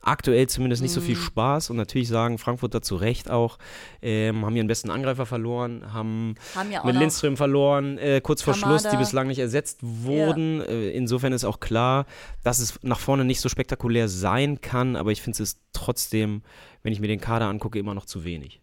aktuell 0.04 0.48
zumindest 0.48 0.82
nicht 0.82 0.92
so 0.92 1.02
viel 1.02 1.16
mhm. 1.16 1.22
Spaß 1.22 1.70
und 1.70 1.78
natürlich 1.78 2.08
sagen 2.08 2.38
Frankfurt 2.38 2.74
dazu 2.74 2.96
recht 2.96 3.30
auch, 3.30 3.58
ähm, 4.02 4.46
haben 4.46 4.56
ihren 4.56 4.68
besten 4.68 4.90
Angreifer 4.90 5.26
verloren, 5.26 5.94
haben, 5.94 6.36
haben 6.56 6.72
ja 6.72 6.84
mit 6.84 6.96
Lindström 6.96 7.38
verloren, 7.38 7.98
äh, 7.98 8.22
kurz 8.22 8.42
vor 8.42 8.54
Kamada. 8.54 8.80
Schluss, 8.80 8.92
die 8.92 8.98
bislang 8.98 9.28
nicht 9.28 9.40
ersetzt 9.40 9.80
wurden. 9.82 10.60
Ja. 10.60 10.66
Äh, 10.66 10.90
insofern 10.92 11.34
ist 11.34 11.46
auch 11.46 11.60
klar, 11.60 12.06
dass 12.44 12.60
es 12.60 12.80
nach 12.84 13.00
vorne 13.00 13.26
nicht 13.26 13.42
so 13.42 13.50
spektakulär 13.50 14.08
sein 14.10 14.62
kann, 14.62 14.96
aber 14.96 15.12
ich 15.12 15.22
finde 15.22 15.42
es 15.42 15.58
trotzdem, 15.72 16.44
wenn 16.84 16.94
ich 16.94 17.00
mir 17.00 17.08
den 17.08 17.22
Kader 17.22 17.48
angucke, 17.48 17.80
immer 17.80 17.94
noch 17.94 18.06
zu 18.06 18.24
wenig. 18.24 18.62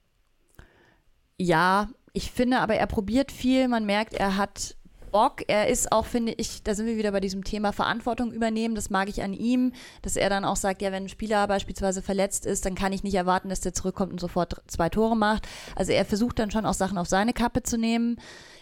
Ja, 1.38 1.88
ich 2.12 2.30
finde 2.30 2.58
aber, 2.58 2.74
er 2.74 2.86
probiert 2.86 3.32
viel. 3.32 3.68
Man 3.68 3.86
merkt, 3.86 4.14
er 4.14 4.36
hat 4.36 4.76
Bock. 5.10 5.42
Er 5.48 5.68
ist 5.68 5.92
auch, 5.92 6.06
finde 6.06 6.32
ich, 6.36 6.62
da 6.62 6.74
sind 6.74 6.86
wir 6.86 6.96
wieder 6.96 7.12
bei 7.12 7.20
diesem 7.20 7.44
Thema 7.44 7.72
Verantwortung 7.72 8.32
übernehmen. 8.32 8.74
Das 8.74 8.90
mag 8.90 9.08
ich 9.08 9.22
an 9.22 9.32
ihm, 9.32 9.72
dass 10.02 10.16
er 10.16 10.30
dann 10.30 10.44
auch 10.44 10.56
sagt, 10.56 10.82
ja, 10.82 10.92
wenn 10.92 11.04
ein 11.04 11.08
Spieler 11.08 11.46
beispielsweise 11.46 12.02
verletzt 12.02 12.46
ist, 12.46 12.64
dann 12.66 12.74
kann 12.74 12.92
ich 12.92 13.02
nicht 13.02 13.14
erwarten, 13.14 13.48
dass 13.48 13.60
der 13.60 13.74
zurückkommt 13.74 14.12
und 14.12 14.20
sofort 14.20 14.62
zwei 14.66 14.88
Tore 14.88 15.16
macht. 15.16 15.46
Also 15.76 15.92
er 15.92 16.04
versucht 16.04 16.38
dann 16.38 16.50
schon 16.50 16.66
auch 16.66 16.74
Sachen 16.74 16.98
auf 16.98 17.08
seine 17.08 17.32
Kappe 17.32 17.62
zu 17.62 17.78
nehmen. 17.78 18.16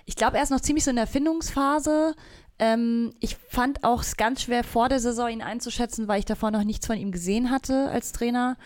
Ich 0.05 0.17
glaube, 0.17 0.37
er 0.37 0.43
ist 0.43 0.51
noch 0.51 0.61
ziemlich 0.61 0.85
so 0.85 0.91
in 0.91 0.97
der 0.97 1.07
Findungsphase. 1.07 2.15
Ähm, 2.59 3.13
ich 3.21 3.37
fand 3.37 3.85
auch 3.85 4.03
es 4.03 4.17
ganz 4.17 4.43
schwer 4.43 4.65
vor 4.65 4.89
der 4.89 5.01
Saison 5.01 5.29
ihn 5.29 5.43
einzuschätzen, 5.43 6.09
weil 6.09 6.19
ich 6.19 6.25
davor 6.25 6.51
noch 6.51 6.65
nichts 6.65 6.87
von 6.87 6.97
ihm 6.97 7.13
gesehen 7.13 7.51
hatte 7.51 7.89
als 7.91 8.13
Trainer. 8.13 8.57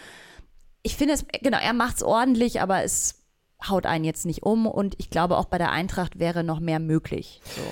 Ich 0.82 0.96
finde 0.96 1.14
es, 1.14 1.24
genau, 1.42 1.58
er 1.58 1.74
macht 1.74 1.96
es 1.96 2.02
ordentlich, 2.02 2.60
aber 2.60 2.82
es 2.82 3.21
haut 3.68 3.86
einen 3.86 4.04
jetzt 4.04 4.26
nicht 4.26 4.42
um 4.42 4.66
und 4.66 4.94
ich 4.98 5.10
glaube 5.10 5.36
auch 5.36 5.46
bei 5.46 5.58
der 5.58 5.70
Eintracht 5.70 6.18
wäre 6.18 6.44
noch 6.44 6.60
mehr 6.60 6.80
möglich. 6.80 7.40
So. 7.44 7.62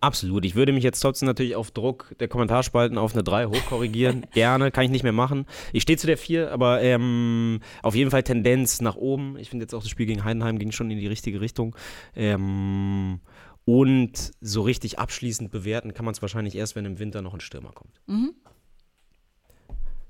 Absolut. 0.00 0.44
Ich 0.44 0.54
würde 0.54 0.72
mich 0.72 0.84
jetzt 0.84 1.00
trotzdem 1.00 1.26
natürlich 1.26 1.56
auf 1.56 1.70
Druck 1.70 2.14
der 2.20 2.28
Kommentarspalten 2.28 2.98
auf 2.98 3.14
eine 3.14 3.24
3 3.24 3.46
hochkorrigieren. 3.46 4.26
Gerne, 4.32 4.70
kann 4.70 4.84
ich 4.84 4.90
nicht 4.90 5.02
mehr 5.02 5.12
machen. 5.12 5.46
Ich 5.72 5.82
stehe 5.82 5.96
zu 5.96 6.06
der 6.06 6.18
4, 6.18 6.52
aber 6.52 6.82
ähm, 6.82 7.60
auf 7.82 7.94
jeden 7.94 8.10
Fall 8.10 8.22
Tendenz 8.22 8.80
nach 8.80 8.96
oben. 8.96 9.36
Ich 9.38 9.50
finde 9.50 9.64
jetzt 9.64 9.74
auch 9.74 9.82
das 9.82 9.90
Spiel 9.90 10.06
gegen 10.06 10.22
Heidenheim 10.22 10.58
ging 10.58 10.70
schon 10.70 10.90
in 10.90 10.98
die 10.98 11.06
richtige 11.06 11.40
Richtung. 11.40 11.74
Ähm, 12.14 13.20
und 13.64 14.30
so 14.40 14.62
richtig 14.62 14.98
abschließend 14.98 15.50
bewerten 15.50 15.92
kann 15.92 16.04
man 16.04 16.12
es 16.12 16.22
wahrscheinlich 16.22 16.54
erst, 16.54 16.76
wenn 16.76 16.84
im 16.84 16.98
Winter 16.98 17.22
noch 17.22 17.34
ein 17.34 17.40
Stürmer 17.40 17.72
kommt. 17.72 18.00
Mhm. 18.06 18.32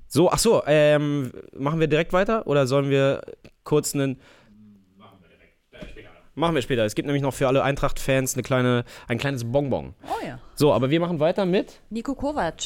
So, 0.07 0.29
ach 0.31 0.37
so, 0.37 0.63
ähm, 0.67 1.31
machen 1.57 1.79
wir 1.79 1.87
direkt 1.87 2.13
weiter 2.13 2.45
oder 2.47 2.67
sollen 2.67 2.89
wir 2.89 3.21
kurz 3.63 3.95
einen 3.95 4.19
Machen 6.37 6.53
wir 6.53 6.61
später. 6.61 6.85
Es 6.85 6.93
gibt 6.93 7.07
nämlich 7.07 7.23
noch 7.23 7.33
für 7.33 7.47
alle 7.47 7.63
Eintracht-Fans 7.63 8.35
eine 8.35 8.43
kleine, 8.43 8.85
ein 9.07 9.17
kleines 9.17 9.51
Bonbon. 9.51 9.95
Oh 10.03 10.23
ja. 10.23 10.37
So, 10.53 10.71
aber 10.71 10.91
wir 10.91 10.99
machen 10.99 11.19
weiter 11.19 11.47
mit 11.47 11.81
Nico 11.89 12.13
Kovac. 12.13 12.61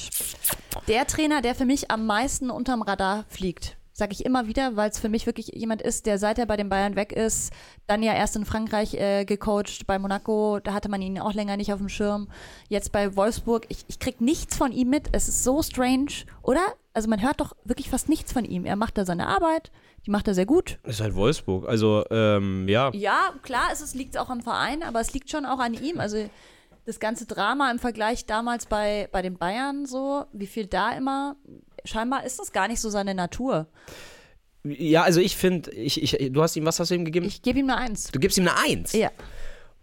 Der 0.90 1.08
Trainer, 1.08 1.42
der 1.42 1.56
für 1.56 1.64
mich 1.64 1.90
am 1.90 2.06
meisten 2.06 2.50
unterm 2.52 2.82
Radar 2.82 3.24
fliegt. 3.30 3.78
Sag 4.02 4.14
ich 4.14 4.26
immer 4.26 4.48
wieder, 4.48 4.76
weil 4.76 4.90
es 4.90 4.98
für 4.98 5.10
mich 5.10 5.28
wirklich 5.28 5.52
jemand 5.54 5.84
ist, 5.84 6.08
der 6.08 6.18
seit 6.18 6.40
er 6.40 6.48
bei 6.48 6.58
den 6.58 6.70
Bayern 6.70 6.96
weg 6.96 7.12
ist, 7.12 7.54
dann 7.86 8.02
ja 8.02 8.14
erst 8.14 8.36
in 8.36 8.46
Frankreich 8.46 8.96
äh, 8.96 9.26
gecoacht, 9.26 9.86
bei 9.86 10.00
Monaco, 10.00 10.60
da 10.60 10.74
hatte 10.74 10.90
man 10.90 11.04
ihn 11.04 11.20
auch 11.20 11.36
länger 11.36 11.56
nicht 11.56 11.72
auf 11.72 11.78
dem 11.78 11.88
Schirm. 11.88 12.28
Jetzt 12.68 12.92
bei 12.92 13.16
Wolfsburg, 13.16 13.68
ich, 13.70 13.86
ich 13.90 14.00
krieg 14.00 14.20
nichts 14.20 14.58
von 14.58 14.72
ihm 14.72 14.90
mit. 14.90 15.10
Es 15.12 15.28
ist 15.28 15.44
so 15.44 15.62
strange, 15.62 16.26
oder? 16.42 16.64
Also 16.96 17.12
man 17.12 17.22
hört 17.22 17.42
doch 17.42 17.56
wirklich 17.64 17.92
fast 17.92 18.10
nichts 18.10 18.34
von 18.34 18.44
ihm. 18.44 18.66
Er 18.66 18.76
macht 18.76 18.98
da 18.98 19.06
seine 19.06 19.28
Arbeit, 19.28 19.72
die 20.08 20.10
macht 20.10 20.28
er 20.28 20.34
sehr 20.34 20.48
gut. 20.48 20.80
Ist 20.82 21.00
halt 21.00 21.14
Wolfsburg, 21.14 21.70
also 21.70 22.04
ähm, 22.10 22.68
ja. 22.68 22.90
Ja, 22.96 23.36
klar, 23.44 23.70
es 23.72 23.94
liegt 23.94 24.18
auch 24.18 24.32
am 24.32 24.42
Verein, 24.42 24.82
aber 24.82 25.00
es 25.00 25.14
liegt 25.14 25.30
schon 25.30 25.46
auch 25.46 25.60
an 25.60 25.76
ihm. 25.76 26.00
Also 26.00 26.28
das 26.86 27.00
ganze 27.00 27.28
Drama 27.28 27.70
im 27.70 27.78
Vergleich 27.78 28.26
damals 28.26 28.66
bei, 28.66 29.08
bei 29.12 29.22
den 29.22 29.38
Bayern 29.38 29.86
so, 29.86 30.26
wie 30.34 30.48
viel 30.48 30.66
da 30.66 30.92
immer, 30.94 31.36
scheinbar 31.86 32.26
ist 32.26 32.40
das 32.40 32.52
gar 32.52 32.68
nicht 32.68 32.80
so 32.80 32.90
seine 32.90 33.14
Natur. 33.14 33.68
Ja, 34.64 35.04
also 35.04 35.20
ich 35.20 35.36
finde, 35.36 35.72
ich, 35.72 36.02
ich, 36.02 36.32
du 36.32 36.42
hast 36.42 36.56
ihm, 36.56 36.66
was 36.66 36.80
hast 36.80 36.92
du 36.92 36.96
ihm 36.96 37.06
gegeben? 37.06 37.26
Ich 37.26 37.42
gebe 37.42 37.60
ihm 37.60 37.70
eine 37.70 37.80
Eins. 37.80 38.12
Du 38.12 38.20
gibst 38.20 38.38
ihm 38.38 38.48
eine 38.48 38.58
Eins? 38.58 38.94
Ja. 38.94 39.10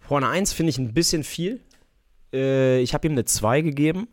Boah, 0.09 0.19
eine 0.19 0.29
Eins 0.29 0.53
finde 0.53 0.71
ich 0.71 0.79
ein 0.79 0.95
bisschen 0.95 1.25
viel. 1.25 1.61
Äh, 2.33 2.81
ich 2.81 2.95
habe 2.95 3.07
ihm 3.07 3.13
eine 3.13 3.25
Zwei 3.25 3.61
gegeben, 3.61 4.09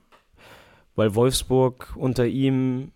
weil 0.96 1.14
Wolfsburg 1.16 1.94
unter 1.96 2.26
ihm 2.26 2.92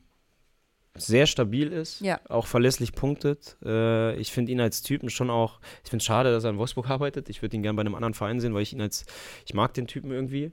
sehr 0.96 1.28
stabil 1.28 1.72
ist, 1.72 2.02
ja. 2.02 2.20
auch 2.28 2.48
verlässlich 2.48 2.94
punktet. 2.94 3.58
Äh, 3.64 4.16
ich 4.18 4.32
finde 4.32 4.52
ihn 4.52 4.60
als 4.60 4.82
Typen 4.82 5.10
schon 5.10 5.30
auch, 5.30 5.60
ich 5.84 5.90
finde 5.90 6.02
es 6.02 6.06
schade, 6.06 6.32
dass 6.32 6.44
er 6.44 6.50
in 6.50 6.58
Wolfsburg 6.58 6.90
arbeitet. 6.90 7.30
Ich 7.30 7.42
würde 7.42 7.56
ihn 7.56 7.64
gerne 7.64 7.76
bei 7.76 7.82
einem 7.82 7.96
anderen 7.96 8.14
Verein 8.14 8.40
sehen, 8.40 8.54
weil 8.54 8.64
ich 8.64 8.74
ihn 8.74 8.82
als, 8.82 9.06
ich 9.46 9.54
mag 9.54 9.74
den 9.74 9.88
Typen 9.88 10.12
irgendwie. 10.12 10.52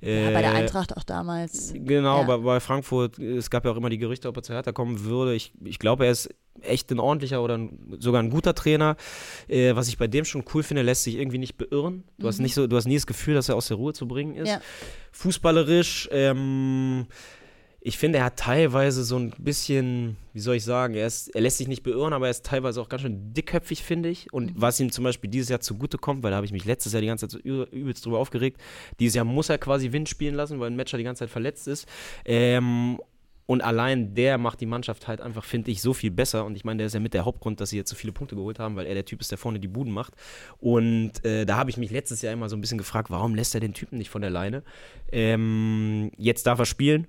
Äh, 0.00 0.26
ja, 0.26 0.30
bei 0.30 0.42
der 0.42 0.52
Eintracht 0.52 0.96
auch 0.96 1.04
damals. 1.04 1.72
Genau, 1.74 2.20
ja. 2.20 2.26
bei, 2.26 2.36
bei, 2.38 2.60
Frankfurt, 2.60 3.18
es 3.18 3.50
gab 3.50 3.64
ja 3.64 3.72
auch 3.72 3.76
immer 3.76 3.90
die 3.90 3.98
Gerüchte, 3.98 4.28
ob 4.28 4.36
er 4.36 4.42
zu 4.42 4.52
Hertha 4.52 4.72
kommen 4.72 5.04
würde. 5.04 5.34
Ich, 5.34 5.52
ich 5.64 5.78
glaube, 5.78 6.06
er 6.06 6.12
ist 6.12 6.30
echt 6.60 6.90
ein 6.90 7.00
ordentlicher 7.00 7.42
oder 7.42 7.58
ein, 7.58 7.96
sogar 7.98 8.22
ein 8.22 8.30
guter 8.30 8.54
Trainer. 8.54 8.96
Äh, 9.48 9.74
was 9.74 9.88
ich 9.88 9.98
bei 9.98 10.06
dem 10.06 10.24
schon 10.24 10.44
cool 10.54 10.62
finde, 10.62 10.82
lässt 10.82 11.04
sich 11.04 11.16
irgendwie 11.16 11.38
nicht 11.38 11.56
beirren. 11.56 12.04
Du, 12.18 12.24
mhm. 12.24 12.28
hast, 12.28 12.38
nicht 12.38 12.54
so, 12.54 12.66
du 12.66 12.76
hast 12.76 12.86
nie 12.86 12.94
das 12.96 13.06
Gefühl, 13.06 13.34
dass 13.34 13.48
er 13.48 13.56
aus 13.56 13.68
der 13.68 13.76
Ruhe 13.76 13.92
zu 13.92 14.06
bringen 14.06 14.36
ist. 14.36 14.58
Fußballerisch, 15.12 16.08
ähm, 16.12 17.06
ich 17.84 17.98
finde, 17.98 18.18
er 18.18 18.26
hat 18.26 18.36
teilweise 18.36 19.02
so 19.02 19.16
ein 19.16 19.32
bisschen, 19.38 20.16
wie 20.32 20.40
soll 20.40 20.54
ich 20.54 20.64
sagen, 20.64 20.94
er, 20.94 21.08
ist, 21.08 21.34
er 21.34 21.40
lässt 21.40 21.58
sich 21.58 21.66
nicht 21.66 21.82
beirren, 21.82 22.12
aber 22.12 22.26
er 22.26 22.30
ist 22.30 22.46
teilweise 22.46 22.80
auch 22.80 22.88
ganz 22.88 23.02
schön 23.02 23.34
dickköpfig, 23.34 23.82
finde 23.82 24.08
ich. 24.08 24.32
Und 24.32 24.54
mhm. 24.54 24.60
was 24.60 24.78
ihm 24.78 24.92
zum 24.92 25.02
Beispiel 25.02 25.28
dieses 25.28 25.48
Jahr 25.48 25.60
zugute 25.60 25.98
kommt, 25.98 26.22
weil 26.22 26.30
da 26.30 26.36
habe 26.36 26.46
ich 26.46 26.52
mich 26.52 26.64
letztes 26.64 26.92
Jahr 26.92 27.00
die 27.00 27.08
ganze 27.08 27.26
Zeit 27.26 27.42
so 27.42 27.64
übelst 27.66 28.06
drüber 28.06 28.18
aufgeregt, 28.18 28.60
dieses 29.00 29.16
Jahr 29.16 29.24
muss 29.24 29.48
er 29.48 29.58
quasi 29.58 29.90
Wind 29.90 30.08
spielen 30.08 30.36
lassen, 30.36 30.60
weil 30.60 30.70
ein 30.70 30.76
Matcher 30.76 30.96
die 30.96 31.02
ganze 31.02 31.20
Zeit 31.20 31.30
verletzt 31.30 31.66
ist. 31.66 31.88
Ähm, 32.24 33.00
und 33.46 33.62
allein 33.62 34.14
der 34.14 34.38
macht 34.38 34.60
die 34.60 34.66
Mannschaft 34.66 35.08
halt 35.08 35.20
einfach, 35.20 35.44
finde 35.44 35.72
ich, 35.72 35.82
so 35.82 35.92
viel 35.92 36.12
besser. 36.12 36.44
Und 36.44 36.54
ich 36.54 36.64
meine, 36.64 36.78
der 36.78 36.86
ist 36.86 36.94
ja 36.94 37.00
mit 37.00 37.14
der 37.14 37.24
Hauptgrund, 37.24 37.60
dass 37.60 37.70
sie 37.70 37.76
jetzt 37.76 37.90
so 37.90 37.96
viele 37.96 38.12
Punkte 38.12 38.36
geholt 38.36 38.60
haben, 38.60 38.76
weil 38.76 38.86
er 38.86 38.94
der 38.94 39.04
Typ 39.04 39.20
ist, 39.20 39.32
der 39.32 39.38
vorne 39.38 39.58
die 39.58 39.68
Buden 39.68 39.92
macht. 39.92 40.14
Und 40.58 41.24
äh, 41.24 41.44
da 41.44 41.56
habe 41.56 41.68
ich 41.68 41.76
mich 41.76 41.90
letztes 41.90 42.22
Jahr 42.22 42.32
immer 42.32 42.48
so 42.48 42.56
ein 42.56 42.60
bisschen 42.60 42.78
gefragt, 42.78 43.10
warum 43.10 43.34
lässt 43.34 43.54
er 43.54 43.60
den 43.60 43.74
Typen 43.74 43.98
nicht 43.98 44.10
von 44.10 44.22
der 44.22 44.30
Leine? 44.30 44.62
Ähm, 45.10 46.12
jetzt 46.16 46.46
darf 46.46 46.60
er 46.60 46.66
spielen 46.66 47.08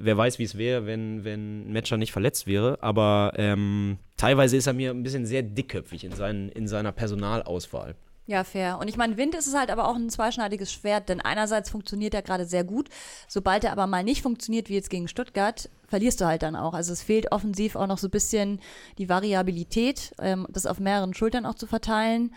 wer 0.00 0.16
weiß, 0.16 0.38
wie 0.38 0.44
es 0.44 0.56
wäre, 0.56 0.86
wenn, 0.86 1.24
wenn 1.24 1.72
Matcher 1.72 1.96
nicht 1.96 2.12
verletzt 2.12 2.46
wäre. 2.46 2.78
Aber 2.82 3.32
ähm, 3.36 3.98
teilweise 4.16 4.56
ist 4.56 4.66
er 4.66 4.72
mir 4.72 4.90
ein 4.90 5.02
bisschen 5.02 5.26
sehr 5.26 5.42
dickköpfig 5.42 6.04
in, 6.04 6.12
seinen, 6.12 6.48
in 6.50 6.68
seiner 6.68 6.92
Personalauswahl. 6.92 7.94
Ja, 8.26 8.42
fair. 8.42 8.78
Und 8.78 8.88
ich 8.88 8.96
meine, 8.96 9.18
Wind 9.18 9.34
ist 9.34 9.46
es 9.46 9.54
halt 9.54 9.70
aber 9.70 9.86
auch 9.86 9.96
ein 9.96 10.08
zweischneidiges 10.08 10.72
Schwert, 10.72 11.10
denn 11.10 11.20
einerseits 11.20 11.68
funktioniert 11.68 12.14
er 12.14 12.22
gerade 12.22 12.46
sehr 12.46 12.64
gut. 12.64 12.88
Sobald 13.28 13.64
er 13.64 13.72
aber 13.72 13.86
mal 13.86 14.02
nicht 14.02 14.22
funktioniert, 14.22 14.70
wie 14.70 14.74
jetzt 14.74 14.88
gegen 14.88 15.08
Stuttgart, 15.08 15.68
verlierst 15.88 16.22
du 16.22 16.24
halt 16.24 16.42
dann 16.42 16.56
auch. 16.56 16.72
Also 16.72 16.94
es 16.94 17.02
fehlt 17.02 17.32
offensiv 17.32 17.76
auch 17.76 17.86
noch 17.86 17.98
so 17.98 18.08
ein 18.08 18.12
bisschen 18.12 18.60
die 18.96 19.10
Variabilität, 19.10 20.14
ähm, 20.18 20.46
das 20.48 20.64
auf 20.64 20.80
mehreren 20.80 21.12
Schultern 21.12 21.44
auch 21.44 21.54
zu 21.54 21.66
verteilen. 21.66 22.34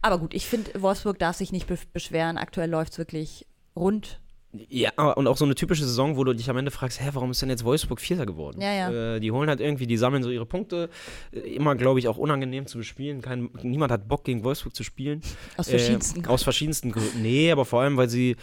Aber 0.00 0.18
gut, 0.18 0.32
ich 0.32 0.46
finde, 0.46 0.80
Wolfsburg 0.80 1.18
darf 1.18 1.36
sich 1.36 1.52
nicht 1.52 1.66
be 1.66 1.76
beschweren. 1.92 2.38
Aktuell 2.38 2.70
läuft 2.70 2.92
es 2.92 2.98
wirklich 2.98 3.46
rund. 3.74 4.20
Ja, 4.68 4.90
und 5.12 5.26
auch 5.26 5.36
so 5.36 5.44
eine 5.44 5.54
typische 5.54 5.84
Saison, 5.84 6.16
wo 6.16 6.24
du 6.24 6.32
dich 6.32 6.48
am 6.50 6.56
Ende 6.56 6.70
fragst, 6.70 7.00
hä, 7.00 7.10
warum 7.12 7.30
ist 7.30 7.42
denn 7.42 7.50
jetzt 7.50 7.64
Wolfsburg 7.64 8.00
Vierter 8.00 8.26
geworden? 8.26 8.60
Ja, 8.60 8.72
ja. 8.72 9.14
Äh, 9.16 9.20
die 9.20 9.30
holen 9.30 9.48
halt 9.48 9.60
irgendwie, 9.60 9.86
die 9.86 9.96
sammeln 9.96 10.22
so 10.22 10.30
ihre 10.30 10.46
Punkte. 10.46 10.88
Äh, 11.32 11.40
immer, 11.40 11.74
glaube 11.74 11.98
ich, 11.98 12.08
auch 12.08 12.16
unangenehm 12.16 12.66
zu 12.66 12.78
bespielen. 12.78 13.22
Kein, 13.22 13.50
niemand 13.62 13.92
hat 13.92 14.08
Bock, 14.08 14.24
gegen 14.24 14.44
Wolfsburg 14.44 14.74
zu 14.74 14.84
spielen. 14.84 15.20
Aus 15.56 15.68
verschiedensten 15.68 16.18
äh, 16.18 16.22
Gründen. 16.22 16.34
Aus 16.34 16.42
verschiedensten 16.42 16.92
Gründen. 16.92 17.22
Nee, 17.22 17.50
aber 17.52 17.64
vor 17.64 17.82
allem, 17.82 17.96
weil 17.96 18.08
sie 18.08 18.36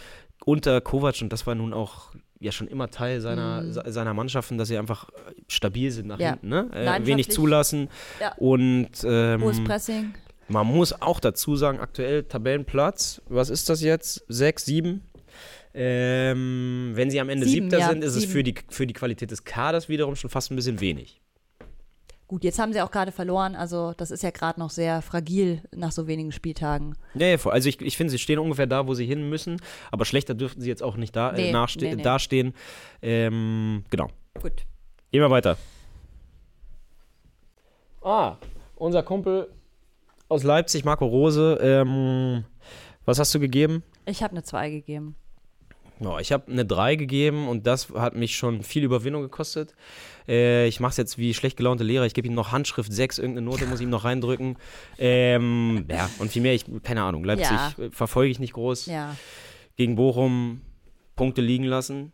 unter 0.44 0.80
Kovac, 0.80 1.20
und 1.22 1.32
das 1.32 1.46
war 1.46 1.54
nun 1.54 1.72
auch 1.72 2.12
ja 2.40 2.52
schon 2.52 2.68
immer 2.68 2.90
Teil 2.90 3.20
seiner, 3.20 3.62
mhm. 3.62 3.72
seiner 3.72 4.14
Mannschaften, 4.14 4.58
dass 4.58 4.68
sie 4.68 4.76
einfach 4.76 5.10
stabil 5.48 5.90
sind 5.90 6.08
nach 6.08 6.20
ja. 6.20 6.30
hinten, 6.30 6.48
ne? 6.48 6.70
Äh, 6.72 7.06
wenig 7.06 7.30
zulassen 7.30 7.88
ja. 8.20 8.34
und 8.36 8.90
ähm, 9.04 9.42
hohes 9.42 9.62
Pressing. 9.64 10.14
Man 10.48 10.66
muss 10.66 11.00
auch 11.00 11.20
dazu 11.20 11.56
sagen, 11.56 11.80
aktuell 11.80 12.24
Tabellenplatz, 12.24 13.22
was 13.28 13.48
ist 13.48 13.70
das 13.70 13.80
jetzt? 13.80 14.24
Sechs, 14.28 14.66
sieben? 14.66 15.02
Ähm, 15.74 16.92
wenn 16.94 17.10
sie 17.10 17.20
am 17.20 17.28
Ende 17.28 17.46
sieben, 17.46 17.68
Siebter 17.68 17.78
ja, 17.80 17.90
sind, 17.90 18.04
ist 18.04 18.14
sieben. 18.14 18.24
es 18.26 18.32
für 18.32 18.42
die, 18.44 18.54
für 18.68 18.86
die 18.86 18.94
Qualität 18.94 19.30
des 19.30 19.44
Kaders 19.44 19.88
wiederum 19.88 20.14
schon 20.14 20.30
fast 20.30 20.52
ein 20.52 20.56
bisschen 20.56 20.80
wenig. 20.80 21.20
Gut, 22.26 22.42
jetzt 22.42 22.58
haben 22.58 22.72
sie 22.72 22.80
auch 22.80 22.90
gerade 22.90 23.12
verloren, 23.12 23.54
also 23.54 23.92
das 23.96 24.10
ist 24.10 24.22
ja 24.22 24.30
gerade 24.30 24.58
noch 24.58 24.70
sehr 24.70 25.02
fragil 25.02 25.62
nach 25.74 25.92
so 25.92 26.06
wenigen 26.06 26.32
Spieltagen. 26.32 26.96
Ja, 27.14 27.26
ja 27.26 27.38
also 27.44 27.68
ich, 27.68 27.80
ich 27.82 27.96
finde, 27.96 28.12
sie 28.12 28.18
stehen 28.18 28.38
ungefähr 28.38 28.66
da, 28.66 28.86
wo 28.86 28.94
sie 28.94 29.04
hin 29.04 29.28
müssen, 29.28 29.60
aber 29.90 30.04
schlechter 30.04 30.34
dürften 30.34 30.62
sie 30.62 30.68
jetzt 30.68 30.82
auch 30.82 30.96
nicht 30.96 31.14
da, 31.14 31.30
äh, 31.32 31.34
nee, 31.34 31.50
äh, 31.50 31.66
nee, 31.80 31.94
nee. 31.96 32.02
dastehen. 32.02 32.54
Ähm, 33.02 33.84
genau. 33.90 34.08
Gut. 34.40 34.64
Gehen 35.12 35.20
wir 35.20 35.30
weiter. 35.30 35.58
Ah, 38.02 38.36
unser 38.76 39.02
Kumpel 39.02 39.48
aus 40.28 40.44
Leipzig, 40.44 40.84
Marco 40.84 41.06
Rose. 41.06 41.58
Ähm, 41.60 42.44
was 43.04 43.18
hast 43.18 43.34
du 43.34 43.38
gegeben? 43.38 43.82
Ich 44.06 44.22
habe 44.22 44.32
eine 44.32 44.42
2 44.42 44.70
gegeben. 44.70 45.14
Oh, 46.00 46.18
ich 46.20 46.32
habe 46.32 46.50
eine 46.50 46.64
3 46.64 46.96
gegeben 46.96 47.48
und 47.48 47.66
das 47.66 47.90
hat 47.90 48.16
mich 48.16 48.36
schon 48.36 48.62
viel 48.62 48.82
Überwindung 48.82 49.22
gekostet. 49.22 49.74
Äh, 50.26 50.66
ich 50.66 50.80
mache 50.80 50.90
es 50.90 50.96
jetzt 50.96 51.18
wie 51.18 51.34
schlecht 51.34 51.56
gelaunte 51.56 51.84
Lehrer. 51.84 52.04
Ich 52.04 52.14
gebe 52.14 52.26
ihm 52.26 52.34
noch 52.34 52.52
Handschrift 52.52 52.92
6, 52.92 53.18
irgendeine 53.18 53.46
Note 53.46 53.66
muss 53.66 53.80
ich 53.80 53.84
ihm 53.84 53.90
noch 53.90 54.04
reindrücken. 54.04 54.56
Ähm, 54.98 55.86
ja, 55.88 56.10
und 56.18 56.32
viel 56.32 56.42
mehr, 56.42 56.54
ich, 56.54 56.64
keine 56.82 57.02
Ahnung, 57.02 57.24
Leipzig 57.24 57.50
ja. 57.50 57.72
verfolge 57.90 58.30
ich 58.30 58.40
nicht 58.40 58.54
groß. 58.54 58.86
Ja. 58.86 59.16
Gegen 59.76 59.94
Bochum 59.96 60.62
Punkte 61.16 61.40
liegen 61.40 61.64
lassen. 61.64 62.12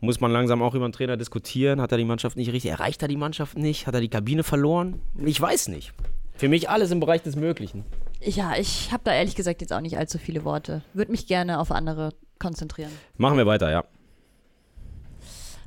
Muss 0.00 0.20
man 0.20 0.32
langsam 0.32 0.62
auch 0.62 0.74
über 0.74 0.88
den 0.88 0.92
Trainer 0.92 1.16
diskutieren. 1.16 1.80
Hat 1.80 1.92
er 1.92 1.98
die 1.98 2.04
Mannschaft 2.04 2.36
nicht 2.36 2.52
richtig? 2.52 2.72
Erreicht 2.72 3.02
er 3.02 3.08
die 3.08 3.16
Mannschaft 3.16 3.56
nicht? 3.56 3.86
Hat 3.86 3.94
er 3.94 4.00
die 4.00 4.08
Kabine 4.08 4.42
verloren? 4.42 5.00
Ich 5.24 5.40
weiß 5.40 5.68
nicht. 5.68 5.92
Für 6.34 6.48
mich 6.48 6.68
alles 6.68 6.90
im 6.90 6.98
Bereich 6.98 7.22
des 7.22 7.36
Möglichen. 7.36 7.84
Ja, 8.24 8.56
ich 8.56 8.92
habe 8.92 9.02
da 9.04 9.12
ehrlich 9.12 9.34
gesagt 9.34 9.60
jetzt 9.60 9.72
auch 9.72 9.80
nicht 9.80 9.98
allzu 9.98 10.18
viele 10.18 10.44
Worte. 10.44 10.82
Würde 10.94 11.10
mich 11.10 11.26
gerne 11.26 11.58
auf 11.58 11.72
andere 11.72 12.10
konzentrieren. 12.38 12.92
Machen 13.16 13.36
wir 13.36 13.46
weiter, 13.46 13.70
ja. 13.70 13.84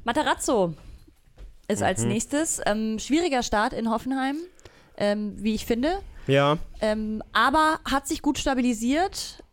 Matarazzo 0.03 0.73
ist 1.67 1.79
mhm. 1.79 1.85
als 1.85 2.03
nächstes. 2.03 2.61
Ähm, 2.65 2.99
schwieriger 2.99 3.43
Start 3.43 3.73
in 3.73 3.89
Hoffenheim, 3.89 4.37
ähm, 4.97 5.33
wie 5.37 5.55
ich 5.55 5.65
finde. 5.65 5.99
Ja. 6.27 6.57
Ähm, 6.81 7.23
aber 7.33 7.79
hat 7.85 8.07
sich 8.07 8.21
gut 8.21 8.37
stabilisiert. 8.37 9.43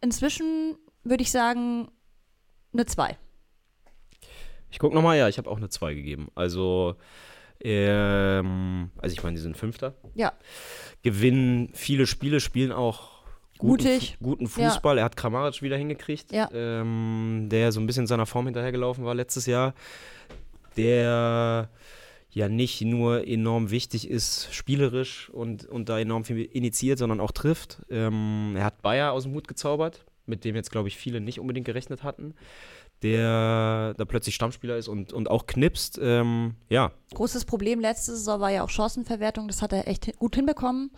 Inzwischen 0.00 0.76
würde 1.04 1.22
ich 1.22 1.30
sagen, 1.30 1.88
eine 2.72 2.86
2. 2.86 3.16
Ich 4.70 4.78
gucke 4.78 4.94
nochmal, 4.94 5.18
ja, 5.18 5.28
ich 5.28 5.38
habe 5.38 5.50
auch 5.50 5.56
eine 5.56 5.68
2 5.68 5.94
gegeben. 5.94 6.30
Also, 6.34 6.96
ähm, 7.62 8.90
also 8.98 9.12
ich 9.12 9.22
meine, 9.22 9.36
die 9.36 9.42
sind 9.42 9.56
Fünfter. 9.56 9.94
Ja. 10.14 10.32
Gewinnen 11.02 11.70
viele 11.74 12.06
Spiele, 12.06 12.40
spielen 12.40 12.72
auch 12.72 13.22
guten, 13.58 13.84
Mutig. 13.84 14.16
guten 14.22 14.46
Fußball. 14.46 14.96
Ja. 14.96 15.02
Er 15.02 15.04
hat 15.04 15.16
Kramaric 15.16 15.62
wieder 15.62 15.76
hingekriegt, 15.76 16.32
ja. 16.32 16.48
ähm, 16.52 17.48
der 17.50 17.72
so 17.72 17.80
ein 17.80 17.86
bisschen 17.86 18.06
seiner 18.06 18.26
Form 18.26 18.46
hinterhergelaufen 18.46 19.04
war 19.04 19.14
letztes 19.14 19.46
Jahr. 19.46 19.74
Der 20.76 21.68
ja 22.32 22.48
nicht 22.48 22.80
nur 22.82 23.26
enorm 23.26 23.70
wichtig 23.70 24.08
ist, 24.08 24.54
spielerisch 24.54 25.28
und, 25.30 25.66
und 25.66 25.88
da 25.88 25.98
enorm 25.98 26.24
viel 26.24 26.38
initiiert, 26.38 26.98
sondern 26.98 27.20
auch 27.20 27.32
trifft. 27.32 27.82
Ähm, 27.90 28.54
er 28.56 28.64
hat 28.64 28.82
Bayer 28.82 29.12
aus 29.12 29.24
dem 29.24 29.34
Hut 29.34 29.48
gezaubert, 29.48 30.04
mit 30.26 30.44
dem 30.44 30.54
jetzt, 30.54 30.70
glaube 30.70 30.88
ich, 30.88 30.96
viele 30.96 31.20
nicht 31.20 31.40
unbedingt 31.40 31.66
gerechnet 31.66 32.04
hatten 32.04 32.34
der 33.02 33.94
da 33.96 34.04
plötzlich 34.04 34.34
Stammspieler 34.34 34.76
ist 34.76 34.88
und, 34.88 35.12
und 35.12 35.30
auch 35.30 35.46
knipst. 35.46 35.98
Ähm, 36.02 36.56
ja. 36.68 36.92
Großes 37.14 37.44
Problem 37.44 37.80
letzte 37.80 38.12
Saison 38.12 38.40
war 38.40 38.50
ja 38.50 38.62
auch 38.62 38.70
Chancenverwertung, 38.70 39.48
das 39.48 39.62
hat 39.62 39.72
er 39.72 39.88
echt 39.88 40.16
gut 40.18 40.36
hinbekommen. 40.36 40.90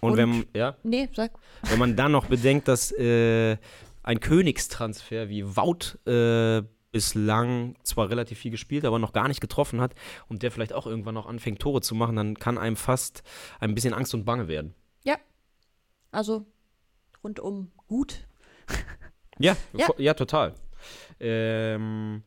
Und, 0.00 0.12
und 0.12 0.16
wenn, 0.16 0.46
ja, 0.54 0.76
nee, 0.82 1.08
sag. 1.14 1.32
wenn 1.62 1.78
man 1.78 1.96
dann 1.96 2.12
noch 2.12 2.26
bedenkt, 2.26 2.68
dass 2.68 2.92
äh, 2.92 3.56
ein 4.02 4.20
Königstransfer 4.20 5.28
wie 5.28 5.44
Wout 5.56 5.98
äh, 6.10 6.62
bislang 6.92 7.74
zwar 7.82 8.08
relativ 8.08 8.38
viel 8.38 8.50
gespielt, 8.50 8.84
aber 8.84 8.98
noch 8.98 9.12
gar 9.12 9.28
nicht 9.28 9.40
getroffen 9.40 9.80
hat 9.80 9.94
und 10.28 10.42
der 10.42 10.50
vielleicht 10.50 10.72
auch 10.72 10.86
irgendwann 10.86 11.14
noch 11.14 11.26
anfängt, 11.26 11.60
Tore 11.60 11.80
zu 11.80 11.94
machen, 11.94 12.16
dann 12.16 12.38
kann 12.38 12.56
einem 12.56 12.76
fast 12.76 13.22
ein 13.60 13.74
bisschen 13.74 13.94
Angst 13.94 14.14
und 14.14 14.24
Bange 14.24 14.48
werden. 14.48 14.74
Ja. 15.04 15.16
Also 16.10 16.46
rundum 17.24 17.72
gut. 17.86 18.26
ja, 19.38 19.56
ja, 19.74 19.88
ja 19.98 20.14
total. 20.14 20.54
Ähm, 21.20 22.22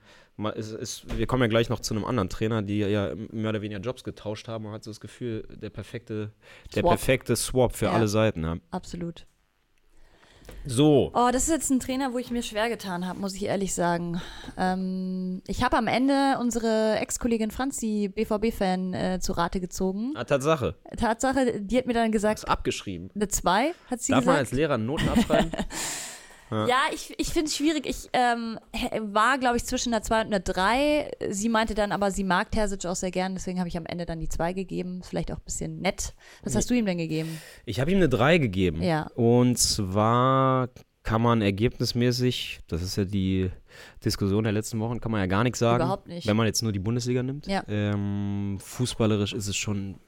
es, 0.55 0.71
es, 0.71 1.03
wir 1.17 1.27
kommen 1.27 1.43
ja 1.43 1.47
gleich 1.47 1.69
noch 1.69 1.79
zu 1.79 1.93
einem 1.93 2.05
anderen 2.05 2.29
Trainer, 2.29 2.61
die 2.61 2.79
ja 2.79 3.13
mehr 3.31 3.49
oder 3.49 3.61
weniger 3.61 3.81
Jobs 3.81 4.03
getauscht 4.03 4.47
haben 4.47 4.65
und 4.65 4.71
hat 4.71 4.83
so 4.83 4.91
das 4.91 4.99
Gefühl, 4.99 5.47
der 5.49 5.69
perfekte, 5.69 6.31
der 6.73 6.81
Swap. 6.81 6.91
perfekte 6.91 7.35
Swap 7.35 7.75
für 7.75 7.85
ja, 7.85 7.91
alle 7.91 8.07
Seiten. 8.07 8.43
Ja. 8.43 8.57
Absolut. 8.71 9.25
So. 10.65 11.11
Oh, 11.13 11.29
das 11.31 11.43
ist 11.43 11.49
jetzt 11.49 11.69
ein 11.69 11.79
Trainer, 11.79 12.13
wo 12.13 12.17
ich 12.17 12.31
mir 12.31 12.43
schwer 12.43 12.69
getan 12.69 13.07
habe, 13.07 13.19
muss 13.19 13.35
ich 13.35 13.45
ehrlich 13.45 13.73
sagen. 13.73 14.21
Ähm, 14.57 15.41
ich 15.47 15.63
habe 15.63 15.77
am 15.77 15.87
Ende 15.87 16.37
unsere 16.39 16.97
Ex-Kollegin 16.99 17.51
Franzi, 17.51 18.11
BVB-Fan, 18.13 18.93
äh, 18.93 19.19
zu 19.21 19.33
Rate 19.33 19.59
gezogen. 19.59 20.13
Ah, 20.15 20.23
Tatsache. 20.23 20.75
Tatsache, 20.97 21.61
die 21.61 21.77
hat 21.77 21.85
mir 21.85 21.93
dann 21.93 22.11
gesagt. 22.11 22.43
Das 22.43 22.49
abgeschrieben. 22.49 23.09
Eine 23.15 23.27
2, 23.27 23.73
hat 23.89 24.01
sie 24.01 24.11
Darf 24.11 24.21
gesagt. 24.21 24.25
Darf 24.25 24.25
man 24.25 24.35
als 24.35 24.51
Lehrer 24.51 24.77
Noten 24.77 25.09
abschreiben? 25.09 25.51
Ja, 26.51 26.67
ja 26.67 26.81
ich, 26.93 27.13
ich 27.17 27.27
finde 27.29 27.47
es 27.47 27.55
schwierig. 27.55 27.85
Ich 27.85 28.09
ähm, 28.13 28.59
war, 28.99 29.37
glaube 29.37 29.57
ich, 29.57 29.65
zwischen 29.65 29.93
einer 29.93 30.01
2 30.01 30.21
und 30.21 30.27
einer 30.27 30.39
3. 30.39 31.11
Sie 31.29 31.49
meinte 31.49 31.75
dann 31.75 31.91
aber, 31.91 32.11
sie 32.11 32.23
mag 32.23 32.51
Terzic 32.51 32.85
auch 32.85 32.95
sehr 32.95 33.11
gern, 33.11 33.33
deswegen 33.33 33.59
habe 33.59 33.69
ich 33.69 33.77
am 33.77 33.85
Ende 33.85 34.05
dann 34.05 34.19
die 34.19 34.29
2 34.29 34.53
gegeben. 34.53 35.01
Ist 35.01 35.09
vielleicht 35.09 35.31
auch 35.31 35.37
ein 35.37 35.45
bisschen 35.45 35.79
nett. 35.79 36.13
Was 36.43 36.55
hast 36.55 36.69
du 36.69 36.73
ihm 36.73 36.85
denn 36.85 36.97
gegeben? 36.97 37.39
Ich 37.65 37.79
habe 37.79 37.91
ihm 37.91 37.97
eine 37.97 38.09
3 38.09 38.37
gegeben. 38.37 38.81
Ja. 38.81 39.07
Und 39.15 39.57
zwar 39.57 40.69
kann 41.03 41.21
man 41.21 41.41
ergebnismäßig, 41.41 42.59
das 42.67 42.81
ist 42.81 42.95
ja 42.95 43.05
die 43.05 43.49
Diskussion 44.03 44.43
der 44.43 44.53
letzten 44.53 44.79
Wochen, 44.79 44.99
kann 44.99 45.11
man 45.11 45.21
ja 45.21 45.27
gar 45.27 45.43
nichts 45.43 45.59
sagen. 45.59 45.83
Überhaupt 45.83 46.07
nicht. 46.07 46.27
Wenn 46.27 46.35
man 46.35 46.45
jetzt 46.45 46.61
nur 46.61 46.71
die 46.71 46.79
Bundesliga 46.79 47.23
nimmt. 47.23 47.47
Ja. 47.47 47.63
Ähm, 47.67 48.57
fußballerisch 48.59 49.33
ist 49.33 49.47
es 49.47 49.55
schon, 49.55 49.99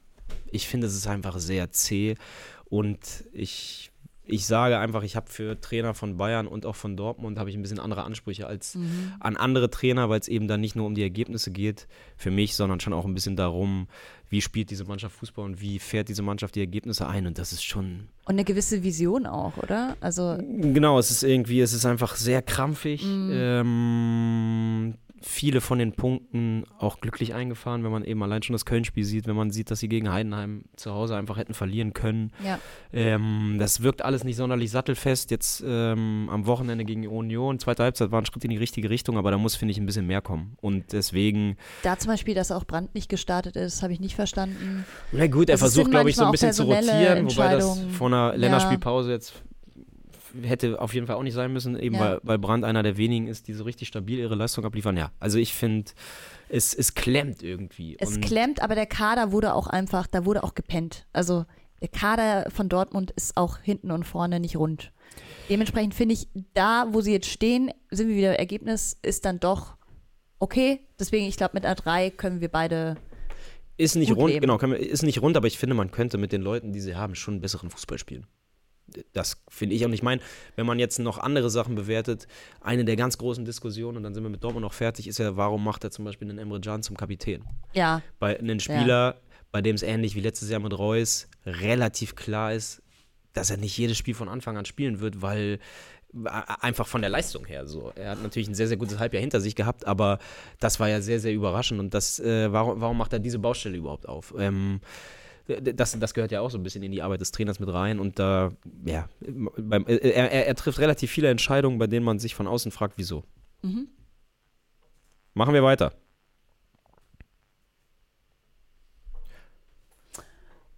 ich 0.50 0.68
finde, 0.68 0.86
es 0.86 0.94
ist 0.94 1.06
einfach 1.06 1.38
sehr 1.38 1.70
zäh. 1.70 2.16
Und 2.64 3.24
ich 3.32 3.91
ich 4.24 4.46
sage 4.46 4.78
einfach, 4.78 5.02
ich 5.02 5.16
habe 5.16 5.30
für 5.30 5.60
Trainer 5.60 5.94
von 5.94 6.16
Bayern 6.16 6.46
und 6.46 6.64
auch 6.64 6.76
von 6.76 6.96
Dortmund 6.96 7.38
habe 7.38 7.50
ich 7.50 7.56
ein 7.56 7.62
bisschen 7.62 7.80
andere 7.80 8.04
Ansprüche 8.04 8.46
als 8.46 8.76
mhm. 8.76 9.12
an 9.18 9.36
andere 9.36 9.68
Trainer, 9.68 10.08
weil 10.08 10.20
es 10.20 10.28
eben 10.28 10.46
dann 10.46 10.60
nicht 10.60 10.76
nur 10.76 10.86
um 10.86 10.94
die 10.94 11.02
Ergebnisse 11.02 11.50
geht 11.50 11.88
für 12.16 12.30
mich, 12.30 12.54
sondern 12.54 12.78
schon 12.78 12.92
auch 12.92 13.04
ein 13.04 13.14
bisschen 13.14 13.36
darum, 13.36 13.88
wie 14.28 14.40
spielt 14.40 14.70
diese 14.70 14.84
Mannschaft 14.84 15.16
Fußball 15.16 15.44
und 15.44 15.60
wie 15.60 15.78
fährt 15.78 16.08
diese 16.08 16.22
Mannschaft 16.22 16.54
die 16.54 16.60
Ergebnisse 16.60 17.06
ein 17.08 17.26
und 17.26 17.36
das 17.38 17.52
ist 17.52 17.64
schon 17.64 18.08
und 18.24 18.34
eine 18.34 18.44
gewisse 18.44 18.84
Vision 18.84 19.26
auch, 19.26 19.56
oder? 19.56 19.96
Also 20.00 20.38
genau, 20.38 20.96
es 21.00 21.10
ist 21.10 21.24
irgendwie, 21.24 21.60
es 21.60 21.72
ist 21.72 21.84
einfach 21.84 22.14
sehr 22.14 22.40
krampfig. 22.40 23.04
Mhm. 23.04 23.30
Ähm, 23.32 24.94
viele 25.22 25.60
von 25.60 25.78
den 25.78 25.92
Punkten 25.92 26.64
auch 26.78 27.00
glücklich 27.00 27.34
eingefahren, 27.34 27.84
wenn 27.84 27.90
man 27.90 28.04
eben 28.04 28.22
allein 28.22 28.42
schon 28.42 28.54
das 28.54 28.64
Köln-Spiel 28.64 29.04
sieht, 29.04 29.26
wenn 29.26 29.36
man 29.36 29.50
sieht, 29.50 29.70
dass 29.70 29.80
sie 29.80 29.88
gegen 29.88 30.12
Heidenheim 30.12 30.64
zu 30.76 30.92
Hause 30.92 31.16
einfach 31.16 31.36
hätten 31.36 31.54
verlieren 31.54 31.92
können. 31.92 32.32
Ja. 32.44 32.58
Ähm, 32.92 33.56
das 33.58 33.82
wirkt 33.82 34.02
alles 34.02 34.24
nicht 34.24 34.36
sonderlich 34.36 34.70
sattelfest. 34.70 35.30
Jetzt 35.30 35.62
ähm, 35.66 36.28
am 36.30 36.46
Wochenende 36.46 36.84
gegen 36.84 37.02
die 37.02 37.08
Union, 37.08 37.58
zweite 37.58 37.82
Halbzeit 37.82 38.10
war 38.10 38.20
ein 38.20 38.26
Schritt 38.26 38.44
in 38.44 38.50
die 38.50 38.56
richtige 38.56 38.90
Richtung, 38.90 39.16
aber 39.16 39.30
da 39.30 39.38
muss, 39.38 39.56
finde 39.56 39.72
ich, 39.72 39.78
ein 39.78 39.86
bisschen 39.86 40.06
mehr 40.06 40.20
kommen. 40.20 40.56
Und 40.60 40.92
deswegen. 40.92 41.56
Da 41.82 41.98
zum 41.98 42.10
Beispiel, 42.10 42.34
dass 42.34 42.50
auch 42.50 42.64
Brand 42.64 42.94
nicht 42.94 43.08
gestartet 43.08 43.56
ist, 43.56 43.82
habe 43.82 43.92
ich 43.92 44.00
nicht 44.00 44.14
verstanden. 44.14 44.84
Na 45.12 45.26
gut, 45.26 45.48
er 45.48 45.54
also 45.54 45.66
versucht, 45.66 45.90
glaube 45.90 46.10
ich, 46.10 46.16
so 46.16 46.24
ein 46.24 46.30
bisschen 46.32 46.52
zu 46.52 46.64
rotieren, 46.64 47.26
wobei 47.26 47.54
das 47.54 47.80
vor 47.92 48.08
einer 48.08 48.36
Länderspielpause 48.36 49.08
ja. 49.10 49.14
jetzt 49.14 49.42
hätte 50.42 50.80
auf 50.80 50.94
jeden 50.94 51.06
Fall 51.06 51.16
auch 51.16 51.22
nicht 51.22 51.34
sein 51.34 51.52
müssen, 51.52 51.78
eben 51.78 51.96
ja. 51.96 52.00
weil, 52.00 52.20
weil 52.22 52.38
Brandt 52.38 52.64
einer 52.64 52.82
der 52.82 52.96
wenigen 52.96 53.26
ist, 53.26 53.48
die 53.48 53.54
so 53.54 53.64
richtig 53.64 53.88
stabil 53.88 54.18
ihre 54.18 54.34
Leistung 54.34 54.64
abliefern. 54.64 54.96
Ja, 54.96 55.12
also 55.20 55.38
ich 55.38 55.54
finde, 55.54 55.92
es, 56.48 56.74
es 56.74 56.94
klemmt 56.94 57.42
irgendwie. 57.42 57.96
Es 57.98 58.20
klemmt, 58.20 58.62
aber 58.62 58.74
der 58.74 58.86
Kader 58.86 59.32
wurde 59.32 59.54
auch 59.54 59.66
einfach, 59.66 60.06
da 60.06 60.24
wurde 60.24 60.44
auch 60.44 60.54
gepennt. 60.54 61.06
Also 61.12 61.44
der 61.80 61.88
Kader 61.88 62.50
von 62.50 62.68
Dortmund 62.68 63.10
ist 63.10 63.36
auch 63.36 63.58
hinten 63.58 63.90
und 63.90 64.04
vorne 64.04 64.38
nicht 64.38 64.56
rund. 64.56 64.92
Dementsprechend 65.48 65.94
finde 65.94 66.14
ich, 66.14 66.28
da, 66.54 66.86
wo 66.90 67.00
sie 67.00 67.12
jetzt 67.12 67.28
stehen, 67.28 67.70
sind 67.90 68.08
wir 68.08 68.16
wieder, 68.16 68.38
Ergebnis 68.38 68.96
ist 69.02 69.24
dann 69.24 69.40
doch 69.40 69.76
okay. 70.38 70.80
Deswegen, 70.98 71.26
ich 71.26 71.36
glaube, 71.36 71.54
mit 71.54 71.66
A3 71.66 72.10
können 72.10 72.40
wir 72.40 72.48
beide. 72.48 72.96
Ist 73.76 73.96
nicht 73.96 74.14
rund, 74.14 74.32
leben. 74.32 74.46
genau, 74.46 74.74
ist 74.74 75.02
nicht 75.02 75.20
rund, 75.22 75.36
aber 75.36 75.46
ich 75.46 75.58
finde, 75.58 75.74
man 75.74 75.90
könnte 75.90 76.18
mit 76.18 76.30
den 76.30 76.42
Leuten, 76.42 76.72
die 76.72 76.80
sie 76.80 76.94
haben, 76.94 77.14
schon 77.14 77.34
einen 77.34 77.40
besseren 77.40 77.70
Fußball 77.70 77.98
spielen. 77.98 78.26
Das 79.12 79.42
finde 79.48 79.74
ich. 79.74 79.84
Und 79.84 79.92
ich 79.92 80.02
meine, 80.02 80.20
wenn 80.56 80.66
man 80.66 80.78
jetzt 80.78 80.98
noch 80.98 81.18
andere 81.18 81.50
Sachen 81.50 81.74
bewertet, 81.74 82.26
eine 82.60 82.84
der 82.84 82.96
ganz 82.96 83.18
großen 83.18 83.44
Diskussionen, 83.44 83.98
und 83.98 84.02
dann 84.02 84.14
sind 84.14 84.22
wir 84.22 84.30
mit 84.30 84.42
Dortmund 84.42 84.64
noch 84.64 84.72
fertig, 84.72 85.08
ist 85.08 85.18
ja, 85.18 85.36
warum 85.36 85.64
macht 85.64 85.84
er 85.84 85.90
zum 85.90 86.04
Beispiel 86.04 86.28
den 86.28 86.38
Emre 86.38 86.60
Can 86.60 86.82
zum 86.82 86.96
Kapitän? 86.96 87.44
Ja. 87.72 88.02
Bei 88.18 88.38
einem 88.38 88.60
Spieler, 88.60 89.20
bei 89.50 89.62
dem 89.62 89.74
es 89.74 89.82
ähnlich 89.82 90.14
wie 90.14 90.20
letztes 90.20 90.50
Jahr 90.50 90.60
mit 90.60 90.76
Reus 90.76 91.28
relativ 91.44 92.14
klar 92.14 92.52
ist, 92.52 92.82
dass 93.32 93.50
er 93.50 93.56
nicht 93.56 93.76
jedes 93.76 93.96
Spiel 93.96 94.14
von 94.14 94.28
Anfang 94.28 94.56
an 94.56 94.64
spielen 94.64 95.00
wird, 95.00 95.22
weil 95.22 95.58
einfach 96.60 96.86
von 96.86 97.00
der 97.00 97.10
Leistung 97.10 97.46
her 97.46 97.66
so. 97.66 97.90
Er 97.94 98.10
hat 98.10 98.22
natürlich 98.22 98.48
ein 98.48 98.54
sehr, 98.54 98.68
sehr 98.68 98.76
gutes 98.76 98.98
Halbjahr 98.98 99.20
hinter 99.20 99.40
sich 99.40 99.56
gehabt, 99.56 99.86
aber 99.86 100.18
das 100.60 100.78
war 100.78 100.88
ja 100.88 101.00
sehr, 101.00 101.20
sehr 101.20 101.32
überraschend. 101.32 101.80
Und 101.80 101.94
das, 101.94 102.20
äh, 102.20 102.52
warum, 102.52 102.80
warum 102.80 102.98
macht 102.98 103.12
er 103.14 103.18
diese 103.18 103.38
Baustelle 103.38 103.78
überhaupt 103.78 104.06
auf? 104.06 104.34
Ähm, 104.38 104.80
das, 105.46 105.98
das 105.98 106.14
gehört 106.14 106.32
ja 106.32 106.40
auch 106.40 106.50
so 106.50 106.58
ein 106.58 106.62
bisschen 106.62 106.82
in 106.82 106.92
die 106.92 107.02
Arbeit 107.02 107.20
des 107.20 107.32
Trainers 107.32 107.58
mit 107.58 107.72
rein. 107.72 107.98
Und 107.98 108.18
da, 108.18 108.52
ja, 108.84 109.08
beim, 109.20 109.86
äh, 109.86 109.96
er, 109.96 110.30
er, 110.30 110.46
er, 110.46 110.54
trifft 110.54 110.78
relativ 110.78 111.10
viele 111.10 111.28
Entscheidungen, 111.28 111.78
bei 111.78 111.86
denen 111.86 112.04
man 112.04 112.18
sich 112.18 112.34
von 112.34 112.46
außen 112.46 112.70
fragt, 112.70 112.94
wieso. 112.96 113.24
Mhm. 113.62 113.88
Machen 115.34 115.54
wir 115.54 115.62
weiter. 115.62 115.92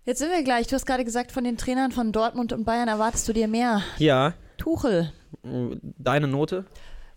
Jetzt 0.04 0.18
sind 0.18 0.30
wir 0.30 0.42
gleich. 0.42 0.66
Du 0.66 0.74
hast 0.74 0.86
gerade 0.86 1.04
gesagt, 1.04 1.32
von 1.32 1.44
den 1.44 1.56
Trainern 1.56 1.90
von 1.90 2.12
Dortmund 2.12 2.52
und 2.52 2.64
Bayern 2.64 2.88
erwartest 2.88 3.26
du 3.28 3.32
dir 3.32 3.48
mehr. 3.48 3.82
Ja. 3.98 4.34
Tuchel. 4.58 5.12
Deine 5.42 6.28
Note? 6.28 6.66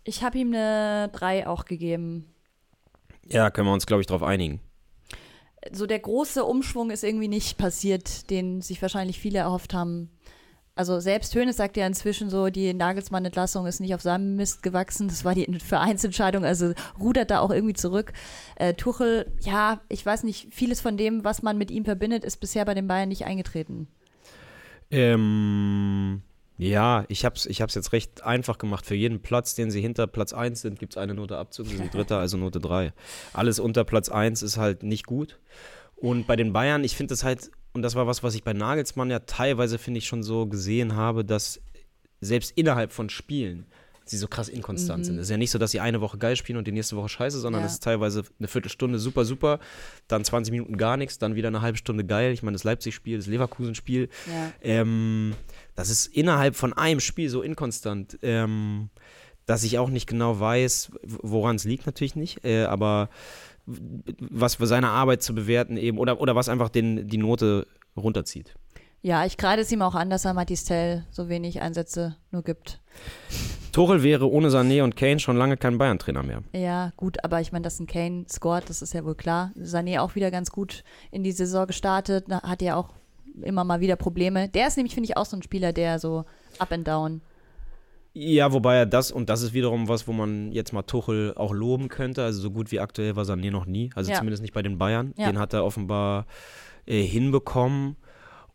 Ich 0.03 0.23
habe 0.23 0.37
ihm 0.37 0.53
eine 0.53 1.09
3 1.11 1.47
auch 1.47 1.65
gegeben. 1.65 2.33
Ja, 3.25 3.49
können 3.49 3.67
wir 3.67 3.73
uns, 3.73 3.85
glaube 3.85 4.01
ich, 4.01 4.07
darauf 4.07 4.23
einigen. 4.23 4.61
So 5.71 5.85
der 5.85 5.99
große 5.99 6.43
Umschwung 6.43 6.91
ist 6.91 7.03
irgendwie 7.03 7.27
nicht 7.27 7.57
passiert, 7.57 8.29
den 8.29 8.61
sich 8.61 8.81
wahrscheinlich 8.81 9.19
viele 9.19 9.39
erhofft 9.39 9.73
haben. 9.73 10.09
Also 10.77 10.99
selbst 10.99 11.33
Hönes 11.33 11.57
sagt 11.57 11.75
ja 11.75 11.87
inzwischen 11.87 12.29
so, 12.29 12.49
die 12.49 12.71
Nagelsmann-Entlassung 12.71 13.65
ist 13.65 13.79
nicht 13.79 13.95
auf 13.95 14.01
seinem 14.01 14.35
Mist 14.35 14.61
gewachsen. 14.61 15.07
Das 15.07 15.25
war 15.25 15.33
die 15.33 15.47
Vereinsentscheidung, 15.59 16.45
also 16.45 16.73
rudert 16.99 17.31
da 17.31 17.39
auch 17.39 17.49
irgendwie 17.49 17.73
zurück. 17.73 18.13
Äh, 18.55 18.75
Tuchel, 18.75 19.31
ja, 19.41 19.81
ich 19.89 20.05
weiß 20.05 20.23
nicht, 20.23 20.53
vieles 20.53 20.79
von 20.79 20.95
dem, 20.95 21.23
was 21.23 21.41
man 21.41 21.57
mit 21.57 21.71
ihm 21.71 21.83
verbindet, 21.83 22.23
ist 22.23 22.37
bisher 22.37 22.63
bei 22.63 22.75
den 22.75 22.87
Bayern 22.87 23.09
nicht 23.09 23.25
eingetreten. 23.25 23.87
Ähm, 24.91 26.21
ja, 26.57 27.05
ich 27.07 27.23
habe 27.23 27.35
es 27.35 27.45
ich 27.45 27.61
hab's 27.61 27.75
jetzt 27.75 27.91
recht 27.91 28.23
einfach 28.23 28.57
gemacht. 28.57 28.85
Für 28.85 28.95
jeden 28.95 29.21
Platz, 29.21 29.55
den 29.55 29.69
sie 29.71 29.81
hinter 29.81 30.07
Platz 30.07 30.33
1 30.33 30.61
sind, 30.61 30.79
gibt 30.79 30.93
es 30.93 30.97
eine 30.97 31.13
Note 31.13 31.37
Abzug. 31.37 31.67
Sie 31.67 31.77
sind 31.77 31.93
Dritter, 31.93 32.17
also 32.19 32.37
Note 32.37 32.59
3. 32.59 32.93
Alles 33.33 33.59
unter 33.59 33.83
Platz 33.83 34.09
1 34.09 34.41
ist 34.41 34.57
halt 34.57 34.83
nicht 34.83 35.05
gut. 35.05 35.39
Und 35.95 36.27
bei 36.27 36.35
den 36.35 36.53
Bayern, 36.53 36.83
ich 36.83 36.95
finde 36.95 37.13
das 37.13 37.23
halt 37.23 37.51
und 37.73 37.83
das 37.83 37.93
war 37.93 38.07
was, 38.07 38.23
was 38.23 38.33
ich 38.33 38.43
bei 38.43 38.53
Nagelsmann 38.53 39.11
ja 39.11 39.19
teilweise, 39.19 39.77
finde 39.77 39.99
ich, 39.99 40.07
schon 40.07 40.23
so 40.23 40.47
gesehen 40.47 40.95
habe, 40.95 41.23
dass 41.23 41.61
selbst 42.21 42.53
innerhalb 42.55 42.91
von 42.91 43.09
Spielen 43.09 43.67
sie 44.09 44.17
so 44.17 44.27
krass 44.27 44.49
inkonstant 44.49 44.99
mhm. 44.99 45.03
sind. 45.03 45.15
Es 45.17 45.23
ist 45.23 45.29
ja 45.29 45.37
nicht 45.37 45.51
so, 45.51 45.59
dass 45.59 45.71
sie 45.71 45.79
eine 45.79 46.01
Woche 46.01 46.17
geil 46.17 46.35
spielen 46.35 46.57
und 46.57 46.65
die 46.65 46.71
nächste 46.71 46.95
Woche 46.95 47.09
scheiße, 47.09 47.39
sondern 47.39 47.63
es 47.63 47.73
ist 47.73 47.83
teilweise 47.83 48.23
eine 48.39 48.47
Viertelstunde 48.47 48.99
super, 48.99 49.25
super, 49.25 49.59
dann 50.07 50.23
20 50.23 50.51
Minuten 50.51 50.77
gar 50.77 50.97
nichts, 50.97 51.19
dann 51.19 51.35
wieder 51.35 51.49
eine 51.49 51.61
halbe 51.61 51.77
Stunde 51.77 52.05
geil. 52.05 52.31
Ich 52.31 52.41
meine, 52.41 52.55
das 52.55 52.63
Leipzig-Spiel, 52.63 53.17
das 53.17 53.27
Leverkusen-Spiel. 53.27 54.09
Ja. 54.27 54.53
Ähm, 54.61 55.35
das 55.77 55.91
ist 55.91 56.07
innerhalb 56.07 56.55
von 56.55 56.73
einem 56.73 56.99
Spiel 56.99 57.29
so 57.29 57.43
inkonstant, 57.43 58.17
ähm, 58.23 58.89
dass 59.45 59.63
ich 59.63 59.77
auch 59.77 59.89
nicht 59.89 60.07
genau 60.07 60.39
weiß, 60.39 60.91
woran 61.03 61.55
es 61.55 61.65
liegt, 61.65 61.85
natürlich 61.85 62.15
nicht, 62.15 62.43
äh, 62.43 62.63
aber 62.65 63.09
was 63.65 64.55
für 64.55 64.65
seine 64.65 64.89
Arbeit 64.89 65.21
zu 65.21 65.35
bewerten 65.35 65.77
eben 65.77 65.99
oder, 65.99 66.19
oder 66.19 66.35
was 66.35 66.49
einfach 66.49 66.69
den, 66.69 67.07
die 67.07 67.19
Note 67.19 67.67
runterzieht. 67.95 68.55
Ja, 69.03 69.25
ich 69.25 69.37
kreide 69.37 69.61
es 69.61 69.71
ihm 69.71 69.83
auch 69.83 69.93
an, 69.93 70.09
dass 70.09 70.25
er 70.25 70.33
Matistel 70.33 71.05
so 71.11 71.29
wenig 71.29 71.61
Einsätze 71.61 72.17
nur 72.31 72.41
gibt. 72.41 72.81
Tuchel 73.71 74.01
wäre 74.01 74.31
ohne 74.31 74.49
Sané 74.49 74.83
und 74.83 74.95
Kane 74.95 75.19
schon 75.19 75.37
lange 75.37 75.57
kein 75.57 75.77
Bayern-Trainer 75.77 76.23
mehr. 76.23 76.41
Ja, 76.53 76.91
gut, 76.97 77.23
aber 77.23 77.39
ich 77.39 77.51
meine, 77.51 77.63
dass 77.63 77.79
ein 77.79 77.85
Kane 77.85 78.25
scored, 78.27 78.67
das 78.67 78.81
ist 78.81 78.95
ja 78.95 79.05
wohl 79.05 79.13
klar. 79.13 79.51
Sané 79.55 79.99
auch 79.99 80.15
wieder 80.15 80.31
ganz 80.31 80.49
gut 80.49 80.83
in 81.11 81.21
die 81.21 81.31
Saison 81.31 81.67
gestartet, 81.67 82.25
hat 82.31 82.63
ja 82.63 82.75
auch 82.75 82.95
immer 83.43 83.63
mal 83.63 83.79
wieder 83.79 83.95
Probleme. 83.95 84.49
Der 84.49 84.67
ist 84.67 84.77
nämlich, 84.77 84.93
finde 84.93 85.09
ich, 85.09 85.17
auch 85.17 85.25
so 85.25 85.37
ein 85.37 85.43
Spieler, 85.43 85.73
der 85.73 85.99
so 85.99 86.25
up 86.59 86.71
and 86.71 86.87
down 86.87 87.21
ja, 88.19 88.51
wobei 88.51 88.77
er 88.77 88.87
das, 88.87 89.11
und 89.11 89.29
das 89.29 89.43
ist 89.43 89.53
wiederum 89.53 89.87
was, 89.87 90.07
wo 90.07 90.11
man 90.11 90.51
jetzt 90.51 90.73
mal 90.73 90.81
Tuchel 90.81 91.35
auch 91.35 91.53
loben 91.53 91.87
könnte. 91.87 92.23
Also 92.23 92.41
so 92.41 92.49
gut 92.49 92.71
wie 92.71 92.79
aktuell 92.79 93.15
war 93.15 93.25
Sané 93.25 93.51
noch 93.51 93.67
nie. 93.67 93.91
Also 93.93 94.09
ja. 94.09 94.17
zumindest 94.17 94.41
nicht 94.41 94.55
bei 94.55 94.63
den 94.63 94.79
Bayern. 94.79 95.13
Ja. 95.17 95.27
Den 95.27 95.37
hat 95.37 95.53
er 95.53 95.63
offenbar 95.63 96.25
äh, 96.87 97.03
hinbekommen. 97.03 97.95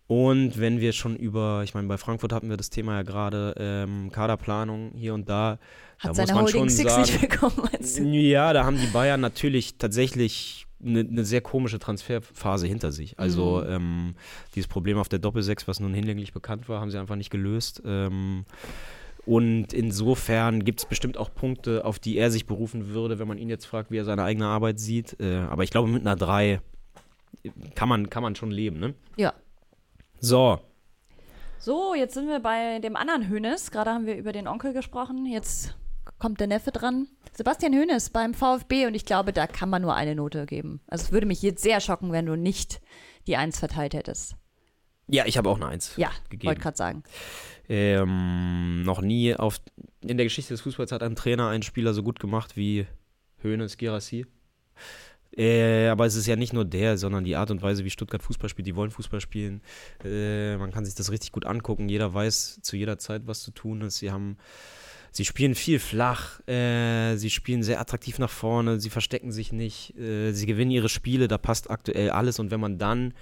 Und 0.09 0.59
wenn 0.59 0.80
wir 0.80 0.93
schon 0.93 1.14
über, 1.14 1.62
ich 1.62 1.74
meine, 1.74 1.87
bei 1.87 1.97
Frankfurt 1.97 2.33
hatten 2.33 2.51
wir 2.51 2.57
das 2.57 2.70
Thema 2.70 2.97
ja 2.97 3.03
gerade, 3.03 3.55
ähm, 3.57 4.11
Kaderplanung 4.11 4.95
hier 4.97 5.14
und 5.14 5.28
da. 5.28 5.61
Hat 6.01 6.11
da 6.11 6.14
seine 6.14 6.33
muss 6.33 6.35
man 6.35 6.45
Holding 6.45 6.61
schon 6.62 6.68
Six 6.68 6.91
sagen, 6.91 7.03
nicht 7.03 7.20
bekommen? 7.20 8.12
Ja, 8.12 8.53
da 8.53 8.64
haben 8.64 8.78
die 8.78 8.89
Bayern 8.89 9.20
natürlich 9.20 9.78
tatsächlich 9.78 10.66
eine, 10.85 11.01
eine 11.01 11.24
sehr 11.24 11.41
komische 11.41 11.78
Transferphase 11.78 12.66
hinter 12.66 12.93
sich. 12.93 13.18
Also 13.18 13.62
mhm. 13.64 13.72
ähm, 13.72 14.14
dieses 14.55 14.68
Problem 14.68 14.99
auf 14.99 15.09
der 15.09 15.18
Doppelsechs, 15.18 15.68
was 15.68 15.80
nun 15.80 15.95
hinlänglich 15.95 16.33
bekannt 16.33 16.68
war, 16.68 16.80
haben 16.80 16.91
sie 16.91 16.99
einfach 16.99 17.16
nicht 17.16 17.30
gelöst. 17.30 17.83
Ähm, 17.85 18.45
und 19.24 19.72
insofern 19.72 20.64
gibt 20.64 20.80
es 20.80 20.87
bestimmt 20.87 21.16
auch 21.16 21.33
Punkte, 21.33 21.85
auf 21.85 21.99
die 21.99 22.16
er 22.16 22.30
sich 22.30 22.47
berufen 22.47 22.89
würde, 22.89 23.18
wenn 23.18 23.28
man 23.28 23.39
ihn 23.39 23.49
jetzt 23.49 23.66
fragt, 23.66 23.91
wie 23.91 23.99
er 23.99 24.05
seine 24.05 24.24
eigene 24.24 24.47
Arbeit 24.47 24.80
sieht. 24.80 25.18
Äh, 25.20 25.39
aber 25.49 25.62
ich 25.62 25.70
glaube, 25.70 25.89
mit 25.89 26.03
einer 26.03 26.16
3 26.16 26.61
kann 27.74 27.89
man, 27.89 28.11
kann 28.11 28.22
man 28.22 28.35
schon 28.35 28.51
leben, 28.51 28.80
ne? 28.80 28.95
Ja. 29.16 29.33
So. 30.18 30.61
So, 31.59 31.95
jetzt 31.95 32.14
sind 32.14 32.26
wir 32.26 32.41
bei 32.41 32.80
dem 32.80 32.97
anderen 32.97 33.28
Hönes. 33.28 33.70
Gerade 33.70 33.91
haben 33.91 34.07
wir 34.07 34.16
über 34.16 34.33
den 34.33 34.49
Onkel 34.49 34.72
gesprochen. 34.72 35.26
Jetzt 35.26 35.76
kommt 36.23 36.39
der 36.39 36.47
Neffe 36.47 36.70
dran. 36.70 37.09
Sebastian 37.33 37.75
Hönes 37.75 38.11
beim 38.11 38.33
VfB 38.33 38.87
und 38.87 38.95
ich 38.95 39.05
glaube, 39.05 39.33
da 39.33 39.49
kann 39.49 39.68
man 39.68 39.83
nur 39.83 39.97
eine 39.97 40.14
Note 40.14 40.47
geben. 40.47 40.81
Also 40.87 41.07
es 41.07 41.12
würde 41.12 41.27
mich 41.27 41.43
jetzt 41.43 41.64
sehr 41.64 41.81
schocken, 41.81 42.12
wenn 42.12 42.27
du 42.27 42.37
nicht 42.37 42.81
die 43.27 43.37
1 43.37 43.59
verteilt 43.59 43.93
hättest. 43.93 44.37
Ja, 45.09 45.27
ich 45.27 45.37
habe 45.37 45.51
auch 45.51 45.57
eine 45.57 45.66
1 45.66 45.97
ja, 45.97 46.12
gegeben. 46.31 46.45
Ja, 46.45 46.49
wollte 46.51 46.61
gerade 46.61 46.77
sagen. 46.77 47.03
Ähm, 47.68 48.85
noch 48.85 49.01
nie 49.01 49.35
auf, 49.35 49.61
in 50.01 50.16
der 50.16 50.25
Geschichte 50.25 50.55
des 50.55 50.61
Fußballs 50.61 50.93
hat 50.93 51.03
ein 51.03 51.16
Trainer 51.16 51.49
einen 51.49 51.64
Spieler 51.64 51.93
so 51.93 52.05
gut 52.05 52.20
gemacht 52.20 52.57
wie 52.57 52.87
Hoeneß 53.43 53.77
Girassi. 53.77 54.25
Äh, 55.37 55.89
aber 55.89 56.07
es 56.07 56.14
ist 56.14 56.27
ja 56.27 56.37
nicht 56.37 56.53
nur 56.53 56.64
der, 56.64 56.99
sondern 56.99 57.25
die 57.25 57.35
Art 57.35 57.51
und 57.51 57.62
Weise, 57.62 57.85
wie 57.85 57.91
Stuttgart 57.91 58.23
Fußball 58.23 58.49
spielt. 58.49 58.68
Die 58.68 58.77
wollen 58.77 58.93
Fußball 58.93 59.20
spielen. 59.20 59.61
Äh, 60.05 60.57
man 60.57 60.70
kann 60.70 60.85
sich 60.85 60.95
das 60.95 61.11
richtig 61.11 61.33
gut 61.33 61.47
angucken. 61.47 61.89
Jeder 61.89 62.14
weiß 62.14 62.61
zu 62.62 62.77
jeder 62.77 62.99
Zeit, 62.99 63.23
was 63.27 63.43
zu 63.43 63.51
tun 63.51 63.81
ist. 63.81 63.99
Sie 63.99 64.12
haben, 64.12 64.37
sie 65.12 65.24
spielen 65.24 65.54
viel 65.54 65.78
flach. 65.78 66.40
Äh, 66.48 67.16
sie 67.16 67.30
spielen 67.30 67.62
sehr 67.62 67.80
attraktiv 67.80 68.18
nach 68.18 68.30
vorne. 68.30 68.80
Sie 68.80 68.90
verstecken 68.90 69.30
sich 69.30 69.52
nicht. 69.52 69.96
Äh, 69.96 70.32
sie 70.32 70.46
gewinnen 70.46 70.70
ihre 70.70 70.88
Spiele. 70.88 71.28
Da 71.28 71.38
passt 71.38 71.70
aktuell 71.70 72.10
alles. 72.10 72.38
Und 72.38 72.50
wenn 72.50 72.60
man 72.60 72.78
dann, 72.78 73.14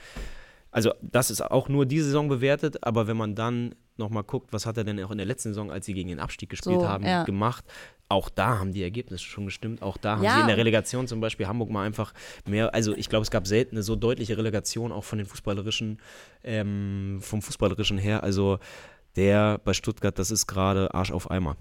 also 0.70 0.93
das 1.03 1.30
ist 1.30 1.43
auch 1.43 1.68
nur 1.68 1.84
diese 1.84 2.07
Saison 2.07 2.28
bewertet, 2.28 2.84
aber 2.84 3.07
wenn 3.07 3.16
man 3.16 3.34
dann 3.34 3.74
nochmal 3.99 4.22
guckt, 4.22 4.53
was 4.53 4.64
hat 4.64 4.78
er 4.78 4.84
denn 4.84 5.03
auch 5.05 5.11
in 5.11 5.18
der 5.18 5.26
letzten 5.26 5.51
Saison, 5.51 5.70
als 5.70 5.84
sie 5.84 5.93
gegen 5.93 6.09
den 6.09 6.20
Abstieg 6.20 6.49
gespielt 6.49 6.80
so, 6.80 6.88
haben, 6.88 7.05
ja. 7.05 7.24
gemacht. 7.24 7.64
Auch 8.09 8.28
da 8.28 8.59
haben 8.59 8.72
die 8.72 8.82
Ergebnisse 8.82 9.24
schon 9.24 9.45
gestimmt. 9.45 9.82
Auch 9.82 9.97
da 9.97 10.16
haben 10.16 10.24
ja. 10.24 10.34
sie 10.34 10.41
in 10.41 10.47
der 10.47 10.57
Relegation 10.57 11.07
zum 11.07 11.20
Beispiel 11.20 11.47
Hamburg 11.47 11.70
mal 11.70 11.84
einfach 11.84 12.12
mehr, 12.49 12.74
also 12.74 12.97
ich 12.97 13.09
glaube, 13.09 13.22
es 13.22 13.30
gab 13.30 13.47
selten 13.47 13.76
eine 13.76 13.82
so 13.82 13.95
deutliche 13.95 14.36
Relegation, 14.36 14.91
auch 14.91 15.05
von 15.05 15.18
den 15.18 15.26
fußballerischen, 15.26 15.99
ähm, 16.43 17.18
vom 17.20 17.43
fußballerischen 17.43 17.99
her. 17.99 18.24
Also 18.24 18.59
der 19.16 19.61
bei 19.64 19.74
Stuttgart, 19.74 20.18
das 20.18 20.30
ist 20.30 20.47
gerade 20.47 20.93
Arsch 20.95 21.12
auf 21.12 21.30
Eimer. 21.30 21.57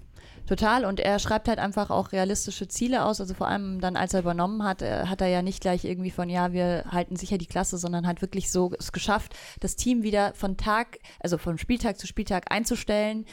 Total. 0.46 0.84
Und 0.84 1.00
er 1.00 1.18
schreibt 1.18 1.48
halt 1.48 1.58
einfach 1.58 1.90
auch 1.90 2.12
realistische 2.12 2.68
Ziele 2.68 3.04
aus. 3.04 3.20
Also 3.20 3.34
vor 3.34 3.48
allem 3.48 3.80
dann, 3.80 3.96
als 3.96 4.14
er 4.14 4.20
übernommen 4.20 4.64
hat, 4.64 4.82
äh, 4.82 5.06
hat 5.06 5.20
er 5.20 5.28
ja 5.28 5.42
nicht 5.42 5.60
gleich 5.60 5.84
irgendwie 5.84 6.10
von, 6.10 6.28
ja, 6.28 6.52
wir 6.52 6.84
halten 6.90 7.16
sicher 7.16 7.38
die 7.38 7.46
Klasse, 7.46 7.78
sondern 7.78 8.06
hat 8.06 8.20
wirklich 8.20 8.50
so 8.50 8.72
es 8.78 8.92
geschafft, 8.92 9.34
das 9.60 9.76
Team 9.76 10.02
wieder 10.02 10.32
von 10.34 10.56
Tag, 10.56 10.98
also 11.20 11.38
von 11.38 11.58
Spieltag 11.58 11.98
zu 11.98 12.06
Spieltag 12.06 12.50
einzustellen. 12.50 13.26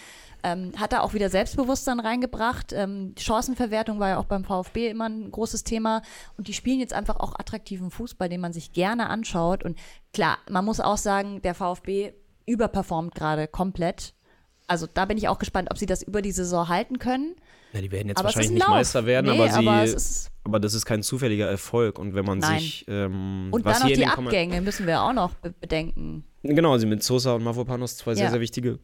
Ähm, 0.44 0.72
hat 0.78 0.94
er 0.94 1.04
auch 1.04 1.14
wieder 1.14 1.30
Selbstbewusstsein 1.30 2.00
reingebracht. 2.00 2.72
Ähm, 2.72 3.16
Chancenverwertung 3.18 4.00
war 4.00 4.10
ja 4.10 4.18
auch 4.20 4.26
beim 4.26 4.44
VfB 4.44 4.88
immer 4.88 5.10
ein 5.10 5.32
großes 5.32 5.64
Thema. 5.64 6.04
Und 6.38 6.48
die 6.48 6.54
spielen 6.54 6.80
jetzt 6.80 6.94
einfach 6.94 7.16
auch 7.20 7.34
attraktiven 7.38 7.90
Fußball, 7.90 8.30
den 8.30 8.42
man 8.42 8.54
sich 8.54 8.74
gerne 8.74 9.10
anschaut. 9.10 9.64
Und 9.64 9.78
klar, 10.14 10.38
man 10.50 10.64
muss 10.64 10.80
auch 10.80 10.98
sagen, 10.98 11.42
der 11.42 11.56
VfB 11.56 12.14
überperformt 12.46 13.16
gerade 13.16 13.48
komplett. 13.48 14.14
Also 14.68 14.88
da 14.94 15.06
bin 15.06 15.18
ich 15.18 15.28
auch 15.28 15.40
gespannt, 15.40 15.70
ob 15.72 15.78
sie 15.78 15.86
das 15.86 16.04
über 16.04 16.22
die 16.22 16.32
Saison 16.32 16.68
halten 16.68 17.00
können. 17.00 17.36
Ja, 17.74 17.82
die 17.82 17.92
werden 17.92 18.10
jetzt 18.10 18.18
aber 18.18 18.26
wahrscheinlich 18.28 18.52
nicht 18.52 18.68
Meister 18.68 19.06
werden, 19.06 19.32
nee, 19.32 19.40
aber, 19.40 19.50
sie, 19.50 19.68
aber, 19.68 20.02
aber, 20.44 20.60
das 20.60 20.74
ist 20.74 20.86
kein 20.86 21.04
zufälliger 21.04 21.48
Erfolg. 21.48 22.00
Und 22.00 22.16
wenn 22.16 22.26
man 22.26 22.40
Nein. 22.40 22.60
sich. 22.60 22.86
Ähm, 22.88 23.50
und 23.52 23.66
dann 23.66 23.82
noch 23.82 23.88
die 23.88 24.06
Abgänge 24.06 24.62
müssen 24.62 24.88
wir 24.88 25.02
auch 25.02 25.14
noch 25.14 25.34
bedenken. 25.60 26.24
Genau, 26.44 26.74
also 26.74 26.88
mit 26.88 27.04
Sosa 27.04 27.34
und 27.34 27.44
Mavropanos 27.44 27.98
zwei 27.98 28.12
ja. 28.12 28.18
sehr, 28.18 28.32
sehr 28.32 28.40
wichtige 28.40 28.80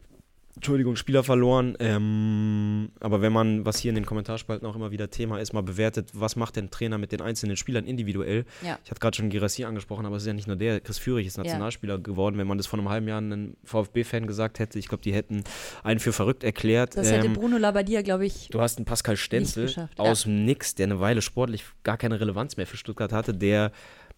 Entschuldigung, 0.56 0.94
Spieler 0.96 1.24
verloren. 1.24 1.76
Ähm, 1.80 2.90
aber 3.00 3.20
wenn 3.22 3.32
man, 3.32 3.66
was 3.66 3.78
hier 3.78 3.88
in 3.90 3.96
den 3.96 4.06
Kommentarspalten 4.06 4.66
auch 4.66 4.76
immer 4.76 4.92
wieder 4.92 5.10
Thema 5.10 5.38
ist, 5.38 5.52
mal 5.52 5.62
bewertet, 5.62 6.10
was 6.12 6.36
macht 6.36 6.56
denn 6.56 6.70
Trainer 6.70 6.96
mit 6.96 7.12
den 7.12 7.20
einzelnen 7.20 7.56
Spielern 7.56 7.84
individuell? 7.84 8.44
Ja. 8.62 8.78
Ich 8.84 8.90
hatte 8.90 9.00
gerade 9.00 9.16
schon 9.16 9.30
Girassi 9.30 9.64
angesprochen, 9.64 10.06
aber 10.06 10.16
es 10.16 10.22
ist 10.22 10.28
ja 10.28 10.32
nicht 10.32 10.46
nur 10.46 10.56
der. 10.56 10.80
Chris 10.80 10.98
Führig 10.98 11.26
ist 11.26 11.38
Nationalspieler 11.38 11.98
geworden. 11.98 12.38
Wenn 12.38 12.46
man 12.46 12.58
das 12.58 12.66
vor 12.66 12.78
einem 12.78 12.88
halben 12.88 13.08
Jahr 13.08 13.18
einem 13.18 13.56
VfB-Fan 13.64 14.26
gesagt 14.26 14.58
hätte, 14.60 14.78
ich 14.78 14.88
glaube, 14.88 15.02
die 15.02 15.12
hätten 15.12 15.42
einen 15.82 15.98
für 15.98 16.12
verrückt 16.12 16.44
erklärt. 16.44 16.96
Das 16.96 17.10
hätte 17.10 17.26
Ähm, 17.26 17.32
Bruno 17.32 17.58
Labbadia, 17.58 18.02
glaube 18.02 18.26
ich, 18.26 18.48
Du 18.50 18.60
hast 18.60 18.78
einen 18.78 18.84
Pascal 18.84 19.16
Stenzel 19.16 19.88
aus 19.96 20.22
dem 20.22 20.44
Nix, 20.44 20.74
der 20.74 20.86
eine 20.86 21.00
Weile 21.00 21.20
sportlich 21.20 21.64
gar 21.82 21.96
keine 21.96 22.20
Relevanz 22.20 22.56
mehr 22.56 22.66
für 22.66 22.76
Stuttgart 22.76 23.12
hatte, 23.12 23.34
der 23.34 23.72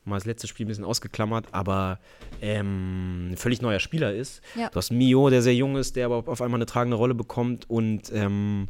mal 0.07 0.17
das 0.17 0.25
letzte 0.25 0.47
Spiel 0.47 0.67
ein 0.67 0.69
bisschen 0.69 0.85
ausgeklammert, 0.85 1.47
aber 1.53 1.99
ähm, 2.41 3.33
ein 3.33 3.37
völlig 3.37 3.63
neuer 3.63 3.81
Spieler 3.81 4.15
ist. 4.15 4.41
Ja. 4.55 4.69
Du 4.69 4.77
hast 4.77 4.91
Mio, 4.91 5.31
der 5.31 5.43
sehr 5.43 5.55
jung 5.55 5.77
ist, 5.77 5.97
der 5.97 6.07
aber 6.07 6.29
auf 6.29 6.41
einmal 6.41 6.59
eine 6.59 6.67
tragende 6.67 6.97
Rolle 6.97 7.15
bekommt 7.15 7.69
und 7.69 8.13
ähm, 8.13 8.69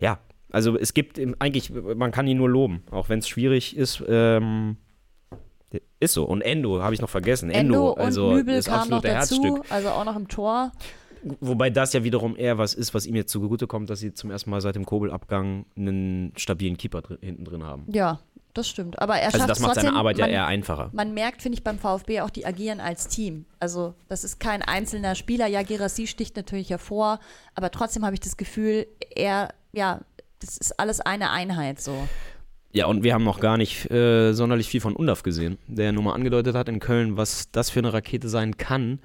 ja, 0.00 0.18
also 0.50 0.78
es 0.78 0.94
gibt 0.94 1.20
eigentlich, 1.40 1.72
man 1.72 2.12
kann 2.12 2.28
ihn 2.28 2.36
nur 2.36 2.48
loben, 2.48 2.84
auch 2.90 3.08
wenn 3.08 3.18
es 3.18 3.28
schwierig 3.28 3.76
ist. 3.76 4.02
Ähm, 4.06 4.76
ist 5.98 6.14
so. 6.14 6.24
Und 6.24 6.42
Endo 6.42 6.80
habe 6.80 6.94
ich 6.94 7.00
noch 7.00 7.10
vergessen. 7.10 7.50
Endo 7.50 7.74
Endo, 7.74 7.92
und 7.94 8.00
also 8.00 8.32
Nübel 8.32 8.54
ist 8.54 8.66
kam 8.66 8.88
noch 8.88 9.02
dazu, 9.02 9.42
Herzstück. 9.42 9.72
also 9.72 9.88
auch 9.88 10.04
noch 10.04 10.14
im 10.14 10.28
Tor. 10.28 10.70
Wobei 11.40 11.70
das 11.70 11.92
ja 11.94 12.04
wiederum 12.04 12.36
eher 12.36 12.58
was 12.58 12.74
ist, 12.74 12.94
was 12.94 13.06
ihm 13.06 13.16
jetzt 13.16 13.32
zugutekommt, 13.32 13.88
dass 13.88 13.98
sie 13.98 14.12
zum 14.12 14.30
ersten 14.30 14.50
Mal 14.50 14.60
seit 14.60 14.76
dem 14.76 14.84
Kobel-Abgang 14.84 15.64
einen 15.76 16.32
stabilen 16.36 16.76
Keeper 16.76 17.00
dr 17.00 17.18
hinten 17.20 17.44
drin 17.44 17.64
haben. 17.64 17.86
Ja, 17.90 18.20
das 18.54 18.68
stimmt. 18.68 19.00
Aber 19.00 19.16
er 19.16 19.26
Also 19.26 19.38
schafft 19.38 19.50
das 19.50 19.60
macht 19.60 19.74
trotzdem, 19.74 19.90
seine 19.90 19.98
Arbeit 19.98 20.18
ja 20.18 20.24
man, 20.24 20.32
eher 20.32 20.46
einfacher. 20.46 20.90
Man 20.92 21.12
merkt, 21.12 21.42
finde 21.42 21.58
ich, 21.58 21.64
beim 21.64 21.78
VfB 21.78 22.20
auch, 22.20 22.30
die 22.30 22.46
agieren 22.46 22.80
als 22.80 23.08
Team. 23.08 23.44
Also 23.60 23.94
das 24.08 24.24
ist 24.24 24.40
kein 24.40 24.62
einzelner 24.62 25.14
Spieler. 25.14 25.46
Ja, 25.46 25.62
Gerassi 25.62 26.06
sticht 26.06 26.36
natürlich 26.36 26.70
hervor, 26.70 27.18
aber 27.54 27.70
trotzdem 27.70 28.04
habe 28.04 28.14
ich 28.14 28.20
das 28.20 28.36
Gefühl, 28.36 28.86
er, 29.14 29.50
ja, 29.72 30.00
das 30.38 30.56
ist 30.56 30.78
alles 30.78 31.00
eine 31.00 31.30
Einheit 31.30 31.80
so. 31.80 32.08
Ja, 32.72 32.86
und 32.86 33.04
wir 33.04 33.14
haben 33.14 33.24
noch 33.24 33.38
gar 33.38 33.56
nicht 33.56 33.88
äh, 33.90 34.32
sonderlich 34.32 34.68
viel 34.68 34.80
von 34.80 34.96
Undaf 34.96 35.22
gesehen, 35.22 35.58
der 35.68 35.92
nur 35.92 36.02
mal 36.02 36.14
angedeutet 36.14 36.56
hat 36.56 36.68
in 36.68 36.80
Köln, 36.80 37.16
was 37.16 37.50
das 37.52 37.70
für 37.70 37.78
eine 37.78 37.92
Rakete 37.92 38.28
sein 38.28 38.56
kann. 38.56 38.98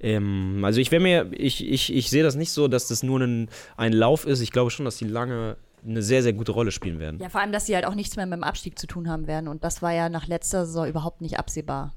Ähm, 0.00 0.62
also 0.64 0.80
ich 0.80 0.90
wäre 0.90 1.00
mir, 1.00 1.30
ich, 1.32 1.64
ich, 1.64 1.94
ich 1.94 2.10
sehe 2.10 2.24
das 2.24 2.34
nicht 2.34 2.50
so, 2.50 2.66
dass 2.66 2.88
das 2.88 3.04
nur 3.04 3.20
ein, 3.20 3.48
ein 3.76 3.92
Lauf 3.92 4.26
ist. 4.26 4.40
Ich 4.40 4.50
glaube 4.50 4.72
schon, 4.72 4.84
dass 4.84 4.96
die 4.96 5.06
lange 5.06 5.56
eine 5.84 6.02
sehr, 6.02 6.22
sehr 6.22 6.32
gute 6.32 6.52
Rolle 6.52 6.70
spielen 6.70 6.98
werden. 6.98 7.20
Ja, 7.20 7.28
vor 7.28 7.40
allem, 7.40 7.52
dass 7.52 7.66
sie 7.66 7.74
halt 7.74 7.86
auch 7.86 7.94
nichts 7.94 8.16
mehr 8.16 8.26
mit 8.26 8.36
dem 8.36 8.44
Abstieg 8.44 8.78
zu 8.78 8.86
tun 8.86 9.08
haben 9.08 9.26
werden. 9.26 9.48
Und 9.48 9.64
das 9.64 9.82
war 9.82 9.92
ja 9.92 10.08
nach 10.08 10.26
letzter 10.26 10.66
Saison 10.66 10.86
überhaupt 10.86 11.20
nicht 11.20 11.38
absehbar. 11.38 11.92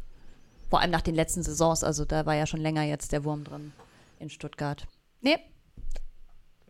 Vor 0.70 0.82
allem 0.82 0.92
nach 0.92 1.02
den 1.02 1.16
letzten 1.16 1.44
Saisons. 1.44 1.84
Also 1.84 2.06
da 2.06 2.26
war 2.26 2.36
ja 2.36 2.46
schon 2.48 2.62
länger 2.62 2.84
jetzt 2.84 3.12
der 3.12 3.24
Wurm 3.24 3.44
drin 3.44 3.74
in 4.20 4.30
Stuttgart. 4.30 4.88
Nee, 5.22 5.38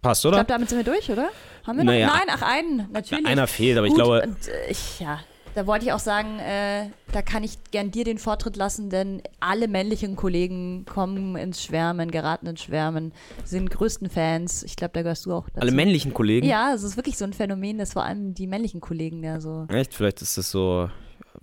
Passt, 0.01 0.23
ich 0.23 0.27
oder? 0.27 0.37
glaube, 0.37 0.47
damit 0.47 0.69
sind 0.69 0.77
wir 0.85 0.93
durch, 0.93 1.09
oder? 1.09 1.29
Haben 1.65 1.77
wir 1.79 1.83
noch? 1.83 1.93
Naja. 1.93 2.07
Nein, 2.07 2.27
ach, 2.29 2.41
einen, 2.43 2.91
natürlich. 2.91 3.25
Einer 3.25 3.47
fehlt, 3.47 3.75
aber 3.75 3.87
ich 3.87 3.93
Gut, 3.93 4.03
glaube, 4.03 4.21
Und, 4.21 4.47
äh, 4.47 4.69
ich, 4.69 4.99
ja, 4.99 5.19
da 5.55 5.65
wollte 5.65 5.85
ich 5.85 5.93
auch 5.93 5.99
sagen, 5.99 6.37
äh, 6.39 6.89
da 7.13 7.21
kann 7.21 7.43
ich 7.43 7.57
gern 7.71 7.89
dir 7.89 8.03
den 8.03 8.17
Vortritt 8.17 8.57
lassen, 8.57 8.89
denn 8.89 9.21
alle 9.39 9.69
männlichen 9.69 10.17
Kollegen 10.17 10.85
kommen 10.85 11.37
ins 11.37 11.63
Schwärmen, 11.63 12.11
geraten 12.11 12.45
ins 12.47 12.61
Schwärmen, 12.61 13.13
sind 13.45 13.71
größten 13.71 14.09
Fans. 14.09 14.63
Ich 14.63 14.75
glaube, 14.75 14.91
da 14.93 15.01
gehörst 15.01 15.25
du 15.25 15.33
auch 15.33 15.47
dazu. 15.49 15.61
alle 15.61 15.71
männlichen 15.71 16.13
Kollegen. 16.13 16.45
Ja, 16.45 16.73
es 16.75 16.83
ist 16.83 16.97
wirklich 16.97 17.17
so 17.17 17.23
ein 17.23 17.31
Phänomen, 17.31 17.77
dass 17.77 17.93
vor 17.93 18.03
allem 18.03 18.33
die 18.33 18.47
männlichen 18.47 18.81
Kollegen 18.81 19.21
da 19.21 19.39
so. 19.39 19.65
Echt? 19.69 19.93
Vielleicht 19.93 20.21
ist 20.21 20.37
das 20.37 20.51
so, 20.51 20.89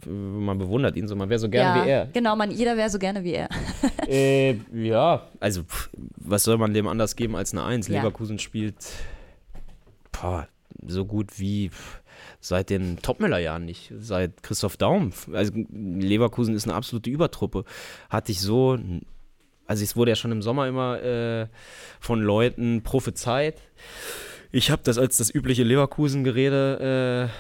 man 0.07 0.59
bewundert 0.59 0.95
ihn 0.97 1.09
so, 1.09 1.17
man 1.17 1.31
wäre 1.31 1.39
so 1.39 1.49
gerne 1.49 1.81
ja, 1.81 1.87
wie 1.87 1.91
er. 1.91 2.07
Genau, 2.13 2.37
man, 2.37 2.51
jeder 2.51 2.77
wäre 2.77 2.91
so 2.91 2.99
gerne 2.99 3.25
wie 3.25 3.33
er. 3.33 3.49
Äh, 4.07 4.57
ja, 4.75 5.23
also 5.41 5.63
pff, 5.63 5.89
was 6.17 6.43
soll 6.43 6.59
man 6.59 6.75
dem 6.75 6.87
anders 6.87 7.17
geben 7.17 7.35
als 7.35 7.53
eine 7.53 7.65
Eins? 7.65 7.89
Ja. 7.89 7.99
Leverkusen 7.99 8.39
spielt 8.39 8.77
boah, 10.11 10.49
so 10.87 11.07
gut 11.07 11.39
wie 11.39 11.71
pff, 11.71 12.02
seit 12.43 12.71
den 12.71 12.99
Topmüller-Jahren 12.99 13.65
nicht, 13.65 13.93
seit 13.99 14.43
Christoph 14.43 14.77
Daum. 14.77 15.13
Also 15.33 15.53
Leverkusen 15.71 16.55
ist 16.55 16.65
eine 16.65 16.75
absolute 16.75 17.09
Übertruppe. 17.09 17.65
Hatte 18.11 18.33
ich 18.33 18.41
so, 18.41 18.79
also 19.67 19.85
es 19.85 19.97
wurde 19.97 20.11
ja 20.11 20.17
schon 20.17 20.33
im 20.33 20.43
Sommer 20.43 20.67
immer 20.67 21.01
äh, 21.03 21.47
von 22.01 22.21
Leuten 22.21 22.83
prophezeit. 22.83 23.63
Ich 24.51 24.71
habe 24.71 24.83
das 24.85 24.99
als 24.99 25.17
das 25.17 25.33
übliche 25.33 25.63
Leverkusen-Gerede 25.63 27.31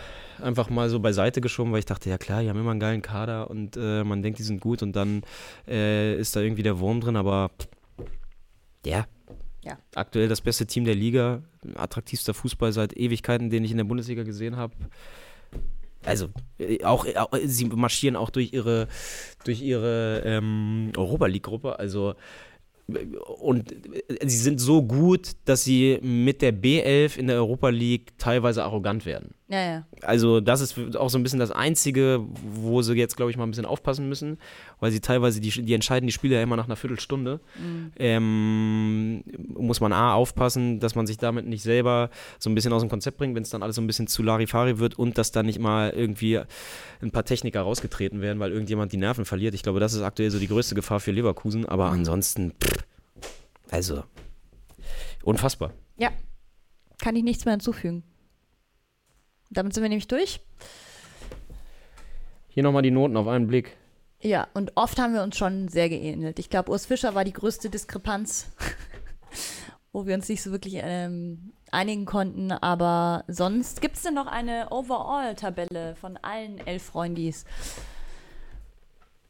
äh, 0.40 0.42
einfach 0.42 0.70
mal 0.70 0.88
so 0.88 1.00
beiseite 1.00 1.40
geschoben, 1.40 1.72
weil 1.72 1.80
ich 1.80 1.86
dachte, 1.86 2.08
ja 2.08 2.16
klar, 2.16 2.42
die 2.42 2.48
haben 2.48 2.58
immer 2.58 2.70
einen 2.70 2.80
geilen 2.80 3.02
Kader 3.02 3.50
und 3.50 3.76
äh, 3.76 4.04
man 4.04 4.22
denkt, 4.22 4.38
die 4.38 4.44
sind 4.44 4.60
gut 4.60 4.82
und 4.82 4.94
dann 4.94 5.22
äh, 5.66 6.16
ist 6.16 6.36
da 6.36 6.40
irgendwie 6.40 6.62
der 6.62 6.78
Wurm 6.78 7.00
drin, 7.00 7.16
aber 7.16 7.50
ja. 8.86 9.06
Ja. 9.64 9.78
Aktuell 9.94 10.28
das 10.28 10.40
beste 10.40 10.66
Team 10.66 10.84
der 10.84 10.94
Liga, 10.94 11.42
attraktivster 11.74 12.34
Fußball 12.34 12.72
seit 12.72 12.96
Ewigkeiten, 12.96 13.50
den 13.50 13.64
ich 13.64 13.70
in 13.70 13.76
der 13.76 13.84
Bundesliga 13.84 14.24
gesehen 14.24 14.56
habe. 14.56 14.74
Also, 16.04 16.28
äh, 16.58 16.82
auch, 16.84 17.06
auch 17.14 17.30
sie 17.44 17.66
marschieren 17.66 18.16
auch 18.16 18.30
durch 18.30 18.52
ihre, 18.52 18.88
durch 19.44 19.62
ihre 19.62 20.22
ähm, 20.24 20.92
Europa 20.96 21.26
League-Gruppe. 21.26 21.78
Also, 21.78 22.14
äh, 22.88 23.06
und 23.38 23.72
äh, 23.72 24.26
sie 24.26 24.38
sind 24.38 24.60
so 24.60 24.82
gut, 24.82 25.32
dass 25.44 25.62
sie 25.62 25.98
mit 26.02 26.42
der 26.42 26.52
B11 26.52 27.18
in 27.18 27.28
der 27.28 27.36
Europa 27.36 27.68
League 27.68 28.18
teilweise 28.18 28.64
arrogant 28.64 29.06
werden. 29.06 29.34
Ja, 29.52 29.60
ja. 29.60 29.86
Also 30.00 30.40
das 30.40 30.62
ist 30.62 30.96
auch 30.96 31.10
so 31.10 31.18
ein 31.18 31.22
bisschen 31.22 31.38
das 31.38 31.50
Einzige, 31.50 32.24
wo 32.42 32.80
sie 32.80 32.94
jetzt, 32.94 33.18
glaube 33.18 33.30
ich, 33.30 33.36
mal 33.36 33.44
ein 33.44 33.50
bisschen 33.50 33.66
aufpassen 33.66 34.08
müssen, 34.08 34.38
weil 34.80 34.90
sie 34.90 35.00
teilweise, 35.00 35.42
die, 35.42 35.50
die 35.50 35.74
entscheiden 35.74 36.06
die 36.06 36.12
Spiele 36.12 36.36
ja 36.36 36.42
immer 36.42 36.56
nach 36.56 36.64
einer 36.64 36.76
Viertelstunde. 36.76 37.38
Ähm, 37.98 39.22
muss 39.54 39.80
man 39.80 39.92
A, 39.92 40.14
aufpassen, 40.14 40.80
dass 40.80 40.94
man 40.94 41.06
sich 41.06 41.18
damit 41.18 41.46
nicht 41.46 41.62
selber 41.62 42.08
so 42.38 42.48
ein 42.48 42.54
bisschen 42.54 42.72
aus 42.72 42.80
dem 42.80 42.88
Konzept 42.88 43.18
bringt, 43.18 43.34
wenn 43.34 43.42
es 43.42 43.50
dann 43.50 43.62
alles 43.62 43.76
so 43.76 43.82
ein 43.82 43.86
bisschen 43.86 44.06
zu 44.06 44.22
Larifari 44.22 44.78
wird 44.78 44.98
und 44.98 45.18
dass 45.18 45.32
dann 45.32 45.44
nicht 45.44 45.58
mal 45.58 45.90
irgendwie 45.90 46.40
ein 47.02 47.10
paar 47.10 47.26
Techniker 47.26 47.60
rausgetreten 47.60 48.22
werden, 48.22 48.40
weil 48.40 48.52
irgendjemand 48.52 48.90
die 48.92 48.96
Nerven 48.96 49.26
verliert. 49.26 49.52
Ich 49.52 49.62
glaube, 49.62 49.80
das 49.80 49.92
ist 49.92 50.00
aktuell 50.00 50.30
so 50.30 50.38
die 50.38 50.48
größte 50.48 50.74
Gefahr 50.74 50.98
für 50.98 51.10
Leverkusen, 51.10 51.66
aber 51.66 51.90
ansonsten, 51.90 52.52
pff, 52.52 52.84
also, 53.70 54.02
unfassbar. 55.22 55.74
Ja. 55.98 56.08
Kann 57.02 57.16
ich 57.16 57.22
nichts 57.22 57.44
mehr 57.44 57.52
hinzufügen. 57.52 58.02
Damit 59.52 59.74
sind 59.74 59.82
wir 59.82 59.88
nämlich 59.88 60.08
durch. 60.08 60.40
Hier 62.48 62.62
nochmal 62.62 62.82
die 62.82 62.90
Noten 62.90 63.16
auf 63.16 63.28
einen 63.28 63.46
Blick. 63.46 63.76
Ja, 64.20 64.46
und 64.54 64.72
oft 64.76 64.98
haben 64.98 65.14
wir 65.14 65.22
uns 65.22 65.36
schon 65.36 65.68
sehr 65.68 65.88
geähnelt. 65.88 66.38
Ich 66.38 66.48
glaube, 66.48 66.70
Urs 66.70 66.86
Fischer 66.86 67.14
war 67.14 67.24
die 67.24 67.32
größte 67.32 67.70
Diskrepanz, 67.70 68.52
wo 69.92 70.06
wir 70.06 70.14
uns 70.14 70.28
nicht 70.28 70.42
so 70.42 70.52
wirklich 70.52 70.76
ähm, 70.76 71.52
einigen 71.70 72.04
konnten. 72.04 72.52
Aber 72.52 73.24
sonst 73.26 73.80
gibt 73.80 73.96
es 73.96 74.02
denn 74.02 74.14
noch 74.14 74.26
eine 74.26 74.68
Overall-Tabelle 74.70 75.96
von 75.96 76.16
allen 76.18 76.64
elf 76.66 76.84
Freundis? 76.84 77.44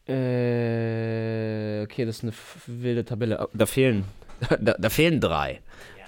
Äh, 0.06 1.82
okay, 1.82 2.04
das 2.04 2.16
ist 2.18 2.24
eine 2.24 2.32
wilde 2.66 3.04
Tabelle. 3.04 3.38
Oh, 3.40 3.48
Da 3.54 3.66
fehlen, 3.66 4.04
da, 4.60 4.74
da 4.78 4.90
fehlen 4.90 5.20
drei. 5.20 5.60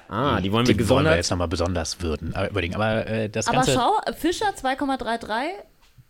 Ah, 0.09 0.41
die 0.41 0.53
wollen 0.53 0.67
wir 0.67 0.77
die 0.77 0.89
wollen 0.89 1.05
wir 1.05 1.17
jetzt 1.17 1.31
nochmal 1.31 1.49
besonders 1.49 2.01
würden, 2.01 2.35
äh, 2.35 2.49
würdigen. 2.53 2.75
Aber 2.75 3.07
äh, 3.07 3.29
das 3.29 3.47
Aber 3.47 3.59
Ganze. 3.59 3.73
schau, 3.73 3.93
Fischer 4.17 4.47
2,33 4.51 5.49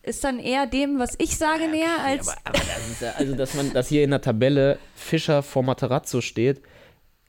ist 0.02 0.22
dann 0.24 0.38
eher 0.38 0.66
dem, 0.66 0.98
was 0.98 1.14
ich 1.18 1.36
sage, 1.36 1.68
näher 1.68 1.96
als. 2.04 2.28
aber, 2.28 2.38
aber 2.44 2.58
das 2.58 2.88
ist 2.90 3.00
ja, 3.00 3.12
also, 3.16 3.34
dass 3.36 3.54
man, 3.54 3.72
dass 3.72 3.88
hier 3.88 4.04
in 4.04 4.10
der 4.10 4.20
Tabelle 4.20 4.78
Fischer 4.94 5.42
vor 5.42 5.62
Materazzo 5.62 6.20
steht, 6.20 6.60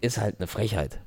ist 0.01 0.17
halt 0.17 0.35
eine 0.39 0.47
Frechheit. 0.47 0.99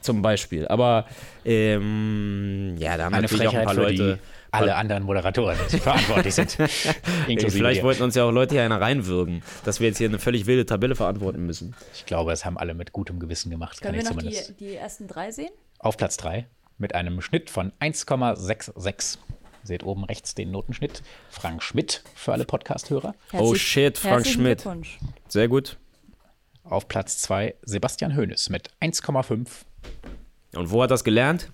Zum 0.00 0.22
Beispiel. 0.22 0.68
Aber, 0.68 1.06
ähm, 1.44 2.74
ja, 2.78 2.96
da 2.96 3.04
haben 3.04 3.14
eine 3.14 3.22
natürlich 3.22 3.48
auch 3.48 3.54
ein 3.54 3.64
Frechheit 3.64 3.76
paar 3.76 3.84
Leute. 3.84 4.14
die 4.20 4.43
alle 4.54 4.76
anderen 4.76 5.02
Moderatoren, 5.02 5.58
die 5.70 5.78
verantwortlich 5.78 6.34
sind. 6.34 6.52
Vielleicht 7.48 7.82
wollten 7.82 8.02
uns 8.02 8.14
ja 8.14 8.24
auch 8.24 8.30
Leute 8.30 8.54
hier 8.54 8.62
einer 8.62 8.80
reinwürgen, 8.80 9.42
dass 9.64 9.80
wir 9.80 9.88
jetzt 9.88 9.98
hier 9.98 10.08
eine 10.08 10.18
völlig 10.18 10.46
wilde 10.46 10.66
Tabelle 10.66 10.94
verantworten 10.94 11.44
müssen. 11.44 11.74
Ich 11.94 12.06
glaube, 12.06 12.32
es 12.32 12.44
haben 12.44 12.56
alle 12.58 12.74
mit 12.74 12.92
gutem 12.92 13.18
Gewissen 13.20 13.50
gemacht, 13.50 13.80
kann 13.80 13.92
Können 13.92 14.00
ich 14.02 14.04
wir 14.08 14.14
noch 14.14 14.20
zumindest. 14.22 14.60
die, 14.60 14.66
die 14.66 14.74
ersten 14.74 15.08
drei 15.08 15.30
sehen? 15.30 15.50
Auf 15.78 15.96
Platz 15.96 16.16
3 16.16 16.46
mit 16.78 16.94
einem 16.94 17.20
Schnitt 17.20 17.50
von 17.50 17.72
1,66. 17.80 19.18
Seht 19.62 19.82
oben 19.82 20.04
rechts 20.04 20.34
den 20.34 20.50
Notenschnitt. 20.50 21.02
Frank 21.30 21.62
Schmidt 21.62 22.02
für 22.14 22.32
alle 22.32 22.44
Podcast-Hörer. 22.44 23.14
Oh 23.32 23.54
shit, 23.54 23.96
Frank 23.96 24.26
Schmidt. 24.26 24.62
Sehr 25.28 25.48
gut. 25.48 25.78
Auf 26.64 26.86
Platz 26.88 27.18
2 27.18 27.54
Sebastian 27.62 28.16
Hoeneß 28.16 28.50
mit 28.50 28.70
1,5. 28.80 29.46
Und 30.54 30.70
wo 30.70 30.82
hat 30.82 30.90
das 30.90 31.02
gelernt? 31.04 31.50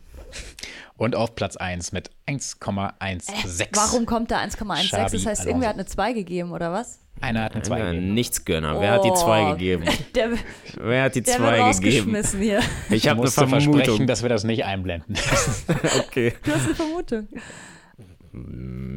Und 0.96 1.14
auf 1.16 1.34
Platz 1.34 1.56
1 1.56 1.92
mit 1.92 2.10
1,16. 2.26 3.68
Warum 3.74 4.04
kommt 4.06 4.30
da 4.30 4.38
1,16? 4.40 4.88
Xabi 4.88 4.90
Das 4.90 5.12
heißt, 5.12 5.26
Alonso. 5.26 5.48
irgendwer 5.48 5.68
hat 5.70 5.76
eine 5.76 5.86
2 5.86 6.12
gegeben, 6.12 6.52
oder 6.52 6.72
was? 6.72 6.98
Einer 7.22 7.44
hat 7.44 7.54
eine 7.54 7.62
2 7.62 7.78
Ja, 7.78 7.90
gegeben. 7.92 8.14
Nichtsgönner. 8.14 8.80
Wer 8.80 8.92
hat 8.92 9.04
die 9.04 9.10
Oh. 9.10 9.14
zwei 9.14 9.50
gegeben? 9.52 9.84
Der, 10.14 10.30
Wer 10.76 11.02
hat 11.04 11.14
die 11.14 11.22
der 11.22 11.34
wird 11.34 11.42
zwei 11.42 11.50
gegeben? 11.50 11.66
rausgeschmissen 11.66 12.40
hier. 12.40 12.60
Ich 12.90 13.06
habe 13.08 13.12
eine 13.16 13.20
musste 13.22 13.46
versprechen, 13.46 13.72
Vermutung. 13.84 14.06
dass 14.06 14.22
wir 14.22 14.28
das 14.30 14.44
nicht 14.44 14.64
einblenden. 14.64 15.16
Okay. 16.06 16.32
Du 16.44 16.52
hast 16.52 16.64
eine 16.66 16.74
Vermutung. 16.74 17.28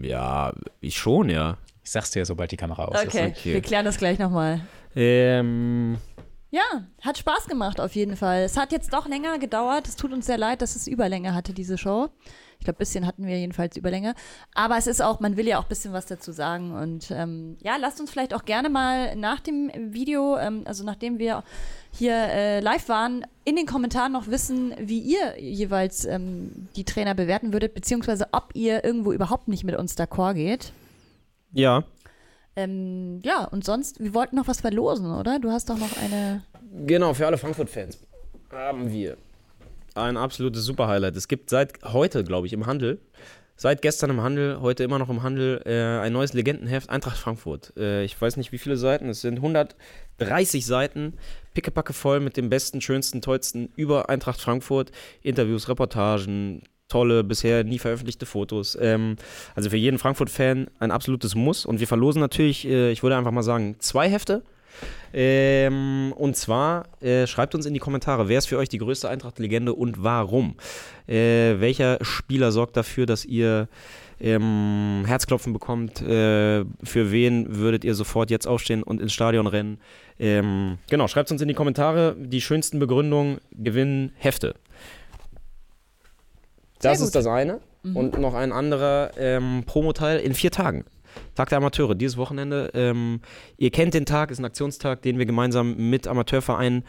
Ja, 0.03 0.53
ich 0.81 0.97
schon, 0.97 1.29
ja. 1.29 1.57
Ich 1.83 1.91
sag's 1.91 2.11
dir, 2.11 2.25
sobald 2.25 2.51
die 2.51 2.57
Kamera 2.57 2.85
aus 2.85 3.03
Okay, 3.05 3.33
okay. 3.35 3.53
wir 3.55 3.61
klären 3.61 3.83
das 3.85 3.97
gleich 3.97 4.19
nochmal. 4.19 4.61
Ähm, 4.95 5.97
Ja, 6.53 6.85
hat 7.01 7.17
Spaß 7.17 7.47
gemacht 7.47 7.81
auf 7.81 7.95
jeden 7.95 8.15
Fall. 8.15 8.43
Es 8.43 8.57
hat 8.57 8.71
jetzt 8.71 8.93
doch 8.93 9.07
länger 9.07 9.39
gedauert. 9.39 9.87
Es 9.87 9.95
tut 9.95 10.13
uns 10.13 10.27
sehr 10.27 10.37
leid, 10.37 10.61
dass 10.61 10.75
es 10.75 10.85
Überlänge 10.85 11.33
hatte, 11.33 11.51
diese 11.51 11.79
Show. 11.79 12.09
Ich 12.59 12.65
glaube, 12.65 12.77
ein 12.77 12.85
bisschen 12.85 13.07
hatten 13.07 13.25
wir 13.25 13.39
jedenfalls 13.39 13.75
Überlänge. 13.75 14.13
Aber 14.53 14.77
es 14.77 14.85
ist 14.85 15.01
auch, 15.01 15.19
man 15.19 15.35
will 15.35 15.47
ja 15.47 15.57
auch 15.57 15.63
ein 15.63 15.69
bisschen 15.69 15.93
was 15.93 16.05
dazu 16.05 16.31
sagen. 16.31 16.71
Und 16.75 17.09
ähm, 17.09 17.57
ja, 17.63 17.77
lasst 17.77 17.99
uns 17.99 18.11
vielleicht 18.11 18.35
auch 18.35 18.45
gerne 18.45 18.69
mal 18.69 19.15
nach 19.15 19.39
dem 19.39 19.71
Video, 19.75 20.37
ähm, 20.37 20.61
also 20.65 20.83
nachdem 20.83 21.17
wir 21.17 21.43
hier 21.91 22.13
äh, 22.13 22.59
live 22.59 22.87
waren, 22.87 23.25
in 23.45 23.55
den 23.55 23.65
Kommentaren 23.65 24.11
noch 24.11 24.27
wissen, 24.27 24.75
wie 24.77 24.99
ihr 24.99 25.41
jeweils 25.41 26.05
ähm, 26.05 26.69
die 26.75 26.83
Trainer 26.83 27.15
bewerten 27.15 27.51
würdet, 27.51 27.73
beziehungsweise 27.73 28.27
ob 28.31 28.51
ihr 28.53 28.83
irgendwo 28.83 29.11
überhaupt 29.11 29.47
nicht 29.47 29.63
mit 29.63 29.75
uns 29.75 29.97
d'accord 29.97 30.35
geht. 30.35 30.71
Ja. 31.51 31.83
Ähm, 32.55 33.21
ja, 33.23 33.45
und 33.45 33.65
sonst, 33.65 33.99
wir 33.99 34.13
wollten 34.13 34.35
noch 34.35 34.47
was 34.47 34.61
verlosen, 34.61 35.11
oder? 35.11 35.39
Du 35.39 35.49
hast 35.49 35.69
doch 35.69 35.77
noch 35.77 35.97
eine. 35.97 36.43
Genau, 36.85 37.13
für 37.13 37.25
alle 37.25 37.37
Frankfurt-Fans 37.37 37.99
haben 38.51 38.91
wir 38.91 39.17
ein 39.95 40.17
absolutes 40.17 40.63
Super-Highlight. 40.63 41.15
Es 41.15 41.27
gibt 41.27 41.49
seit 41.49 41.83
heute, 41.83 42.23
glaube 42.23 42.47
ich, 42.47 42.53
im 42.53 42.65
Handel, 42.65 42.99
seit 43.55 43.81
gestern 43.81 44.09
im 44.09 44.21
Handel, 44.21 44.61
heute 44.61 44.83
immer 44.83 44.99
noch 44.99 45.09
im 45.09 45.23
Handel, 45.23 45.61
äh, 45.65 46.03
ein 46.03 46.13
neues 46.13 46.33
Legendenheft 46.33 46.89
Eintracht 46.89 47.17
Frankfurt. 47.17 47.73
Äh, 47.77 48.03
ich 48.03 48.19
weiß 48.19 48.37
nicht, 48.37 48.51
wie 48.51 48.57
viele 48.57 48.77
Seiten, 48.77 49.09
es 49.09 49.21
sind 49.21 49.35
130 49.37 50.65
Seiten, 50.65 51.13
pickepacke 51.53 51.93
voll 51.93 52.19
mit 52.19 52.37
dem 52.37 52.49
besten, 52.49 52.81
schönsten, 52.81 53.21
tollsten 53.21 53.71
über 53.75 54.09
Eintracht 54.09 54.41
Frankfurt. 54.41 54.91
Interviews, 55.21 55.69
Reportagen, 55.69 56.63
tolle, 56.93 57.23
bisher 57.23 57.63
nie 57.63 57.79
veröffentlichte 57.79 58.27
Fotos. 58.27 58.77
Ähm, 58.79 59.15
also 59.55 59.69
für 59.71 59.77
jeden 59.77 59.97
Frankfurt-Fan 59.97 60.67
ein 60.79 60.91
absolutes 60.91 61.33
Muss. 61.33 61.65
Und 61.65 61.79
wir 61.79 61.87
verlosen 61.87 62.19
natürlich, 62.19 62.67
äh, 62.67 62.91
ich 62.91 63.01
würde 63.01 63.17
einfach 63.17 63.31
mal 63.31 63.43
sagen, 63.43 63.75
zwei 63.79 64.09
Hefte. 64.09 64.43
Ähm, 65.13 66.13
und 66.15 66.35
zwar 66.35 66.85
äh, 67.01 67.27
schreibt 67.27 67.55
uns 67.55 67.65
in 67.65 67.73
die 67.73 67.79
Kommentare, 67.79 68.27
wer 68.29 68.37
ist 68.39 68.47
für 68.47 68.57
euch 68.57 68.69
die 68.69 68.79
größte 68.79 69.09
Eintracht-Legende 69.09 69.73
und 69.73 70.03
warum? 70.03 70.55
Äh, 71.07 71.59
welcher 71.59 71.97
Spieler 72.01 72.51
sorgt 72.51 72.75
dafür, 72.77 73.05
dass 73.05 73.23
ihr 73.25 73.67
ähm, 74.19 75.03
Herzklopfen 75.05 75.53
bekommt? 75.53 76.01
Äh, 76.01 76.65
für 76.83 77.11
wen 77.11 77.57
würdet 77.57 77.83
ihr 77.83 77.93
sofort 77.93 78.31
jetzt 78.31 78.47
aufstehen 78.47 78.83
und 78.83 79.01
ins 79.01 79.13
Stadion 79.13 79.47
rennen? 79.47 79.79
Ähm, 80.19 80.77
genau, 80.89 81.07
schreibt 81.07 81.31
uns 81.31 81.41
in 81.41 81.47
die 81.47 81.53
Kommentare. 81.53 82.15
Die 82.17 82.41
schönsten 82.41 82.79
Begründungen 82.79 83.39
gewinnen 83.51 84.11
Hefte. 84.17 84.55
Das 86.83 87.01
ist 87.01 87.15
das 87.15 87.27
eine. 87.27 87.59
Und 87.93 88.17
noch 88.17 88.33
ein 88.33 88.53
anderer 88.53 89.11
ähm, 89.17 89.63
Promoteil 89.65 90.19
in 90.19 90.33
vier 90.33 90.51
Tagen. 90.51 90.85
Tag 91.35 91.49
der 91.49 91.57
Amateure, 91.57 91.95
dieses 91.95 92.17
Wochenende. 92.17 92.71
Ähm, 92.73 93.21
ihr 93.57 93.71
kennt 93.71 93.93
den 93.93 94.05
Tag, 94.05 94.31
ist 94.31 94.39
ein 94.39 94.45
Aktionstag, 94.45 95.01
den 95.01 95.17
wir 95.17 95.25
gemeinsam 95.25 95.89
mit 95.89 96.07
Amateurvereinen 96.07 96.83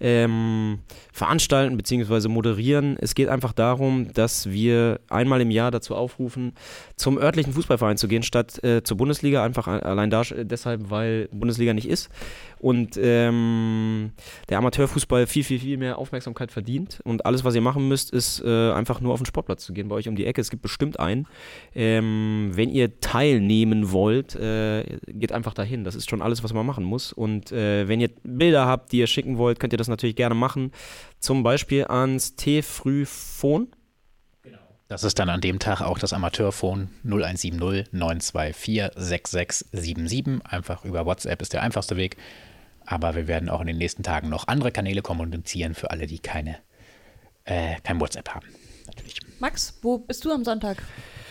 ähm, 0.00 0.80
veranstalten 1.12 1.76
bzw. 1.76 2.28
moderieren. 2.28 2.96
Es 3.00 3.14
geht 3.14 3.28
einfach 3.28 3.52
darum, 3.52 4.12
dass 4.12 4.50
wir 4.50 5.00
einmal 5.08 5.40
im 5.40 5.50
Jahr 5.50 5.70
dazu 5.70 5.94
aufrufen, 5.94 6.52
zum 6.96 7.18
örtlichen 7.18 7.52
Fußballverein 7.52 7.96
zu 7.96 8.08
gehen, 8.08 8.22
statt 8.22 8.62
äh, 8.62 8.82
zur 8.82 8.96
Bundesliga. 8.96 9.42
Einfach 9.42 9.66
allein 9.66 10.10
da, 10.10 10.22
deshalb, 10.22 10.90
weil 10.90 11.28
Bundesliga 11.32 11.72
nicht 11.72 11.88
ist. 11.88 12.10
Und 12.58 12.98
ähm, 13.00 14.12
der 14.48 14.58
Amateurfußball 14.58 15.26
viel, 15.26 15.44
viel, 15.44 15.60
viel 15.60 15.76
mehr 15.76 15.98
Aufmerksamkeit 15.98 16.50
verdient. 16.50 17.00
Und 17.04 17.26
alles, 17.26 17.44
was 17.44 17.54
ihr 17.54 17.60
machen 17.60 17.88
müsst, 17.88 18.10
ist 18.10 18.42
äh, 18.44 18.72
einfach 18.72 19.00
nur 19.00 19.12
auf 19.12 19.20
den 19.20 19.26
Sportplatz 19.26 19.64
zu 19.64 19.72
gehen, 19.72 19.88
bei 19.88 19.96
euch 19.96 20.08
um 20.08 20.16
die 20.16 20.26
Ecke. 20.26 20.40
Es 20.40 20.50
gibt 20.50 20.62
bestimmt 20.62 20.98
einen. 20.98 21.26
Ähm, 21.74 22.50
wenn 22.54 22.70
ihr 22.70 23.00
teilnehmen 23.00 23.85
wollt, 23.92 24.34
äh, 24.34 24.98
geht 25.06 25.32
einfach 25.32 25.54
dahin. 25.54 25.84
Das 25.84 25.94
ist 25.94 26.08
schon 26.08 26.22
alles, 26.22 26.42
was 26.42 26.52
man 26.52 26.66
machen 26.66 26.84
muss. 26.84 27.12
Und 27.12 27.52
äh, 27.52 27.88
wenn 27.88 28.00
ihr 28.00 28.10
Bilder 28.22 28.66
habt, 28.66 28.92
die 28.92 28.98
ihr 28.98 29.06
schicken 29.06 29.38
wollt, 29.38 29.60
könnt 29.60 29.72
ihr 29.72 29.78
das 29.78 29.88
natürlich 29.88 30.16
gerne 30.16 30.34
machen. 30.34 30.72
Zum 31.18 31.42
Beispiel 31.42 31.84
ans 31.84 32.36
T-Frühphone. 32.36 33.68
Das 34.88 35.02
ist 35.02 35.18
dann 35.18 35.28
an 35.28 35.40
dem 35.40 35.58
Tag 35.58 35.80
auch 35.80 35.98
das 35.98 36.12
Amateurphone 36.12 36.90
0170 37.02 37.92
924 37.92 38.90
6677. 38.94 40.46
Einfach 40.46 40.84
über 40.84 41.04
WhatsApp 41.06 41.42
ist 41.42 41.52
der 41.52 41.62
einfachste 41.62 41.96
Weg. 41.96 42.16
Aber 42.84 43.16
wir 43.16 43.26
werden 43.26 43.48
auch 43.48 43.60
in 43.60 43.66
den 43.66 43.78
nächsten 43.78 44.04
Tagen 44.04 44.28
noch 44.28 44.46
andere 44.46 44.70
Kanäle 44.70 45.02
kommunizieren 45.02 45.74
für 45.74 45.90
alle, 45.90 46.06
die 46.06 46.20
keine, 46.20 46.58
äh, 47.44 47.74
kein 47.82 48.00
WhatsApp 48.00 48.28
haben. 48.28 48.46
Natürlich. 48.86 49.18
Max, 49.40 49.76
wo 49.82 49.98
bist 49.98 50.24
du 50.24 50.32
am 50.32 50.44
Sonntag? 50.44 50.80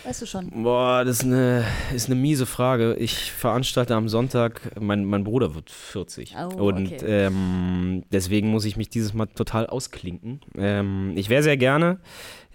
Weißt 0.06 0.22
du 0.22 0.28
schon. 0.28 0.52
Boah, 0.64 1.04
das 1.04 1.18
ist 1.18 1.24
eine, 1.24 1.66
ist 1.94 2.06
eine 2.06 2.16
miese 2.16 2.46
Frage. 2.46 2.94
Ich 2.96 3.32
veranstalte 3.32 3.96
am 3.96 4.08
Sonntag, 4.08 4.62
mein, 4.80 5.04
mein 5.04 5.24
Bruder 5.24 5.56
wird 5.56 5.72
40. 5.72 6.36
Oh, 6.38 6.66
und 6.66 6.94
okay. 6.94 7.06
ähm, 7.06 8.04
deswegen 8.12 8.50
muss 8.50 8.66
ich 8.66 8.78
mich 8.78 8.90
dieses 8.90 9.16
Mal 9.16 9.26
total 9.26 9.66
ausklinken. 9.66 10.42
Ähm, 10.56 11.14
ich 11.16 11.30
wäre 11.30 11.42
sehr 11.42 11.58
gerne 11.58 12.00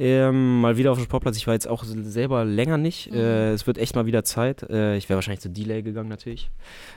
ähm, 0.02 0.62
mal 0.62 0.78
wieder 0.78 0.92
auf 0.92 0.98
dem 0.98 1.04
Sportplatz. 1.04 1.36
Ich 1.36 1.46
war 1.46 1.52
jetzt 1.52 1.68
auch 1.68 1.84
selber 1.84 2.46
länger 2.46 2.78
nicht. 2.78 3.10
Mhm. 3.10 3.18
Äh, 3.18 3.50
es 3.52 3.66
wird 3.66 3.76
echt 3.76 3.94
mal 3.94 4.06
wieder 4.06 4.24
Zeit. 4.24 4.62
Äh, 4.62 4.96
ich 4.96 5.10
wäre 5.10 5.18
wahrscheinlich 5.18 5.40
zu 5.40 5.50
Delay 5.50 5.82
gegangen 5.82 6.08
natürlich, 6.08 6.50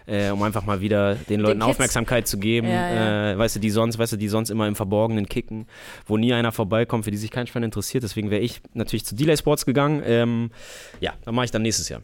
äh, 0.05 0.29
um 0.29 0.41
einfach 0.41 0.65
mal 0.65 0.79
wieder 0.79 1.15
den 1.15 1.41
Leuten 1.41 1.59
Kids. 1.59 1.69
Aufmerksamkeit 1.69 2.29
zu 2.29 2.39
geben. 2.39 2.67
Ja, 2.67 2.93
ja. 2.93 3.31
Äh, 3.31 3.37
weißt 3.37 3.57
du, 3.57 3.59
die 3.59 3.71
sonst, 3.71 3.99
weißt 3.99 4.13
du, 4.13 4.17
die 4.17 4.29
sonst 4.29 4.49
immer 4.51 4.69
im 4.69 4.75
Verborgenen 4.77 5.27
kicken, 5.27 5.67
wo 6.05 6.15
nie 6.15 6.31
einer 6.31 6.53
vorbeikommt, 6.53 7.03
für 7.03 7.11
die 7.11 7.17
sich 7.17 7.29
kein 7.29 7.45
Schwein 7.45 7.63
interessiert. 7.63 8.05
Deswegen 8.05 8.31
wäre 8.31 8.41
ich 8.41 8.61
natürlich 8.73 9.03
zu 9.03 9.15
Delay 9.15 9.35
Sports 9.35 9.65
gegangen. 9.65 10.01
Ähm, 10.05 10.51
ja, 11.01 11.11
dann 11.25 11.35
mache 11.35 11.43
ich 11.43 11.51
dann 11.51 11.63
nächstes 11.63 11.89
Jahr. 11.89 12.01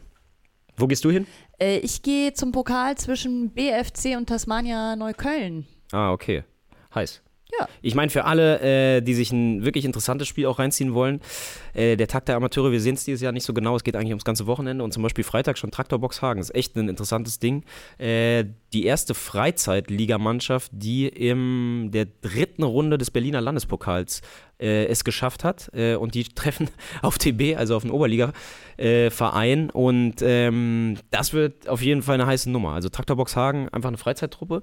Wo 0.76 0.86
gehst 0.86 1.02
du 1.06 1.10
hin? 1.10 1.26
Äh, 1.58 1.78
ich 1.78 2.02
gehe 2.02 2.34
zum 2.34 2.52
Pokal 2.52 2.98
zwischen 2.98 3.50
BFC 3.54 4.18
und 4.18 4.28
Tasmania 4.28 4.96
Neukölln. 4.96 5.66
Ah, 5.92 6.12
okay. 6.12 6.44
Heiß. 6.94 7.22
Ja. 7.58 7.68
Ich 7.82 7.94
meine, 7.94 8.10
für 8.10 8.24
alle, 8.24 8.60
äh, 8.60 9.00
die 9.00 9.14
sich 9.14 9.32
ein 9.32 9.64
wirklich 9.64 9.84
interessantes 9.84 10.28
Spiel 10.28 10.46
auch 10.46 10.58
reinziehen 10.58 10.94
wollen, 10.94 11.20
äh, 11.74 11.96
der 11.96 12.08
Tag 12.08 12.26
der 12.26 12.36
Amateure, 12.36 12.72
wir 12.72 12.80
sehen 12.80 12.94
es 12.94 13.04
dieses 13.04 13.20
Jahr 13.20 13.32
nicht 13.32 13.44
so 13.44 13.54
genau, 13.54 13.76
es 13.76 13.84
geht 13.84 13.96
eigentlich 13.96 14.10
ums 14.10 14.24
ganze 14.24 14.46
Wochenende 14.46 14.84
und 14.84 14.92
zum 14.92 15.02
Beispiel 15.02 15.24
Freitag 15.24 15.58
schon 15.58 15.70
Traktorbox 15.70 16.22
Hagen, 16.22 16.40
ist 16.40 16.54
echt 16.54 16.76
ein 16.76 16.88
interessantes 16.88 17.38
Ding. 17.38 17.64
Äh, 17.98 18.44
die 18.72 18.84
erste 18.84 19.14
Freizeitligamannschaft, 19.14 20.70
die 20.72 21.08
in 21.08 21.90
der 21.90 22.06
dritten 22.20 22.62
Runde 22.62 22.98
des 22.98 23.10
Berliner 23.10 23.40
Landespokals 23.40 24.22
äh, 24.60 24.86
es 24.86 25.04
geschafft 25.04 25.42
hat 25.42 25.70
äh, 25.74 25.96
und 25.96 26.14
die 26.14 26.24
treffen 26.34 26.68
auf 27.02 27.18
TB, 27.18 27.56
also 27.56 27.76
auf 27.76 27.82
den 27.82 27.90
Oberliga-Verein 27.90 29.70
und 29.70 30.16
ähm, 30.22 30.98
das 31.10 31.32
wird 31.32 31.68
auf 31.68 31.82
jeden 31.82 32.02
Fall 32.02 32.14
eine 32.14 32.26
heiße 32.26 32.50
Nummer. 32.50 32.72
Also 32.72 32.88
Traktorbox 32.88 33.36
Hagen, 33.36 33.68
einfach 33.70 33.88
eine 33.88 33.98
Freizeittruppe, 33.98 34.62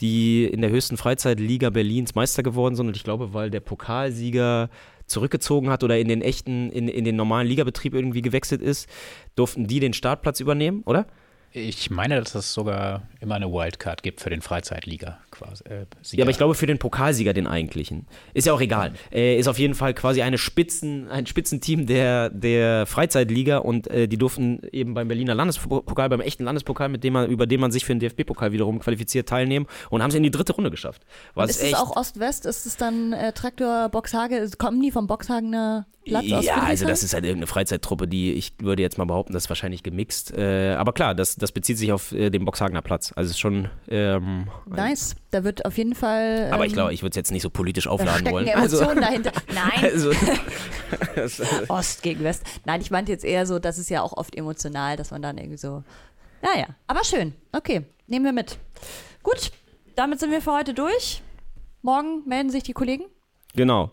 die 0.00 0.44
in 0.44 0.60
der 0.60 0.70
höchsten 0.70 0.96
Freizeitliga 0.96 1.70
Berlins 1.70 2.14
Meister 2.14 2.42
geworden 2.42 2.74
sind 2.74 2.88
und 2.88 2.96
ich 2.96 3.04
glaube, 3.04 3.32
weil 3.32 3.50
der 3.50 3.60
Pokalsieger 3.60 4.68
zurückgezogen 5.06 5.70
hat 5.70 5.84
oder 5.84 5.98
in 5.98 6.08
den 6.08 6.20
echten, 6.20 6.70
in, 6.70 6.88
in 6.88 7.04
den 7.04 7.16
normalen 7.16 7.46
Ligabetrieb 7.46 7.94
irgendwie 7.94 8.22
gewechselt 8.22 8.60
ist, 8.60 8.88
durften 9.36 9.66
die 9.66 9.80
den 9.80 9.92
Startplatz 9.92 10.40
übernehmen, 10.40 10.82
oder? 10.84 11.06
Ich 11.58 11.90
meine, 11.90 12.18
dass 12.20 12.34
es 12.34 12.52
sogar 12.52 13.00
immer 13.18 13.36
eine 13.36 13.50
Wildcard 13.50 14.02
gibt 14.02 14.20
für 14.20 14.28
den 14.28 14.42
Freizeitliga 14.42 15.20
quasi. 15.36 15.64
Äh, 15.64 15.86
Sieger. 16.02 16.20
Ja, 16.20 16.24
aber 16.24 16.30
ich 16.30 16.36
glaube 16.36 16.54
für 16.54 16.66
den 16.66 16.78
Pokalsieger 16.78 17.32
den 17.32 17.46
eigentlichen. 17.46 18.06
Ist 18.34 18.46
ja 18.46 18.52
auch 18.52 18.60
egal. 18.60 18.92
Äh, 19.12 19.38
ist 19.38 19.48
auf 19.48 19.58
jeden 19.58 19.74
Fall 19.74 19.94
quasi 19.94 20.22
eine 20.22 20.38
Spitzen, 20.38 21.08
ein 21.08 21.26
Spitzenteam 21.26 21.86
der, 21.86 22.30
der 22.30 22.86
Freizeitliga 22.86 23.58
und 23.58 23.88
äh, 23.88 24.08
die 24.08 24.16
durften 24.16 24.60
eben 24.72 24.94
beim 24.94 25.08
Berliner 25.08 25.34
Landespokal, 25.34 26.08
beim 26.08 26.20
echten 26.20 26.44
Landespokal, 26.44 26.88
mit 26.88 27.04
dem 27.04 27.12
man, 27.12 27.30
über 27.30 27.46
den 27.46 27.60
man 27.60 27.72
sich 27.72 27.84
für 27.84 27.94
den 27.94 28.00
DFB-Pokal 28.00 28.52
wiederum 28.52 28.78
qualifiziert, 28.78 29.28
teilnehmen 29.28 29.66
und 29.90 30.02
haben 30.02 30.10
es 30.10 30.14
in 30.14 30.22
die 30.22 30.30
dritte 30.30 30.52
Runde 30.52 30.70
geschafft. 30.70 31.02
Was 31.34 31.50
ist 31.50 31.62
es 31.62 31.74
auch 31.74 31.96
Ost-West? 31.96 32.46
Ist 32.46 32.66
es 32.66 32.76
dann 32.76 33.12
äh, 33.12 33.32
Traktor 33.32 33.88
Boxhage? 33.88 34.48
Kommen 34.58 34.80
die 34.80 34.90
vom 34.90 35.06
Boxhagener 35.06 35.86
Platz 36.06 36.32
aus 36.32 36.44
Ja, 36.44 36.62
also 36.62 36.86
das 36.86 37.02
ist 37.02 37.14
halt 37.14 37.24
irgendeine 37.24 37.46
Freizeittruppe, 37.46 38.08
die 38.08 38.32
ich 38.32 38.54
würde 38.60 38.82
jetzt 38.82 38.98
mal 38.98 39.04
behaupten, 39.04 39.32
das 39.32 39.44
ist 39.44 39.48
wahrscheinlich 39.48 39.82
gemixt. 39.82 40.32
Äh, 40.36 40.74
aber 40.78 40.92
klar, 40.92 41.14
das, 41.14 41.36
das 41.36 41.52
bezieht 41.52 41.78
sich 41.78 41.92
auf 41.92 42.12
äh, 42.12 42.30
den 42.30 42.44
Boxhagener 42.44 42.82
Platz. 42.82 43.12
Also 43.16 43.26
es 43.26 43.32
ist 43.32 43.40
schon. 43.40 43.68
Ähm, 43.88 44.48
Nice. 44.66 45.16
Da 45.32 45.42
wird 45.44 45.64
auf 45.64 45.76
jeden 45.76 45.94
Fall. 45.94 46.50
aber 46.52 46.64
ich 46.64 46.72
ähm, 46.72 46.76
glaube, 46.76 46.94
ich 46.94 47.02
würde 47.02 47.10
es 47.10 47.16
jetzt 47.16 47.32
nicht 47.32 47.42
so 47.42 47.50
politisch 47.50 47.88
aufladen 47.88 48.30
wollen. 48.30 48.46
Emotionen 48.46 49.00
dahinter. 49.00 49.32
Nein, 49.54 49.82
also, 49.82 50.12
Ost 51.68 52.02
gegen 52.02 52.22
West. 52.22 52.44
Nein, 52.64 52.80
ich 52.80 52.90
meinte 52.90 53.10
jetzt 53.12 53.24
eher 53.24 53.44
so, 53.46 53.58
das 53.58 53.78
ist 53.78 53.90
ja 53.90 54.02
auch 54.02 54.12
oft 54.12 54.36
emotional, 54.36 54.96
dass 54.96 55.10
man 55.10 55.22
dann 55.22 55.36
irgendwie 55.38 55.56
so. 55.58 55.82
Naja, 56.42 56.66
aber 56.86 57.02
schön. 57.04 57.34
Okay, 57.52 57.84
nehmen 58.06 58.24
wir 58.24 58.32
mit. 58.32 58.58
Gut, 59.22 59.50
damit 59.96 60.20
sind 60.20 60.30
wir 60.30 60.40
für 60.40 60.52
heute 60.52 60.74
durch. 60.74 61.22
Morgen 61.82 62.22
melden 62.26 62.50
sich 62.50 62.62
die 62.62 62.72
Kollegen. 62.72 63.04
genau. 63.54 63.90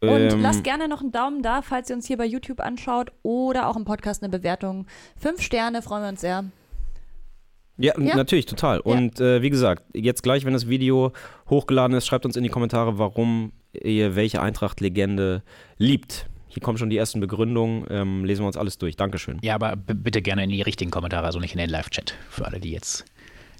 Und 0.00 0.08
Ähm, 0.10 0.42
lasst 0.42 0.62
gerne 0.62 0.86
noch 0.86 1.00
einen 1.00 1.10
Daumen 1.10 1.42
da, 1.42 1.60
falls 1.60 1.90
ihr 1.90 1.96
uns 1.96 2.06
hier 2.06 2.16
bei 2.18 2.24
YouTube 2.24 2.60
anschaut 2.60 3.10
oder 3.24 3.66
auch 3.66 3.74
im 3.74 3.84
Podcast 3.84 4.22
eine 4.22 4.30
Bewertung. 4.30 4.86
Fünf 5.16 5.42
Sterne, 5.42 5.82
freuen 5.82 6.02
wir 6.04 6.08
uns 6.10 6.20
sehr. 6.20 6.44
Ja, 7.78 7.92
Ja. 7.98 8.16
natürlich, 8.16 8.46
total. 8.46 8.80
Und 8.80 9.20
äh, 9.20 9.40
wie 9.42 9.50
gesagt, 9.50 9.84
jetzt 9.94 10.22
gleich, 10.22 10.44
wenn 10.44 10.52
das 10.52 10.68
Video 10.68 11.12
hochgeladen 11.48 11.96
ist, 11.96 12.06
schreibt 12.06 12.24
uns 12.26 12.36
in 12.36 12.42
die 12.42 12.48
Kommentare, 12.48 12.98
warum 12.98 13.52
ihr 13.72 14.16
welche 14.16 14.42
Eintracht-Legende 14.42 15.42
liebt. 15.76 16.26
Hier 16.48 16.62
kommen 16.62 16.78
schon 16.78 16.90
die 16.90 16.96
ersten 16.96 17.20
Begründungen. 17.20 17.86
Ähm, 17.90 18.24
lesen 18.24 18.42
wir 18.42 18.46
uns 18.48 18.56
alles 18.56 18.78
durch. 18.78 18.96
Dankeschön. 18.96 19.38
Ja, 19.42 19.54
aber 19.54 19.76
bitte 19.76 20.22
gerne 20.22 20.44
in 20.44 20.50
die 20.50 20.62
richtigen 20.62 20.90
Kommentare, 20.90 21.26
also 21.26 21.38
nicht 21.38 21.52
in 21.52 21.58
den 21.58 21.70
Live-Chat. 21.70 22.14
Für 22.30 22.46
alle, 22.46 22.58
die 22.58 22.70
jetzt 22.72 23.04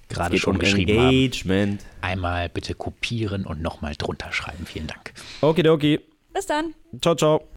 gerade 0.08 0.38
schon 0.38 0.54
um 0.54 0.58
geschrieben 0.58 0.98
haben, 0.98 1.10
Engagement. 1.14 1.84
einmal 2.00 2.48
bitte 2.48 2.74
kopieren 2.74 3.44
und 3.46 3.60
nochmal 3.60 3.94
drunter 3.96 4.32
schreiben. 4.32 4.64
Vielen 4.66 4.86
Dank. 4.86 5.12
Okidoki. 5.42 6.00
Bis 6.32 6.46
dann. 6.46 6.74
Ciao, 7.02 7.14
ciao. 7.14 7.48